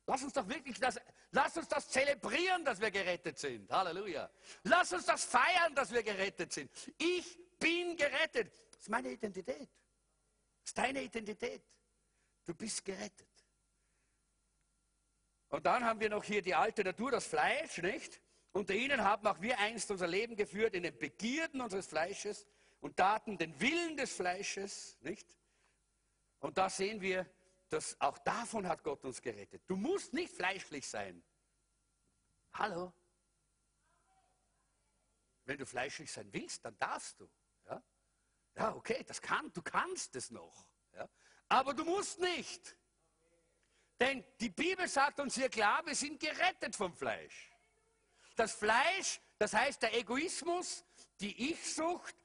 Lass 0.05 0.23
uns 0.23 0.33
doch 0.33 0.47
wirklich 0.47 0.79
das, 0.79 0.99
Lass 1.31 1.55
uns 1.57 1.67
das 1.67 1.87
zelebrieren, 1.89 2.65
dass 2.65 2.81
wir 2.81 2.89
gerettet 2.89 3.37
sind. 3.37 3.71
Halleluja. 3.71 4.29
Lass 4.63 4.91
uns 4.91 5.05
das 5.05 5.23
feiern, 5.25 5.75
dass 5.75 5.91
wir 5.91 6.01
gerettet 6.01 6.51
sind. 6.51 6.71
Ich 6.97 7.37
bin 7.59 7.95
gerettet. 7.95 8.51
Das 8.71 8.81
ist 8.81 8.89
meine 8.89 9.11
Identität. 9.11 9.69
Das 10.61 10.65
ist 10.65 10.77
deine 10.77 11.03
Identität. 11.03 11.61
Du 12.45 12.55
bist 12.55 12.83
gerettet. 12.83 13.27
Und 15.49 15.65
dann 15.65 15.83
haben 15.83 15.99
wir 15.99 16.09
noch 16.09 16.23
hier 16.23 16.41
die 16.41 16.55
alte 16.55 16.83
Natur, 16.83 17.11
das 17.11 17.27
Fleisch, 17.27 17.77
nicht? 17.79 18.21
Unter 18.51 18.73
ihnen 18.73 19.03
haben 19.03 19.27
auch 19.27 19.39
wir 19.41 19.59
einst 19.59 19.91
unser 19.91 20.07
Leben 20.07 20.35
geführt 20.35 20.73
in 20.73 20.83
den 20.83 20.97
Begierden 20.97 21.61
unseres 21.61 21.85
Fleisches 21.85 22.47
und 22.81 22.97
taten 22.97 23.37
den 23.37 23.59
Willen 23.59 23.97
des 23.97 24.13
Fleisches, 24.13 24.97
nicht? 25.01 25.27
Und 26.39 26.57
da 26.57 26.69
sehen 26.69 27.01
wir, 27.01 27.29
dass 27.69 27.99
auch 28.01 28.17
davon 28.19 28.67
hat 28.67 28.83
Gott 28.83 29.03
uns 29.05 29.21
gerettet. 29.21 29.63
Du 29.67 29.75
musst 29.75 30.13
nicht 30.13 30.33
fleischlich 30.33 30.87
sein. 30.87 31.23
Hallo? 32.53 32.93
Wenn 35.45 35.57
du 35.57 35.65
fleischlich 35.65 36.11
sein 36.11 36.31
willst, 36.33 36.65
dann 36.65 36.77
darfst 36.77 37.19
du. 37.19 37.29
Ja, 37.65 37.83
ja 38.55 38.75
okay, 38.75 39.03
das 39.07 39.21
kann, 39.21 39.51
du 39.53 39.61
kannst 39.61 40.15
es 40.15 40.31
noch. 40.31 40.67
Ja? 40.93 41.07
Aber 41.47 41.73
du 41.73 41.85
musst 41.85 42.19
nicht. 42.19 42.75
Denn 43.99 44.23
die 44.39 44.49
Bibel 44.49 44.87
sagt 44.87 45.19
uns 45.19 45.35
hier 45.35 45.49
klar, 45.49 45.85
wir 45.85 45.95
sind 45.95 46.19
gerettet 46.19 46.75
vom 46.75 46.93
Fleisch. 46.93 47.51
Das 48.35 48.53
Fleisch, 48.53 49.19
das 49.37 49.53
heißt 49.53 49.81
der 49.81 49.93
Egoismus, 49.95 50.85
die 51.19 51.51
Ich-Sucht, 51.51 52.15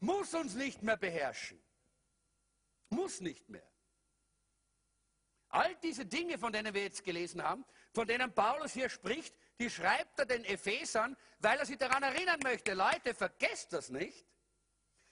muss 0.00 0.34
uns 0.34 0.54
nicht 0.54 0.82
mehr 0.82 0.96
beherrschen. 0.96 1.62
Muss 2.90 3.20
nicht 3.20 3.48
mehr. 3.48 3.71
All 5.52 5.76
diese 5.76 6.06
Dinge, 6.06 6.38
von 6.38 6.50
denen 6.50 6.72
wir 6.72 6.82
jetzt 6.82 7.04
gelesen 7.04 7.42
haben, 7.42 7.64
von 7.92 8.08
denen 8.08 8.34
Paulus 8.34 8.72
hier 8.72 8.88
spricht, 8.88 9.34
die 9.60 9.68
schreibt 9.68 10.18
er 10.18 10.24
den 10.24 10.44
Ephesern, 10.46 11.14
weil 11.40 11.58
er 11.58 11.66
sie 11.66 11.76
daran 11.76 12.02
erinnern 12.02 12.40
möchte. 12.42 12.72
Leute, 12.72 13.14
vergesst 13.14 13.74
das 13.74 13.90
nicht. 13.90 14.26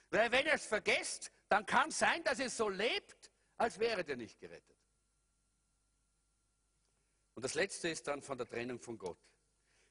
Weil 0.09 0.33
wenn 0.33 0.47
ihr 0.47 0.55
es 0.55 0.65
vergesst, 0.65 1.31
dann 1.51 1.67
kann 1.67 1.91
es 1.91 1.99
sein, 1.99 2.25
dass 2.25 2.39
ihr 2.39 2.49
so 2.49 2.71
lebt, 2.71 3.31
als 3.59 3.79
wäret 3.79 4.09
ihr 4.09 4.17
nicht 4.17 4.41
gerettet. 4.41 4.77
Und 7.35 7.45
das 7.45 7.53
Letzte 7.53 7.91
ist 7.91 8.09
dann 8.09 8.23
von 8.23 8.39
der 8.39 8.49
Trennung 8.49 8.81
von 8.81 8.97
Gott. 8.97 9.21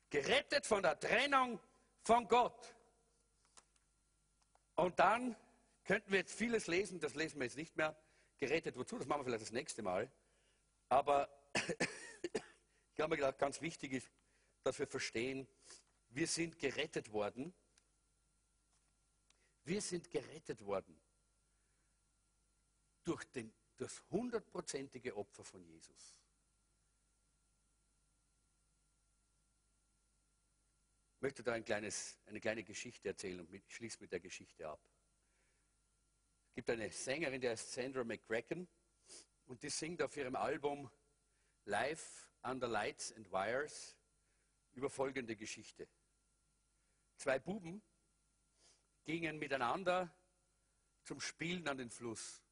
Gerettet 0.09 0.65
von 0.65 0.81
der 0.81 0.99
Trennung 0.99 1.59
von 2.01 2.27
Gott. 2.27 2.75
Und 4.73 4.97
dann 4.97 5.35
könnten 5.83 6.11
wir 6.11 6.19
jetzt 6.19 6.35
vieles 6.35 6.65
lesen, 6.65 6.99
das 6.99 7.13
lesen 7.13 7.39
wir 7.39 7.45
jetzt 7.45 7.55
nicht 7.55 7.77
mehr. 7.77 7.95
Gerettet 8.39 8.75
wozu? 8.77 8.97
Das 8.97 9.05
machen 9.05 9.19
wir 9.21 9.25
vielleicht 9.25 9.43
das 9.43 9.51
nächste 9.51 9.83
Mal. 9.83 10.11
Aber 10.89 11.29
ich 11.53 12.99
habe 12.99 13.09
mir 13.11 13.17
gedacht, 13.17 13.37
ganz 13.37 13.61
wichtig 13.61 13.93
ist, 13.93 14.09
dass 14.63 14.79
wir 14.79 14.87
verstehen, 14.87 15.47
wir 16.09 16.27
sind 16.27 16.57
gerettet 16.57 17.11
worden. 17.11 17.53
Wir 19.63 19.81
sind 19.81 20.09
gerettet 20.09 20.65
worden 20.65 20.99
durch 23.03 23.23
den, 23.25 23.53
das 23.77 24.03
hundertprozentige 24.09 25.15
Opfer 25.15 25.43
von 25.43 25.63
Jesus. 25.63 26.19
Ich 31.15 31.21
möchte 31.21 31.43
da 31.43 31.53
ein 31.53 31.65
kleines, 31.65 32.17
eine 32.25 32.39
kleine 32.39 32.63
Geschichte 32.63 33.09
erzählen 33.09 33.41
und 33.41 33.51
mit, 33.51 33.69
schließe 33.71 33.99
mit 34.01 34.11
der 34.11 34.21
Geschichte 34.21 34.67
ab. 34.67 34.79
Es 36.49 36.55
gibt 36.55 36.69
eine 36.69 36.91
Sängerin, 36.91 37.41
die 37.41 37.49
heißt 37.49 37.73
Sandra 37.73 38.03
McCracken 38.03 38.67
und 39.49 39.63
die 39.63 39.69
singt 39.69 40.01
auf 40.03 40.15
ihrem 40.15 40.35
Album 40.35 40.89
Live 41.65 42.29
Under 42.43 42.67
Lights 42.67 43.11
and 43.13 43.31
Wires 43.31 43.97
über 44.73 44.91
folgende 44.91 45.35
Geschichte. 45.35 45.89
Zwei 47.17 47.39
Buben 47.39 47.81
gingen 49.03 49.39
miteinander 49.39 50.15
zum 51.03 51.19
Spielen 51.19 51.67
an 51.67 51.79
den 51.79 51.89
Fluss. 51.89 52.43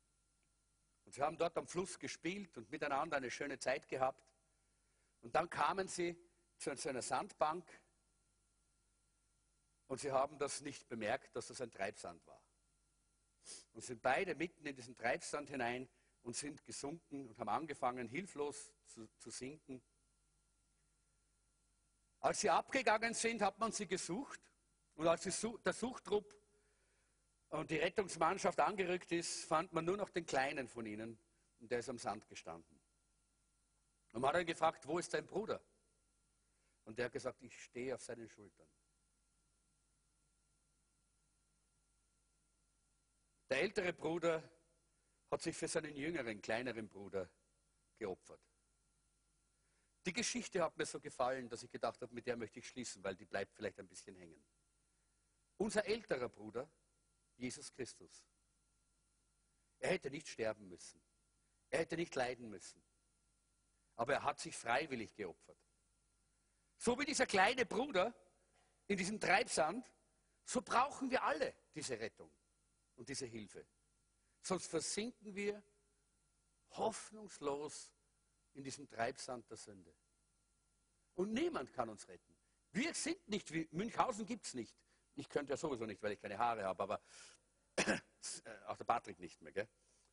Und 1.05 1.13
sie 1.13 1.21
haben 1.21 1.37
dort 1.37 1.55
am 1.57 1.67
Fluss 1.67 1.99
gespielt 1.99 2.57
und 2.57 2.71
miteinander 2.71 3.17
eine 3.17 3.29
schöne 3.29 3.59
Zeit 3.59 3.87
gehabt. 3.87 4.27
Und 5.21 5.35
dann 5.35 5.51
kamen 5.51 5.87
sie 5.87 6.19
zu 6.57 6.71
einer 6.71 7.03
Sandbank 7.03 7.63
und 9.85 9.99
sie 9.99 10.11
haben 10.11 10.39
das 10.39 10.61
nicht 10.61 10.89
bemerkt, 10.89 11.35
dass 11.35 11.47
das 11.47 11.61
ein 11.61 11.69
Treibsand 11.69 12.25
war. 12.25 12.41
Und 13.73 13.83
sind 13.83 14.01
beide 14.01 14.33
mitten 14.33 14.65
in 14.65 14.75
diesen 14.75 14.97
Treibsand 14.97 15.51
hinein 15.51 15.87
und 16.23 16.35
sind 16.35 16.65
gesunken 16.65 17.27
und 17.27 17.37
haben 17.37 17.49
angefangen, 17.49 18.07
hilflos 18.07 18.73
zu, 18.85 19.07
zu 19.17 19.29
sinken. 19.29 19.81
Als 22.19 22.41
sie 22.41 22.49
abgegangen 22.49 23.13
sind, 23.13 23.41
hat 23.41 23.59
man 23.59 23.71
sie 23.71 23.87
gesucht. 23.87 24.41
Und 24.95 25.07
als 25.07 25.23
der 25.23 25.73
Suchtrupp 25.73 26.33
und 27.49 27.69
die 27.69 27.77
Rettungsmannschaft 27.77 28.59
angerückt 28.59 29.11
ist, 29.11 29.45
fand 29.45 29.71
man 29.71 29.85
nur 29.85 29.95
noch 29.95 30.09
den 30.09 30.25
Kleinen 30.25 30.67
von 30.67 30.85
ihnen. 30.85 31.19
Und 31.59 31.71
der 31.71 31.79
ist 31.79 31.89
am 31.89 31.97
Sand 31.97 32.27
gestanden. 32.27 32.81
Und 34.13 34.21
man 34.21 34.33
hat 34.33 34.41
ihn 34.41 34.47
gefragt, 34.47 34.87
wo 34.87 34.97
ist 34.99 35.13
dein 35.13 35.25
Bruder? 35.25 35.63
Und 36.85 36.97
der 36.97 37.05
hat 37.05 37.11
gesagt, 37.11 37.41
ich 37.41 37.61
stehe 37.63 37.93
auf 37.93 38.01
seinen 38.01 38.27
Schultern. 38.29 38.67
Der 43.49 43.61
ältere 43.61 43.93
Bruder 43.93 44.43
hat 45.29 45.41
sich 45.41 45.55
für 45.55 45.67
seinen 45.67 45.95
jüngeren, 45.95 46.41
kleineren 46.41 46.87
Bruder 46.87 47.29
geopfert. 47.97 48.41
Die 50.05 50.13
Geschichte 50.13 50.63
hat 50.63 50.77
mir 50.77 50.85
so 50.85 50.99
gefallen, 50.99 51.49
dass 51.49 51.63
ich 51.63 51.71
gedacht 51.71 52.01
habe, 52.01 52.13
mit 52.13 52.25
der 52.27 52.37
möchte 52.37 52.59
ich 52.59 52.67
schließen, 52.67 53.03
weil 53.03 53.15
die 53.15 53.25
bleibt 53.25 53.53
vielleicht 53.53 53.79
ein 53.79 53.87
bisschen 53.87 54.15
hängen. 54.15 54.41
Unser 55.57 55.85
älterer 55.85 56.29
Bruder, 56.29 56.69
Jesus 57.35 57.73
Christus, 57.73 58.25
er 59.79 59.89
hätte 59.89 60.09
nicht 60.09 60.27
sterben 60.27 60.67
müssen. 60.69 61.01
Er 61.69 61.79
hätte 61.79 61.97
nicht 61.97 62.15
leiden 62.15 62.49
müssen. 62.49 62.81
Aber 63.95 64.13
er 64.13 64.23
hat 64.23 64.39
sich 64.39 64.55
freiwillig 64.55 65.13
geopfert. 65.15 65.57
So 66.77 66.97
wie 66.99 67.05
dieser 67.05 67.25
kleine 67.25 67.65
Bruder 67.65 68.13
in 68.87 68.97
diesem 68.97 69.19
Treibsand, 69.19 69.91
so 70.45 70.61
brauchen 70.61 71.09
wir 71.11 71.23
alle 71.23 71.53
diese 71.73 71.99
Rettung 71.99 72.31
und 72.95 73.09
diese 73.09 73.25
Hilfe. 73.25 73.67
Sonst 74.41 74.67
versinken 74.67 75.35
wir 75.35 75.61
hoffnungslos 76.71 77.93
in 78.53 78.63
diesem 78.63 78.87
Treibsand 78.89 79.49
der 79.49 79.57
Sünde. 79.57 79.93
Und 81.15 81.33
niemand 81.33 81.73
kann 81.73 81.89
uns 81.89 82.07
retten. 82.07 82.35
Wir 82.71 82.93
sind 82.93 83.27
nicht 83.27 83.51
wie 83.51 83.67
Münchhausen 83.71 84.25
gibt 84.25 84.45
es 84.45 84.53
nicht. 84.53 84.75
Ich 85.15 85.29
könnte 85.29 85.51
ja 85.51 85.57
sowieso 85.57 85.85
nicht, 85.85 86.01
weil 86.03 86.11
ich 86.11 86.19
keine 86.19 86.37
Haare 86.37 86.63
habe, 86.63 86.83
aber 86.83 87.01
auch 88.67 88.77
der 88.77 88.85
Patrick 88.85 89.19
nicht 89.19 89.41
mehr, 89.41 89.51
gell? 89.51 89.67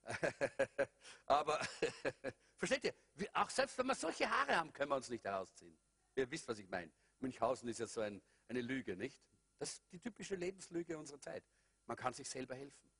aber 1.26 1.60
versteht 2.56 2.84
ihr, 2.84 2.94
auch 3.34 3.50
selbst 3.50 3.76
wenn 3.78 3.86
wir 3.86 3.94
solche 3.94 4.28
Haare 4.28 4.56
haben, 4.56 4.72
können 4.72 4.90
wir 4.90 4.96
uns 4.96 5.10
nicht 5.10 5.24
herausziehen. 5.24 5.78
Ihr 6.14 6.30
wisst, 6.30 6.48
was 6.48 6.58
ich 6.58 6.68
meine. 6.68 6.92
Münchhausen 7.20 7.68
ist 7.68 7.80
ja 7.80 7.86
so 7.86 8.00
ein, 8.00 8.22
eine 8.48 8.60
Lüge, 8.60 8.96
nicht? 8.96 9.20
Das 9.58 9.74
ist 9.74 9.92
die 9.92 9.98
typische 9.98 10.36
Lebenslüge 10.36 10.98
unserer 10.98 11.20
Zeit. 11.20 11.44
Man 11.86 11.96
kann 11.96 12.12
sich 12.14 12.28
selber 12.28 12.54
helfen. 12.54 12.90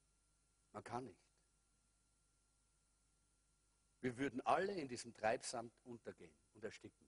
Man 0.75 0.83
kann 0.83 1.05
nicht. 1.05 1.25
Wir 4.01 4.19
würden 4.19 4.41
alle 4.43 4.75
in 4.75 4.89
diesem 4.89 5.15
Treibsand 5.15 5.73
untergehen 5.85 6.37
und 6.53 6.63
ersticken. 6.65 7.07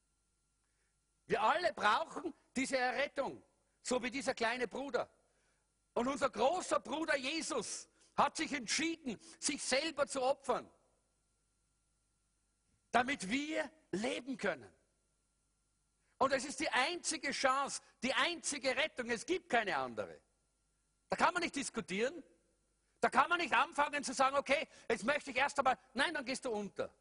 Wir 1.26 1.42
alle 1.42 1.74
brauchen 1.74 2.32
diese 2.54 2.78
Errettung, 2.78 3.42
so 3.82 4.02
wie 4.02 4.10
dieser 4.10 4.34
kleine 4.34 4.68
Bruder. 4.68 5.10
Und 5.92 6.06
unser 6.06 6.30
großer 6.30 6.78
Bruder 6.78 7.16
Jesus 7.16 7.88
hat 8.16 8.36
sich 8.36 8.52
entschieden, 8.52 9.18
sich 9.40 9.62
selber 9.62 10.06
zu 10.06 10.22
opfern, 10.22 10.70
damit 12.92 13.28
wir 13.28 13.70
leben 13.90 14.36
können. 14.36 14.72
Und 16.18 16.32
es 16.32 16.44
ist 16.44 16.60
die 16.60 16.70
einzige 16.70 17.32
Chance, 17.32 17.82
die 18.02 18.14
einzige 18.14 18.74
Rettung. 18.76 19.10
Es 19.10 19.26
gibt 19.26 19.50
keine 19.50 19.76
andere. 19.76 20.20
Da 21.08 21.16
kann 21.16 21.34
man 21.34 21.42
nicht 21.42 21.56
diskutieren. 21.56 22.22
Da 23.06 23.10
kann 23.10 23.28
man 23.28 23.38
nicht 23.38 23.54
anfangen 23.54 24.02
zu 24.02 24.12
sagen, 24.12 24.36
okay, 24.36 24.66
jetzt 24.88 25.04
möchte 25.04 25.30
ich 25.30 25.36
erst 25.36 25.56
einmal, 25.60 25.78
nein, 25.94 26.12
dann 26.12 26.24
gehst 26.24 26.44
du 26.44 26.50
unter. 26.50 26.92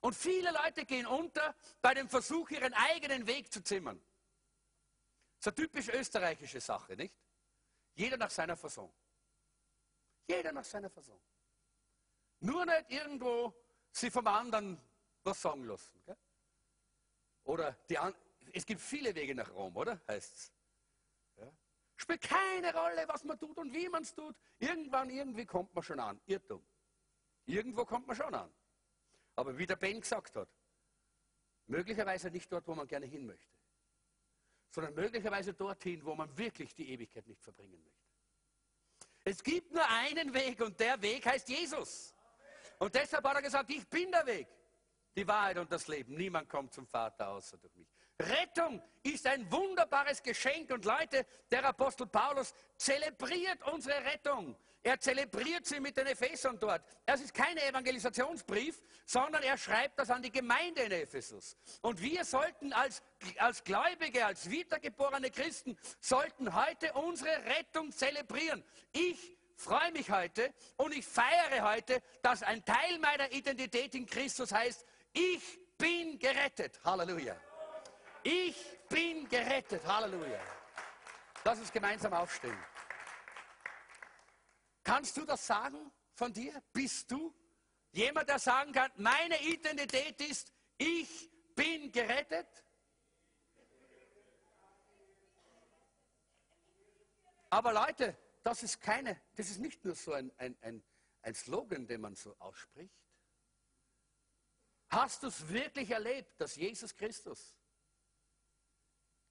Und 0.00 0.12
viele 0.12 0.50
Leute 0.50 0.84
gehen 0.84 1.06
unter 1.06 1.54
bei 1.80 1.94
dem 1.94 2.08
Versuch, 2.08 2.50
ihren 2.50 2.74
eigenen 2.74 3.24
Weg 3.28 3.52
zu 3.52 3.62
zimmern. 3.62 4.02
Das 5.38 5.46
ist 5.46 5.46
eine 5.46 5.68
typisch 5.68 5.88
österreichische 5.88 6.60
Sache, 6.60 6.96
nicht? 6.96 7.14
Jeder 7.94 8.16
nach 8.16 8.30
seiner 8.30 8.56
Fasson. 8.56 8.92
Jeder 10.26 10.50
nach 10.50 10.64
seiner 10.64 10.90
Fasson. 10.90 11.20
Nur 12.40 12.66
nicht 12.66 12.90
irgendwo 12.90 13.54
sie 13.92 14.10
vom 14.10 14.26
anderen 14.26 14.82
was 15.22 15.40
sagen 15.40 15.62
lassen. 15.62 16.02
Gell? 16.04 16.16
Oder 17.44 17.76
die, 17.88 17.98
es 18.52 18.66
gibt 18.66 18.80
viele 18.80 19.14
Wege 19.14 19.36
nach 19.36 19.48
Rom, 19.54 19.76
oder? 19.76 20.00
Heißt 20.08 20.34
es. 20.34 20.52
Spielt 22.02 22.22
keine 22.22 22.74
Rolle, 22.74 23.04
was 23.06 23.24
man 23.24 23.38
tut 23.38 23.56
und 23.58 23.72
wie 23.72 23.88
man 23.88 24.02
es 24.02 24.14
tut. 24.14 24.36
Irgendwann, 24.58 25.08
irgendwie 25.10 25.46
kommt 25.46 25.74
man 25.74 25.84
schon 25.84 26.00
an. 26.00 26.20
Irrtum. 26.26 26.64
Irgendwo 27.46 27.84
kommt 27.84 28.06
man 28.06 28.16
schon 28.16 28.34
an. 28.34 28.52
Aber 29.36 29.56
wie 29.56 29.66
der 29.66 29.76
Ben 29.76 30.00
gesagt 30.00 30.36
hat, 30.36 30.48
Möglicherweise 31.66 32.30
nicht 32.30 32.50
dort, 32.52 32.66
wo 32.66 32.74
man 32.74 32.86
gerne 32.86 33.06
hin 33.06 33.26
möchte, 33.26 33.56
sondern 34.70 34.94
möglicherweise 34.94 35.54
dorthin, 35.54 36.04
wo 36.04 36.14
man 36.14 36.36
wirklich 36.36 36.74
die 36.74 36.90
Ewigkeit 36.90 37.26
nicht 37.26 37.42
verbringen 37.42 37.82
möchte. 37.82 38.02
Es 39.24 39.42
gibt 39.42 39.72
nur 39.72 39.88
einen 39.88 40.34
Weg 40.34 40.60
und 40.60 40.78
der 40.78 41.00
Weg 41.00 41.24
heißt 41.24 41.48
Jesus. 41.48 42.14
Und 42.78 42.94
deshalb 42.94 43.24
hat 43.24 43.36
er 43.36 43.42
gesagt, 43.42 43.70
ich 43.70 43.88
bin 43.88 44.10
der 44.10 44.26
Weg, 44.26 44.48
die 45.14 45.26
Wahrheit 45.26 45.58
und 45.58 45.70
das 45.70 45.86
Leben. 45.86 46.14
Niemand 46.14 46.48
kommt 46.48 46.72
zum 46.74 46.86
Vater 46.86 47.28
außer 47.28 47.56
durch 47.58 47.74
mich. 47.76 47.88
Rettung 48.20 48.82
ist 49.02 49.26
ein 49.26 49.50
wunderbares 49.50 50.22
Geschenk 50.22 50.70
und 50.70 50.84
Leute, 50.84 51.26
der 51.50 51.64
Apostel 51.64 52.06
Paulus 52.06 52.54
zelebriert 52.76 53.58
unsere 53.72 54.04
Rettung. 54.04 54.56
Er 54.84 54.98
zelebriert 54.98 55.64
sie 55.64 55.78
mit 55.78 55.96
den 55.96 56.08
Ephesern 56.08 56.58
dort. 56.58 56.82
Es 57.06 57.20
ist 57.20 57.32
kein 57.32 57.56
Evangelisationsbrief, 57.56 58.82
sondern 59.06 59.42
er 59.44 59.56
schreibt 59.56 59.98
das 59.98 60.10
an 60.10 60.22
die 60.22 60.32
Gemeinde 60.32 60.82
in 60.82 60.92
Ephesus. 60.92 61.56
Und 61.82 62.02
wir 62.02 62.24
sollten 62.24 62.72
als, 62.72 63.00
als 63.38 63.62
Gläubige, 63.62 64.26
als 64.26 64.50
wiedergeborene 64.50 65.30
Christen, 65.30 65.78
sollten 66.00 66.54
heute 66.54 66.92
unsere 66.94 67.44
Rettung 67.44 67.92
zelebrieren. 67.92 68.64
Ich 68.92 69.38
freue 69.56 69.92
mich 69.92 70.10
heute 70.10 70.52
und 70.76 70.92
ich 70.92 71.06
feiere 71.06 71.70
heute, 71.72 72.02
dass 72.22 72.42
ein 72.42 72.64
Teil 72.64 72.98
meiner 72.98 73.30
Identität 73.30 73.94
in 73.94 74.06
Christus 74.06 74.50
heißt, 74.50 74.84
ich 75.12 75.60
bin 75.78 76.18
gerettet. 76.18 76.80
Halleluja. 76.84 77.36
Ich 78.22 78.78
bin 78.88 79.28
gerettet. 79.28 79.84
Halleluja. 79.84 80.40
Lass 81.44 81.58
uns 81.58 81.72
gemeinsam 81.72 82.12
aufstehen. 82.12 82.56
Kannst 84.84 85.16
du 85.16 85.24
das 85.24 85.46
sagen 85.46 85.90
von 86.14 86.32
dir? 86.32 86.62
Bist 86.72 87.10
du 87.10 87.34
jemand, 87.90 88.28
der 88.28 88.38
sagen 88.38 88.72
kann, 88.72 88.90
meine 88.96 89.40
Identität 89.42 90.20
ist, 90.20 90.52
ich 90.78 91.30
bin 91.54 91.90
gerettet? 91.90 92.46
Aber 97.50 97.72
Leute, 97.72 98.16
das 98.42 98.62
ist 98.62 98.80
keine, 98.80 99.20
das 99.36 99.50
ist 99.50 99.58
nicht 99.58 99.84
nur 99.84 99.94
so 99.94 100.12
ein, 100.12 100.32
ein, 100.38 100.56
ein, 100.62 100.82
ein 101.22 101.34
Slogan, 101.34 101.86
den 101.86 102.00
man 102.00 102.14
so 102.14 102.34
ausspricht. 102.38 102.94
Hast 104.88 105.22
du 105.22 105.28
es 105.28 105.48
wirklich 105.48 105.90
erlebt, 105.90 106.40
dass 106.40 106.56
Jesus 106.56 106.96
Christus 106.96 107.56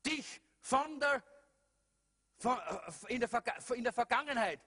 dich 0.06 0.42
von 0.60 1.00
der, 1.00 1.24
von, 2.38 2.58
äh, 2.58 3.14
in, 3.14 3.20
der, 3.20 3.30
in 3.76 3.84
der 3.84 3.94
Vergangenheit 3.94 4.60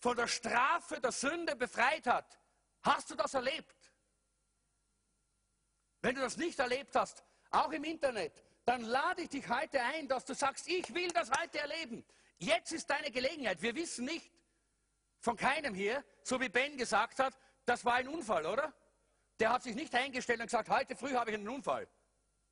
von 0.00 0.16
der 0.16 0.26
Strafe 0.26 1.00
der 1.00 1.12
Sünde 1.12 1.54
befreit 1.54 2.06
hat. 2.06 2.38
Hast 2.82 3.10
du 3.10 3.14
das 3.14 3.34
erlebt? 3.34 3.76
Wenn 6.00 6.14
du 6.14 6.22
das 6.22 6.38
nicht 6.38 6.58
erlebt 6.58 6.96
hast, 6.96 7.22
auch 7.50 7.70
im 7.72 7.84
Internet, 7.84 8.32
dann 8.64 8.82
lade 8.82 9.22
ich 9.22 9.28
dich 9.28 9.46
heute 9.48 9.80
ein, 9.80 10.08
dass 10.08 10.24
du 10.24 10.34
sagst, 10.34 10.66
ich 10.68 10.94
will 10.94 11.10
das 11.10 11.30
heute 11.30 11.58
erleben. 11.58 12.04
Jetzt 12.38 12.72
ist 12.72 12.88
deine 12.88 13.10
Gelegenheit. 13.10 13.60
Wir 13.60 13.74
wissen 13.74 14.06
nicht 14.06 14.32
von 15.18 15.36
keinem 15.36 15.74
hier, 15.74 16.02
so 16.22 16.40
wie 16.40 16.48
Ben 16.48 16.78
gesagt 16.78 17.18
hat, 17.18 17.36
das 17.66 17.84
war 17.84 17.94
ein 17.94 18.08
Unfall, 18.08 18.46
oder? 18.46 18.72
Der 19.38 19.52
hat 19.52 19.62
sich 19.62 19.74
nicht 19.74 19.94
eingestellt 19.94 20.40
und 20.40 20.46
gesagt, 20.46 20.70
heute 20.70 20.96
früh 20.96 21.12
habe 21.14 21.30
ich 21.30 21.36
einen 21.36 21.48
Unfall, 21.48 21.86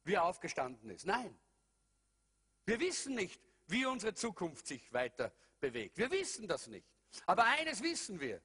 wie 0.05 0.15
er 0.15 0.25
aufgestanden 0.25 0.91
ist. 0.91 1.07
Nein. 1.07 1.39
Wir 2.69 2.79
wissen 2.81 3.15
nicht, 3.15 3.41
wie 3.69 3.87
unsere 3.87 4.13
Zukunft 4.13 4.67
sich 4.67 4.93
weiter 4.93 5.33
bewegt. 5.59 5.97
Wir 5.97 6.11
wissen 6.11 6.47
das 6.47 6.67
nicht. 6.67 6.87
Aber 7.25 7.47
eines 7.47 7.83
wissen 7.83 8.21
wir. 8.21 8.43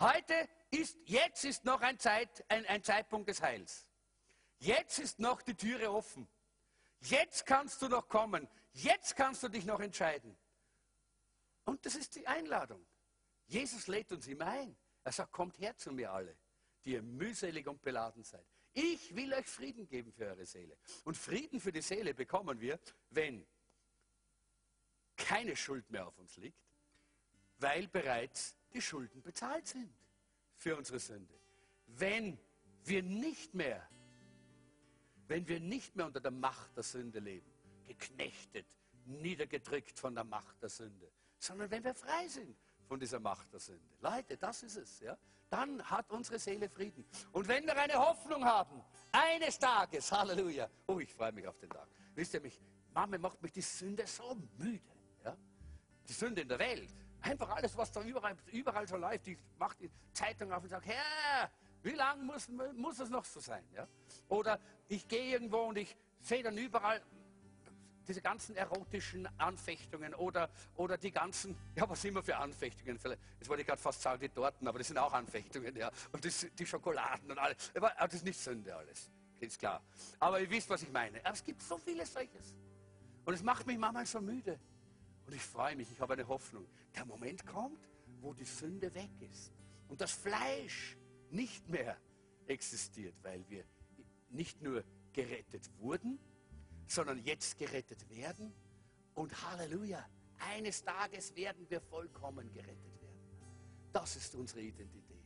Heute 0.00 0.48
ist, 0.72 0.98
jetzt 1.04 1.44
ist 1.44 1.64
noch 1.64 1.80
ein, 1.80 1.96
Zeit, 1.96 2.44
ein, 2.48 2.66
ein 2.66 2.82
Zeitpunkt 2.82 3.28
des 3.28 3.40
Heils. 3.40 3.86
Jetzt 4.58 4.98
ist 4.98 5.20
noch 5.20 5.42
die 5.42 5.54
Türe 5.54 5.92
offen. 5.92 6.26
Jetzt 7.02 7.46
kannst 7.46 7.80
du 7.82 7.88
noch 7.88 8.08
kommen. 8.08 8.48
Jetzt 8.72 9.14
kannst 9.14 9.44
du 9.44 9.48
dich 9.48 9.64
noch 9.64 9.78
entscheiden. 9.78 10.36
Und 11.64 11.86
das 11.86 11.94
ist 11.94 12.16
die 12.16 12.26
Einladung. 12.26 12.84
Jesus 13.46 13.86
lädt 13.86 14.10
uns 14.10 14.26
immer 14.26 14.46
ein. 14.46 14.76
Er 15.04 15.12
sagt, 15.12 15.30
kommt 15.30 15.60
her 15.60 15.76
zu 15.76 15.92
mir 15.92 16.10
alle, 16.10 16.36
die 16.84 16.94
ihr 16.94 17.02
mühselig 17.02 17.68
und 17.68 17.80
beladen 17.80 18.24
seid. 18.24 18.44
Ich 18.72 19.14
will 19.14 19.32
euch 19.34 19.46
Frieden 19.46 19.86
geben 19.86 20.12
für 20.12 20.26
eure 20.26 20.46
Seele. 20.46 20.76
Und 21.04 21.16
Frieden 21.16 21.60
für 21.60 21.70
die 21.70 21.82
Seele 21.82 22.12
bekommen 22.12 22.60
wir, 22.60 22.80
wenn 23.10 23.46
keine 25.16 25.56
Schuld 25.56 25.88
mehr 25.90 26.06
auf 26.06 26.18
uns 26.18 26.36
liegt, 26.36 26.58
weil 27.58 27.88
bereits 27.88 28.56
die 28.72 28.80
Schulden 28.80 29.22
bezahlt 29.22 29.66
sind 29.66 29.92
für 30.56 30.76
unsere 30.76 30.98
Sünde. 30.98 31.34
Wenn 31.86 32.38
wir 32.84 33.02
nicht 33.02 33.54
mehr, 33.54 33.86
wenn 35.28 35.46
wir 35.46 35.60
nicht 35.60 35.94
mehr 35.94 36.06
unter 36.06 36.20
der 36.20 36.30
Macht 36.30 36.76
der 36.76 36.82
Sünde 36.82 37.20
leben, 37.20 37.50
geknechtet, 37.86 38.66
niedergedrückt 39.04 39.98
von 39.98 40.14
der 40.14 40.24
Macht 40.24 40.60
der 40.62 40.68
Sünde, 40.68 41.10
sondern 41.38 41.70
wenn 41.70 41.84
wir 41.84 41.94
frei 41.94 42.28
sind 42.28 42.56
von 42.86 42.98
dieser 42.98 43.20
Macht 43.20 43.52
der 43.52 43.60
Sünde. 43.60 43.96
Leute, 44.00 44.36
das 44.36 44.62
ist 44.62 44.76
es. 44.76 45.00
Ja? 45.00 45.16
Dann 45.50 45.82
hat 45.82 46.10
unsere 46.10 46.38
Seele 46.38 46.68
Frieden. 46.68 47.04
Und 47.32 47.46
wenn 47.48 47.66
wir 47.66 47.76
eine 47.76 47.94
Hoffnung 47.94 48.44
haben, 48.44 48.82
eines 49.10 49.58
Tages, 49.58 50.10
Halleluja, 50.10 50.68
oh, 50.86 50.98
ich 50.98 51.12
freue 51.12 51.32
mich 51.32 51.46
auf 51.46 51.58
den 51.58 51.70
Tag. 51.70 51.88
Wisst 52.14 52.34
ihr 52.34 52.40
mich, 52.40 52.60
Mama 52.94 53.18
macht 53.18 53.42
mich 53.42 53.52
die 53.52 53.62
Sünde 53.62 54.06
so 54.06 54.36
müde. 54.56 54.91
Die 56.12 56.18
Sünde 56.18 56.42
in 56.42 56.48
der 56.48 56.58
Welt. 56.58 56.94
Einfach 57.22 57.48
alles, 57.48 57.74
was 57.74 57.90
da 57.90 58.02
überall, 58.02 58.36
überall 58.52 58.86
so 58.86 58.98
läuft. 58.98 59.26
Ich 59.28 59.38
mache 59.58 59.78
die 59.80 59.90
Zeitung 60.12 60.52
auf 60.52 60.62
und 60.62 60.68
sage, 60.68 60.84
Herr, 60.84 61.50
wie 61.82 61.92
lange 61.92 62.22
muss, 62.22 62.50
muss 62.76 62.98
es 62.98 63.08
noch 63.08 63.24
so 63.24 63.40
sein? 63.40 63.64
Ja? 63.74 63.88
Oder 64.28 64.60
ich 64.88 65.08
gehe 65.08 65.32
irgendwo 65.32 65.60
und 65.62 65.78
ich 65.78 65.96
sehe 66.20 66.42
dann 66.42 66.58
überall 66.58 67.00
diese 68.06 68.20
ganzen 68.20 68.56
erotischen 68.56 69.26
Anfechtungen 69.38 70.14
oder, 70.14 70.50
oder 70.74 70.98
die 70.98 71.12
ganzen, 71.12 71.56
ja, 71.74 71.88
was 71.88 72.04
immer 72.04 72.22
für 72.22 72.36
Anfechtungen. 72.36 72.98
Jetzt 72.98 73.48
wollte 73.48 73.62
ich 73.62 73.66
gerade 73.66 73.80
fast 73.80 74.02
sagen, 74.02 74.20
die 74.20 74.28
Torten, 74.28 74.68
aber 74.68 74.80
das 74.80 74.88
sind 74.88 74.98
auch 74.98 75.14
Anfechtungen, 75.14 75.74
ja. 75.74 75.90
Und 76.12 76.22
das, 76.26 76.46
die 76.58 76.66
Schokoladen 76.66 77.30
und 77.30 77.38
alles. 77.38 77.72
Aber 77.74 77.90
das 77.98 78.12
ist 78.12 78.24
nicht 78.26 78.38
Sünde 78.38 78.76
alles, 78.76 79.10
ist 79.40 79.58
klar. 79.58 79.82
Aber 80.18 80.40
ihr 80.40 80.50
wisst, 80.50 80.68
was 80.68 80.82
ich 80.82 80.92
meine. 80.92 81.24
Aber 81.24 81.32
es 81.32 81.42
gibt 81.42 81.62
so 81.62 81.78
vieles 81.78 82.12
solches. 82.12 82.54
Und 83.24 83.32
es 83.32 83.42
macht 83.42 83.66
mich 83.66 83.78
manchmal 83.78 84.04
so 84.04 84.20
müde. 84.20 84.60
Und 85.26 85.34
ich 85.34 85.42
freue 85.42 85.76
mich, 85.76 85.90
ich 85.90 86.00
habe 86.00 86.14
eine 86.14 86.26
Hoffnung. 86.26 86.66
Der 86.94 87.04
Moment 87.04 87.46
kommt, 87.46 87.88
wo 88.20 88.34
die 88.34 88.44
Sünde 88.44 88.94
weg 88.94 89.10
ist 89.20 89.52
und 89.88 90.00
das 90.00 90.12
Fleisch 90.12 90.96
nicht 91.30 91.68
mehr 91.68 91.96
existiert, 92.46 93.14
weil 93.22 93.48
wir 93.48 93.64
nicht 94.30 94.60
nur 94.62 94.84
gerettet 95.12 95.70
wurden, 95.78 96.18
sondern 96.86 97.18
jetzt 97.18 97.56
gerettet 97.58 98.08
werden. 98.10 98.52
Und 99.14 99.32
Halleluja, 99.50 100.04
eines 100.38 100.82
Tages 100.82 101.34
werden 101.36 101.68
wir 101.68 101.80
vollkommen 101.80 102.52
gerettet 102.52 103.00
werden. 103.00 103.20
Das 103.92 104.16
ist 104.16 104.34
unsere 104.34 104.60
Identität. 104.60 105.22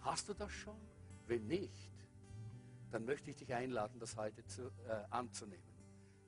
Hast 0.00 0.28
du 0.28 0.34
das 0.34 0.50
schon? 0.52 0.80
Wenn 1.26 1.46
nicht, 1.46 1.92
dann 2.90 3.04
möchte 3.04 3.30
ich 3.30 3.36
dich 3.36 3.54
einladen, 3.54 3.98
das 3.98 4.16
heute 4.16 4.44
zu, 4.44 4.66
äh, 4.86 5.04
anzunehmen. 5.10 5.72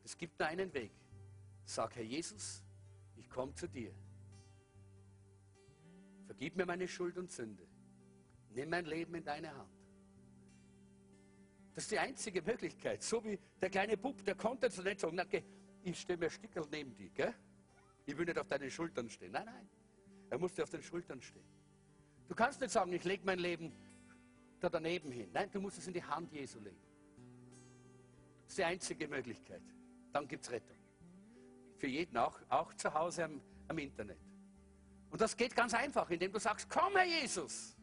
Es 0.04 0.16
gibt 0.16 0.38
nur 0.38 0.48
einen 0.48 0.72
Weg. 0.72 0.92
Sag, 1.64 1.96
Herr 1.96 2.02
Jesus, 2.02 2.63
ich 3.16 3.28
komme 3.28 3.54
zu 3.54 3.68
dir. 3.68 3.94
Vergib 6.26 6.56
mir 6.56 6.66
meine 6.66 6.88
Schuld 6.88 7.16
und 7.18 7.30
Sünde. 7.30 7.66
Nimm 8.50 8.70
mein 8.70 8.86
Leben 8.86 9.14
in 9.14 9.24
deine 9.24 9.54
Hand. 9.54 9.70
Das 11.74 11.84
ist 11.84 11.90
die 11.90 11.98
einzige 11.98 12.40
Möglichkeit. 12.42 13.02
So 13.02 13.24
wie 13.24 13.38
der 13.60 13.68
kleine 13.68 13.96
Bub, 13.96 14.24
der 14.24 14.36
konnte 14.36 14.70
so 14.70 14.82
nicht 14.82 15.00
sagen, 15.00 15.18
okay, 15.18 15.44
ich 15.82 16.00
stehe 16.00 16.16
mir 16.16 16.30
Stickel 16.30 16.64
neben 16.70 16.94
dir, 16.94 17.10
gell? 17.10 17.34
Ich 18.06 18.16
will 18.16 18.26
nicht 18.26 18.38
auf 18.38 18.46
deinen 18.46 18.70
Schultern 18.70 19.10
stehen. 19.10 19.32
Nein, 19.32 19.46
nein. 19.46 19.68
Er 20.30 20.38
musste 20.38 20.62
auf 20.62 20.70
den 20.70 20.82
Schultern 20.82 21.20
stehen. 21.20 21.44
Du 22.28 22.34
kannst 22.34 22.60
nicht 22.60 22.70
sagen, 22.70 22.92
ich 22.92 23.04
lege 23.04 23.24
mein 23.24 23.38
Leben 23.38 23.72
da 24.60 24.68
daneben 24.68 25.10
hin. 25.10 25.30
Nein, 25.32 25.50
du 25.50 25.60
musst 25.60 25.78
es 25.78 25.86
in 25.86 25.94
die 25.94 26.02
Hand 26.02 26.32
Jesu 26.32 26.58
legen. 26.60 26.80
Das 28.44 28.52
ist 28.52 28.58
die 28.58 28.64
einzige 28.64 29.08
Möglichkeit. 29.08 29.62
Dann 30.12 30.28
gibt 30.28 30.44
es 30.44 30.50
Rettung 30.50 30.83
für 31.84 31.90
jeden, 31.90 32.16
auch, 32.16 32.40
auch 32.48 32.72
zu 32.72 32.94
Hause 32.94 33.24
am, 33.24 33.42
am 33.68 33.76
Internet. 33.76 34.16
Und 35.10 35.20
das 35.20 35.36
geht 35.36 35.54
ganz 35.54 35.74
einfach, 35.74 36.08
indem 36.08 36.32
du 36.32 36.38
sagst, 36.38 36.66
komm 36.70 36.96
Herr 36.96 37.04
Jesus, 37.04 37.76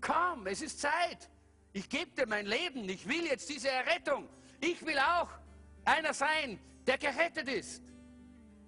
komm, 0.00 0.48
es 0.48 0.60
ist 0.60 0.80
Zeit. 0.80 1.30
Ich 1.72 1.88
gebe 1.88 2.10
dir 2.10 2.26
mein 2.26 2.46
Leben, 2.46 2.88
ich 2.88 3.06
will 3.06 3.26
jetzt 3.26 3.48
diese 3.48 3.70
Errettung. 3.70 4.28
Ich 4.60 4.84
will 4.84 4.98
auch 4.98 5.28
einer 5.84 6.12
sein, 6.12 6.58
der 6.84 6.98
gerettet 6.98 7.46
ist 7.46 7.80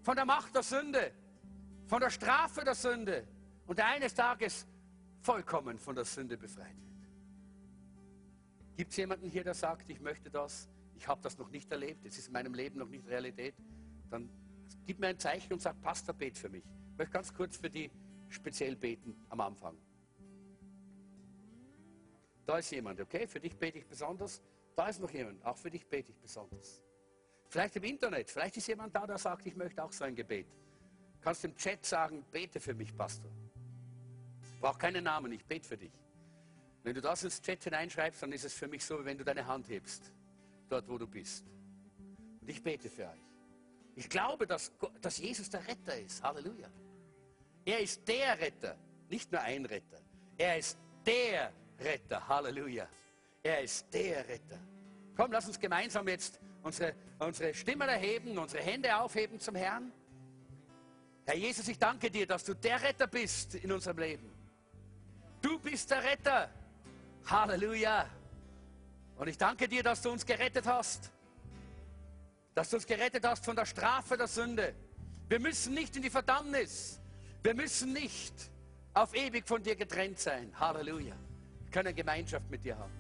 von 0.03 0.15
der 0.15 0.25
Macht 0.25 0.55
der 0.55 0.63
Sünde, 0.63 1.11
von 1.89 1.99
der 2.01 2.11
Strafe 2.11 2.63
der 2.63 2.77
Sünde 2.77 3.27
und 3.67 3.77
der 3.77 3.87
eines 3.87 4.15
Tages 4.15 4.69
vollkommen 5.21 5.79
von 5.79 5.97
der 5.97 6.05
Sünde 6.05 6.39
befreit 6.39 6.77
wird. 6.77 7.11
Gibt 8.77 8.93
es 8.93 8.99
jemanden 8.99 9.29
hier, 9.29 9.43
der 9.43 9.55
sagt, 9.55 9.91
ich 9.91 9.99
möchte 9.99 10.31
das, 10.31 10.71
ich 10.95 11.09
habe 11.09 11.21
das 11.23 11.37
noch 11.39 11.51
nicht 11.51 11.73
erlebt, 11.73 12.07
es 12.07 12.19
ist 12.19 12.29
in 12.29 12.35
meinem 12.35 12.55
Leben 12.55 12.79
noch 12.79 12.89
nicht 12.89 13.05
Realität? 13.09 13.57
Dann 14.11 14.31
gib 14.87 14.99
mir 14.99 15.09
ein 15.09 15.19
Zeichen 15.19 15.53
und 15.53 15.61
sag, 15.61 15.81
Pastor, 15.81 16.15
bet 16.15 16.39
für 16.39 16.49
mich. 16.49 16.65
Ich 16.93 16.99
möchte 16.99 17.13
ganz 17.13 17.33
kurz 17.33 17.57
für 17.57 17.71
die 17.71 17.91
speziell 18.29 18.77
beten 18.77 19.17
am 19.29 19.41
Anfang. 19.41 19.77
Da 22.47 22.59
ist 22.59 22.71
jemand, 22.71 23.01
okay? 23.01 23.27
Für 23.27 23.41
dich 23.41 23.57
bete 23.57 23.79
ich 23.79 23.87
besonders. 23.87 24.43
Da 24.75 24.89
ist 24.89 25.01
noch 25.01 25.11
jemand. 25.11 25.45
Auch 25.45 25.57
für 25.57 25.71
dich 25.71 25.87
bete 25.87 26.11
ich 26.11 26.19
besonders. 26.19 26.83
Vielleicht 27.49 27.77
im 27.77 27.85
Internet. 27.85 28.31
Vielleicht 28.31 28.57
ist 28.57 28.67
jemand 28.67 28.95
da, 28.95 29.07
der 29.07 29.19
sagt, 29.19 29.47
ich 29.47 29.57
möchte 29.57 29.83
auch 29.83 29.93
so 29.93 30.05
ein 30.05 30.15
Gebet. 30.15 30.47
Kannst 31.21 31.45
im 31.45 31.55
Chat 31.57 31.85
sagen, 31.85 32.25
bete 32.31 32.61
für 32.61 32.75
mich, 32.75 32.97
Pastor. 32.97 33.31
Brauch 34.61 34.79
keinen 34.79 35.05
Namen, 35.05 35.33
ich 35.33 35.45
bete 35.45 35.67
für 35.67 35.77
dich. 35.77 35.93
Wenn 36.83 36.95
du 36.95 37.01
das 37.01 37.23
ins 37.25 37.41
Chat 37.43 37.65
hineinschreibst, 37.65 38.23
dann 38.23 38.33
ist 38.33 38.45
es 38.45 38.55
für 38.55 38.69
mich 38.69 38.85
so, 38.85 39.01
wie 39.01 39.05
wenn 39.05 39.19
du 39.19 39.25
deine 39.25 39.47
Hand 39.47 39.69
hebst, 39.69 40.13
dort 40.69 40.89
wo 40.89 40.97
du 40.97 41.07
bist. 41.07 41.47
Und 42.41 42.49
ich 42.49 42.63
bete 42.63 42.89
für 42.89 43.09
euch. 43.09 43.30
Ich 43.97 44.09
glaube, 44.09 44.47
dass, 44.47 44.73
dass 45.01 45.19
Jesus 45.19 45.51
der 45.51 45.67
Retter 45.67 45.99
ist. 45.99 46.23
Halleluja. 46.23 46.69
Er 47.65 47.81
ist 47.81 48.07
der 48.07 48.39
Retter, 48.39 48.77
nicht 49.09 49.31
nur 49.31 49.41
ein 49.41 49.67
Retter. 49.67 50.01
Er 50.39 50.59
ist 50.59 50.79
der 51.05 51.53
Retter. 51.79 52.27
Halleluja. 52.27 52.89
Er 53.43 53.63
ist 53.63 53.87
der 53.93 54.27
Retter. 54.29 54.59
Komm, 55.17 55.33
lass 55.33 55.47
uns 55.47 55.59
gemeinsam 55.59 56.09
jetzt 56.09 56.41
unsere, 56.63 56.95
unsere 57.19 57.55
Stimmen 57.55 57.89
erheben, 57.89 58.39
unsere 58.39 58.63
Hände 58.63 58.97
aufheben 58.97 59.39
zum 59.39 59.55
Herrn. 59.55 59.93
Herr 61.27 61.37
Jesus, 61.37 61.69
ich 61.69 61.79
danke 61.79 62.11
dir, 62.11 62.27
dass 62.27 62.45
du 62.45 62.55
der 62.55 62.83
Retter 62.83 63.07
bist 63.07 63.55
in 63.55 63.71
unserem 63.71 63.99
Leben. 63.99 64.33
Du 65.43 65.59
bist 65.59 65.91
der 65.91 66.03
Retter. 66.03 66.51
Halleluja. 67.27 68.09
Und 69.17 69.29
ich 69.29 69.39
danke 69.39 69.69
dir, 69.69 69.83
dass 69.83 70.03
du 70.03 70.11
uns 70.11 70.25
gerettet 70.25 70.67
hast. 70.67 71.13
Dass 72.61 72.69
du 72.69 72.77
uns 72.77 72.87
gerettet 72.87 73.25
hast 73.25 73.43
von 73.43 73.57
der 73.57 73.65
Strafe 73.65 74.19
der 74.19 74.27
Sünde. 74.29 74.75
Wir 75.31 75.41
müssen 75.41 75.73
nicht 75.73 75.97
in 75.97 76.03
die 76.03 76.11
Verdammnis. 76.11 77.01
Wir 77.43 77.55
müssen 77.55 77.95
nicht 77.95 78.35
auf 78.93 79.15
ewig 79.15 79.49
von 79.49 79.63
dir 79.63 79.75
getrennt 79.77 80.19
sein. 80.19 80.53
Halleluja. 80.61 81.15
Wir 81.63 81.71
können 81.71 81.97
Gemeinschaft 81.97 82.51
mit 82.51 82.63
dir 82.63 82.77
haben. 82.77 82.93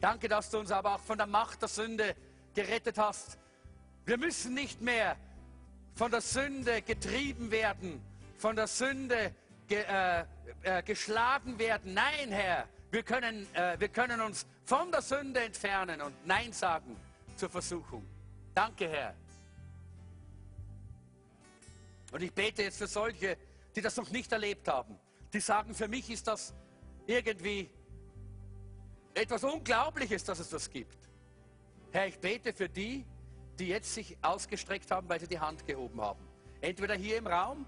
Danke, 0.00 0.28
dass 0.28 0.48
du 0.48 0.60
uns 0.60 0.72
aber 0.72 0.94
auch 0.94 1.00
von 1.00 1.18
der 1.18 1.26
Macht 1.26 1.60
der 1.60 1.68
Sünde 1.68 2.16
gerettet 2.54 2.96
hast. 2.96 3.38
Wir 4.06 4.16
müssen 4.16 4.54
nicht 4.54 4.80
mehr 4.80 5.18
von 5.94 6.10
der 6.10 6.22
Sünde 6.22 6.80
getrieben 6.80 7.50
werden, 7.50 8.00
von 8.38 8.56
der 8.56 8.66
Sünde 8.66 9.34
ge, 9.68 9.84
äh, 9.86 10.24
äh, 10.62 10.82
geschlagen 10.84 11.58
werden. 11.58 11.92
Nein, 11.92 12.30
Herr, 12.32 12.66
wir 12.92 13.02
können, 13.02 13.46
äh, 13.54 13.78
wir 13.78 13.90
können 13.90 14.22
uns 14.22 14.46
von 14.64 14.90
der 14.90 15.02
Sünde 15.02 15.40
entfernen 15.40 16.00
und 16.00 16.14
Nein 16.26 16.54
sagen 16.54 16.96
zur 17.40 17.48
Versuchung. 17.48 18.06
Danke, 18.54 18.86
Herr. 18.86 19.14
Und 22.12 22.22
ich 22.22 22.32
bete 22.32 22.62
jetzt 22.62 22.76
für 22.78 22.86
solche, 22.86 23.38
die 23.74 23.80
das 23.80 23.96
noch 23.96 24.10
nicht 24.10 24.30
erlebt 24.30 24.68
haben, 24.68 24.98
die 25.32 25.40
sagen, 25.40 25.74
für 25.74 25.88
mich 25.88 26.10
ist 26.10 26.26
das 26.26 26.54
irgendwie 27.06 27.70
etwas 29.14 29.42
Unglaubliches, 29.42 30.22
dass 30.24 30.38
es 30.38 30.50
das 30.50 30.68
gibt. 30.68 30.98
Herr, 31.92 32.06
ich 32.06 32.18
bete 32.18 32.52
für 32.52 32.68
die, 32.68 33.06
die 33.58 33.68
jetzt 33.68 33.94
sich 33.94 34.18
ausgestreckt 34.22 34.90
haben, 34.90 35.08
weil 35.08 35.20
sie 35.20 35.28
die 35.28 35.40
Hand 35.40 35.66
gehoben 35.66 36.00
haben. 36.00 36.20
Entweder 36.60 36.94
hier 36.94 37.16
im 37.16 37.26
Raum 37.26 37.64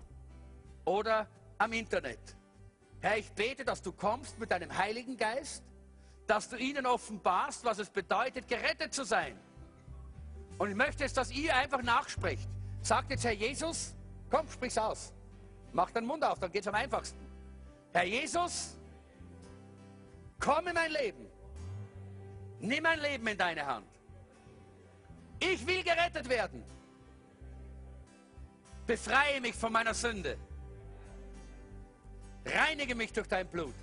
oder 0.84 1.26
am 1.56 1.72
Internet. 1.72 2.36
Herr, 3.00 3.16
ich 3.16 3.32
bete, 3.32 3.64
dass 3.64 3.80
du 3.80 3.92
kommst 3.92 4.38
mit 4.38 4.50
deinem 4.50 4.76
Heiligen 4.76 5.16
Geist, 5.16 5.64
dass 6.26 6.50
du 6.50 6.56
ihnen 6.56 6.84
offenbarst, 6.84 7.64
was 7.64 7.78
es 7.78 7.88
bedeutet, 7.88 8.46
gerettet 8.48 8.92
zu 8.92 9.04
sein. 9.04 9.38
Und 10.58 10.70
ich 10.70 10.76
möchte 10.76 11.04
jetzt, 11.04 11.16
dass 11.16 11.30
ihr 11.30 11.54
einfach 11.56 11.82
nachsprecht. 11.82 12.48
Sagt 12.82 13.10
jetzt, 13.10 13.24
Herr 13.24 13.32
Jesus, 13.32 13.94
komm, 14.30 14.48
sprich's 14.48 14.78
aus. 14.78 15.12
Mach 15.72 15.90
deinen 15.90 16.06
Mund 16.06 16.24
auf, 16.24 16.38
dann 16.38 16.52
geht's 16.52 16.66
am 16.66 16.74
einfachsten. 16.74 17.18
Herr 17.92 18.04
Jesus, 18.04 18.76
komm 20.38 20.68
in 20.68 20.74
mein 20.74 20.90
Leben. 20.90 21.26
Nimm 22.60 22.82
mein 22.82 23.00
Leben 23.00 23.26
in 23.26 23.36
deine 23.36 23.66
Hand. 23.66 23.86
Ich 25.38 25.66
will 25.66 25.82
gerettet 25.82 26.28
werden. 26.28 26.62
Befreie 28.86 29.40
mich 29.40 29.54
von 29.54 29.72
meiner 29.72 29.94
Sünde. 29.94 30.36
Reinige 32.44 32.94
mich 32.94 33.12
durch 33.12 33.28
dein 33.28 33.46
Blut. 33.48 33.74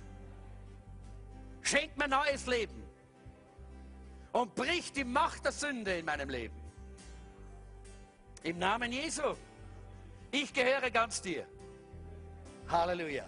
Schenk 1.62 1.96
mir 1.96 2.08
neues 2.08 2.46
Leben. 2.46 2.82
Und 4.32 4.54
brich 4.54 4.92
die 4.92 5.04
Macht 5.04 5.44
der 5.44 5.52
Sünde 5.52 5.98
in 5.98 6.04
meinem 6.04 6.28
Leben. 6.28 6.59
Im 8.42 8.58
Namen 8.58 8.90
Jesu. 8.90 9.34
Ich 10.30 10.52
gehöre 10.52 10.90
ganz 10.90 11.20
dir. 11.20 11.46
Halleluja. 12.68 13.26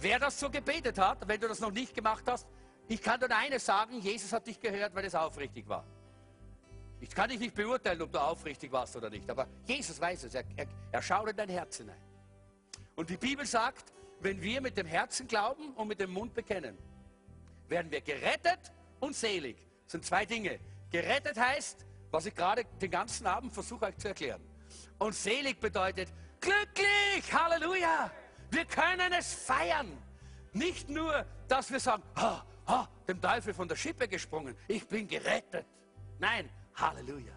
Wer 0.00 0.18
das 0.18 0.40
so 0.40 0.50
gebetet 0.50 0.98
hat, 0.98 1.28
wenn 1.28 1.40
du 1.40 1.46
das 1.46 1.60
noch 1.60 1.70
nicht 1.70 1.94
gemacht 1.94 2.24
hast, 2.26 2.48
ich 2.88 3.00
kann 3.00 3.20
dir 3.20 3.30
eines 3.34 3.64
sagen, 3.64 4.00
Jesus 4.00 4.32
hat 4.32 4.46
dich 4.46 4.58
gehört, 4.58 4.94
weil 4.94 5.04
es 5.04 5.14
aufrichtig 5.14 5.68
war. 5.68 5.84
Ich 7.00 7.10
kann 7.10 7.28
dich 7.28 7.38
nicht 7.38 7.54
beurteilen, 7.54 8.02
ob 8.02 8.12
du 8.12 8.20
aufrichtig 8.20 8.72
warst 8.72 8.96
oder 8.96 9.10
nicht, 9.10 9.28
aber 9.30 9.46
Jesus 9.66 10.00
weiß 10.00 10.24
es. 10.24 10.34
Er, 10.34 10.44
er, 10.56 10.66
er 10.90 11.02
schaut 11.02 11.28
in 11.28 11.36
dein 11.36 11.48
Herz 11.48 11.76
hinein. 11.76 12.00
Und 12.96 13.10
die 13.10 13.16
Bibel 13.16 13.46
sagt, 13.46 13.92
wenn 14.20 14.40
wir 14.40 14.60
mit 14.60 14.76
dem 14.76 14.86
Herzen 14.86 15.26
glauben 15.26 15.72
und 15.74 15.88
mit 15.88 16.00
dem 16.00 16.12
Mund 16.12 16.34
bekennen, 16.34 16.76
werden 17.68 17.90
wir 17.90 18.00
gerettet 18.00 18.72
und 19.00 19.14
selig. 19.14 19.56
Das 19.84 19.92
sind 19.92 20.04
zwei 20.04 20.26
Dinge. 20.26 20.58
Gerettet 20.90 21.38
heißt, 21.38 21.84
was 22.12 22.26
ich 22.26 22.34
gerade 22.34 22.64
den 22.80 22.90
ganzen 22.90 23.26
Abend 23.26 23.52
versuche 23.52 23.86
euch 23.86 23.96
zu 23.96 24.08
erklären. 24.08 24.40
Und 24.98 25.14
selig 25.14 25.58
bedeutet 25.58 26.12
glücklich. 26.40 27.32
Halleluja. 27.32 28.10
Wir 28.50 28.64
können 28.66 29.12
es 29.18 29.34
feiern. 29.34 29.90
Nicht 30.52 30.88
nur, 30.90 31.24
dass 31.48 31.72
wir 31.72 31.80
sagen, 31.80 32.02
ha, 32.16 32.44
ha, 32.68 32.88
dem 33.08 33.20
Teufel 33.20 33.54
von 33.54 33.66
der 33.66 33.76
Schippe 33.76 34.06
gesprungen. 34.06 34.54
Ich 34.68 34.86
bin 34.86 35.08
gerettet. 35.08 35.66
Nein, 36.18 36.48
Halleluja, 36.74 37.32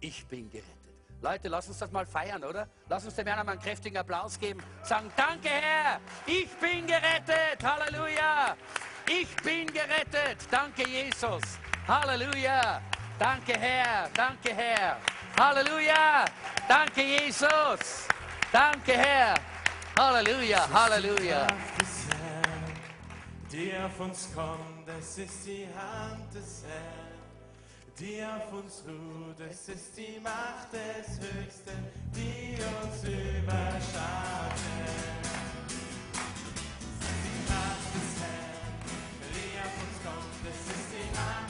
ich 0.00 0.24
bin 0.26 0.48
gerettet. 0.48 0.76
Leute, 1.20 1.48
lass 1.48 1.68
uns 1.68 1.78
das 1.78 1.90
mal 1.90 2.06
feiern, 2.06 2.42
oder? 2.44 2.68
Lass 2.88 3.04
uns 3.04 3.14
dem 3.14 3.26
Herrn 3.26 3.44
mal 3.44 3.52
einen 3.52 3.60
kräftigen 3.60 3.98
Applaus 3.98 4.38
geben. 4.38 4.62
Sagen, 4.82 5.10
danke 5.16 5.48
Herr, 5.48 6.00
ich 6.24 6.48
bin 6.58 6.86
gerettet. 6.86 7.62
Halleluja. 7.62 8.56
Ich 9.06 9.34
bin 9.42 9.66
gerettet. 9.66 10.46
Danke 10.50 10.88
Jesus. 10.88 11.42
Halleluja. 11.86 12.80
Danke 13.20 13.52
Herr, 13.52 14.08
danke 14.14 14.54
Herr. 14.54 14.96
Halleluja. 15.38 16.24
Danke 16.66 17.02
Jesus. 17.02 18.08
Danke 18.50 18.92
Herr. 18.92 19.34
Halleluja, 19.98 20.66
Halleluja. 20.72 21.46
Die 23.52 23.72
auf 23.76 24.00
uns 24.00 24.30
kommt, 24.34 24.88
es 24.98 25.18
ist 25.18 25.46
die 25.46 25.68
Hand 25.76 26.32
des 26.32 26.64
Herrn 26.66 27.10
die 28.00 28.24
auf 28.24 28.50
uns 28.52 28.82
ruht. 28.86 29.38
Es 29.50 29.68
ist 29.68 29.96
die 29.98 30.18
Macht 30.20 30.72
des 30.72 31.20
Höchsten, 31.20 31.78
die 32.14 32.56
uns 32.80 33.04
überschaut. 33.04 34.56
Die 37.02 37.52
Macht 37.52 37.90
des 37.94 38.12
Herrn, 38.22 38.80
die 39.34 39.52
auf 39.60 39.76
uns 39.84 39.96
kommt. 40.02 40.42
Es 40.48 40.62
ist 40.74 40.88
die 40.94 41.08
Macht 41.14 41.49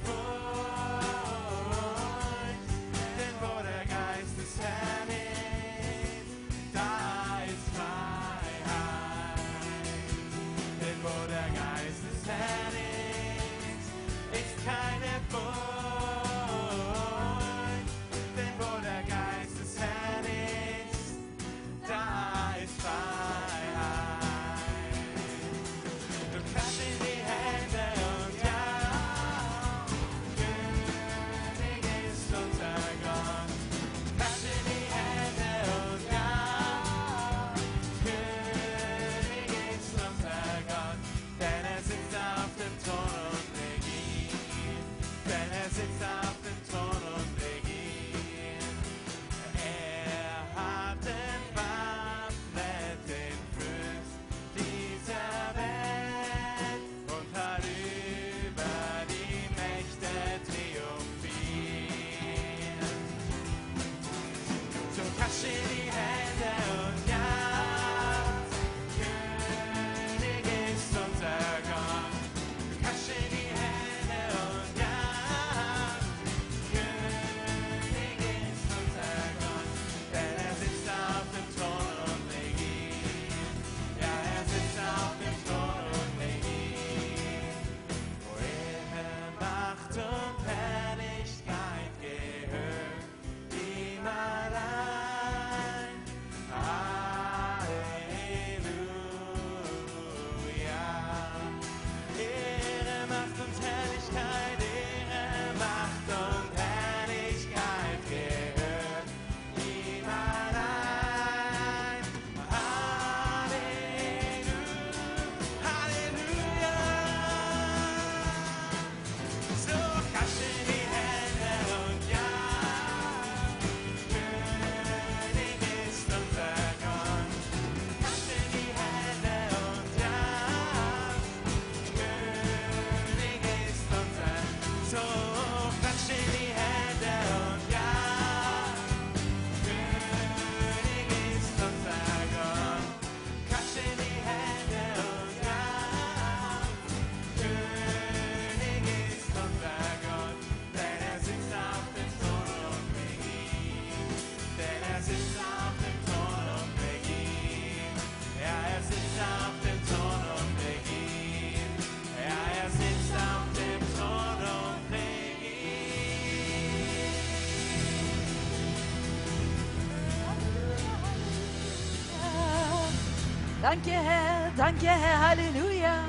Danke, 173.71 173.91
Herr, 173.91 174.51
danke, 174.57 174.85
Herr, 174.85 175.29
Halleluja. 175.29 176.03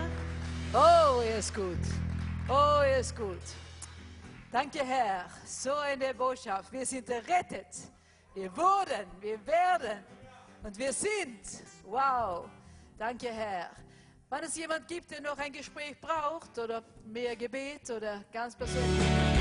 Oh, 0.75 1.23
er 1.23 1.39
ist 1.39 1.55
gut. 1.55 1.79
Oh, 2.49 2.81
er 2.83 2.99
ist 2.99 3.15
gut. 3.17 3.39
Danke, 4.51 4.85
Herr. 4.85 5.27
So 5.45 5.73
eine 5.73 6.13
Botschaft. 6.13 6.73
Wir 6.73 6.85
sind 6.85 7.09
errettet. 7.09 7.69
Wir 8.35 8.51
wurden, 8.57 9.07
wir 9.21 9.47
werden 9.47 10.03
und 10.65 10.77
wir 10.77 10.93
sind. 10.93 11.63
Wow. 11.85 12.47
Danke, 12.99 13.29
Herr. 13.29 13.71
Wenn 14.29 14.43
es 14.43 14.57
jemand 14.57 14.89
gibt, 14.89 15.13
der 15.13 15.21
noch 15.21 15.39
ein 15.39 15.53
Gespräch 15.53 15.95
braucht 16.01 16.59
oder 16.59 16.83
mehr 17.05 17.37
Gebet 17.37 17.89
oder 17.91 18.25
ganz 18.33 18.57
persönlich. 18.57 19.32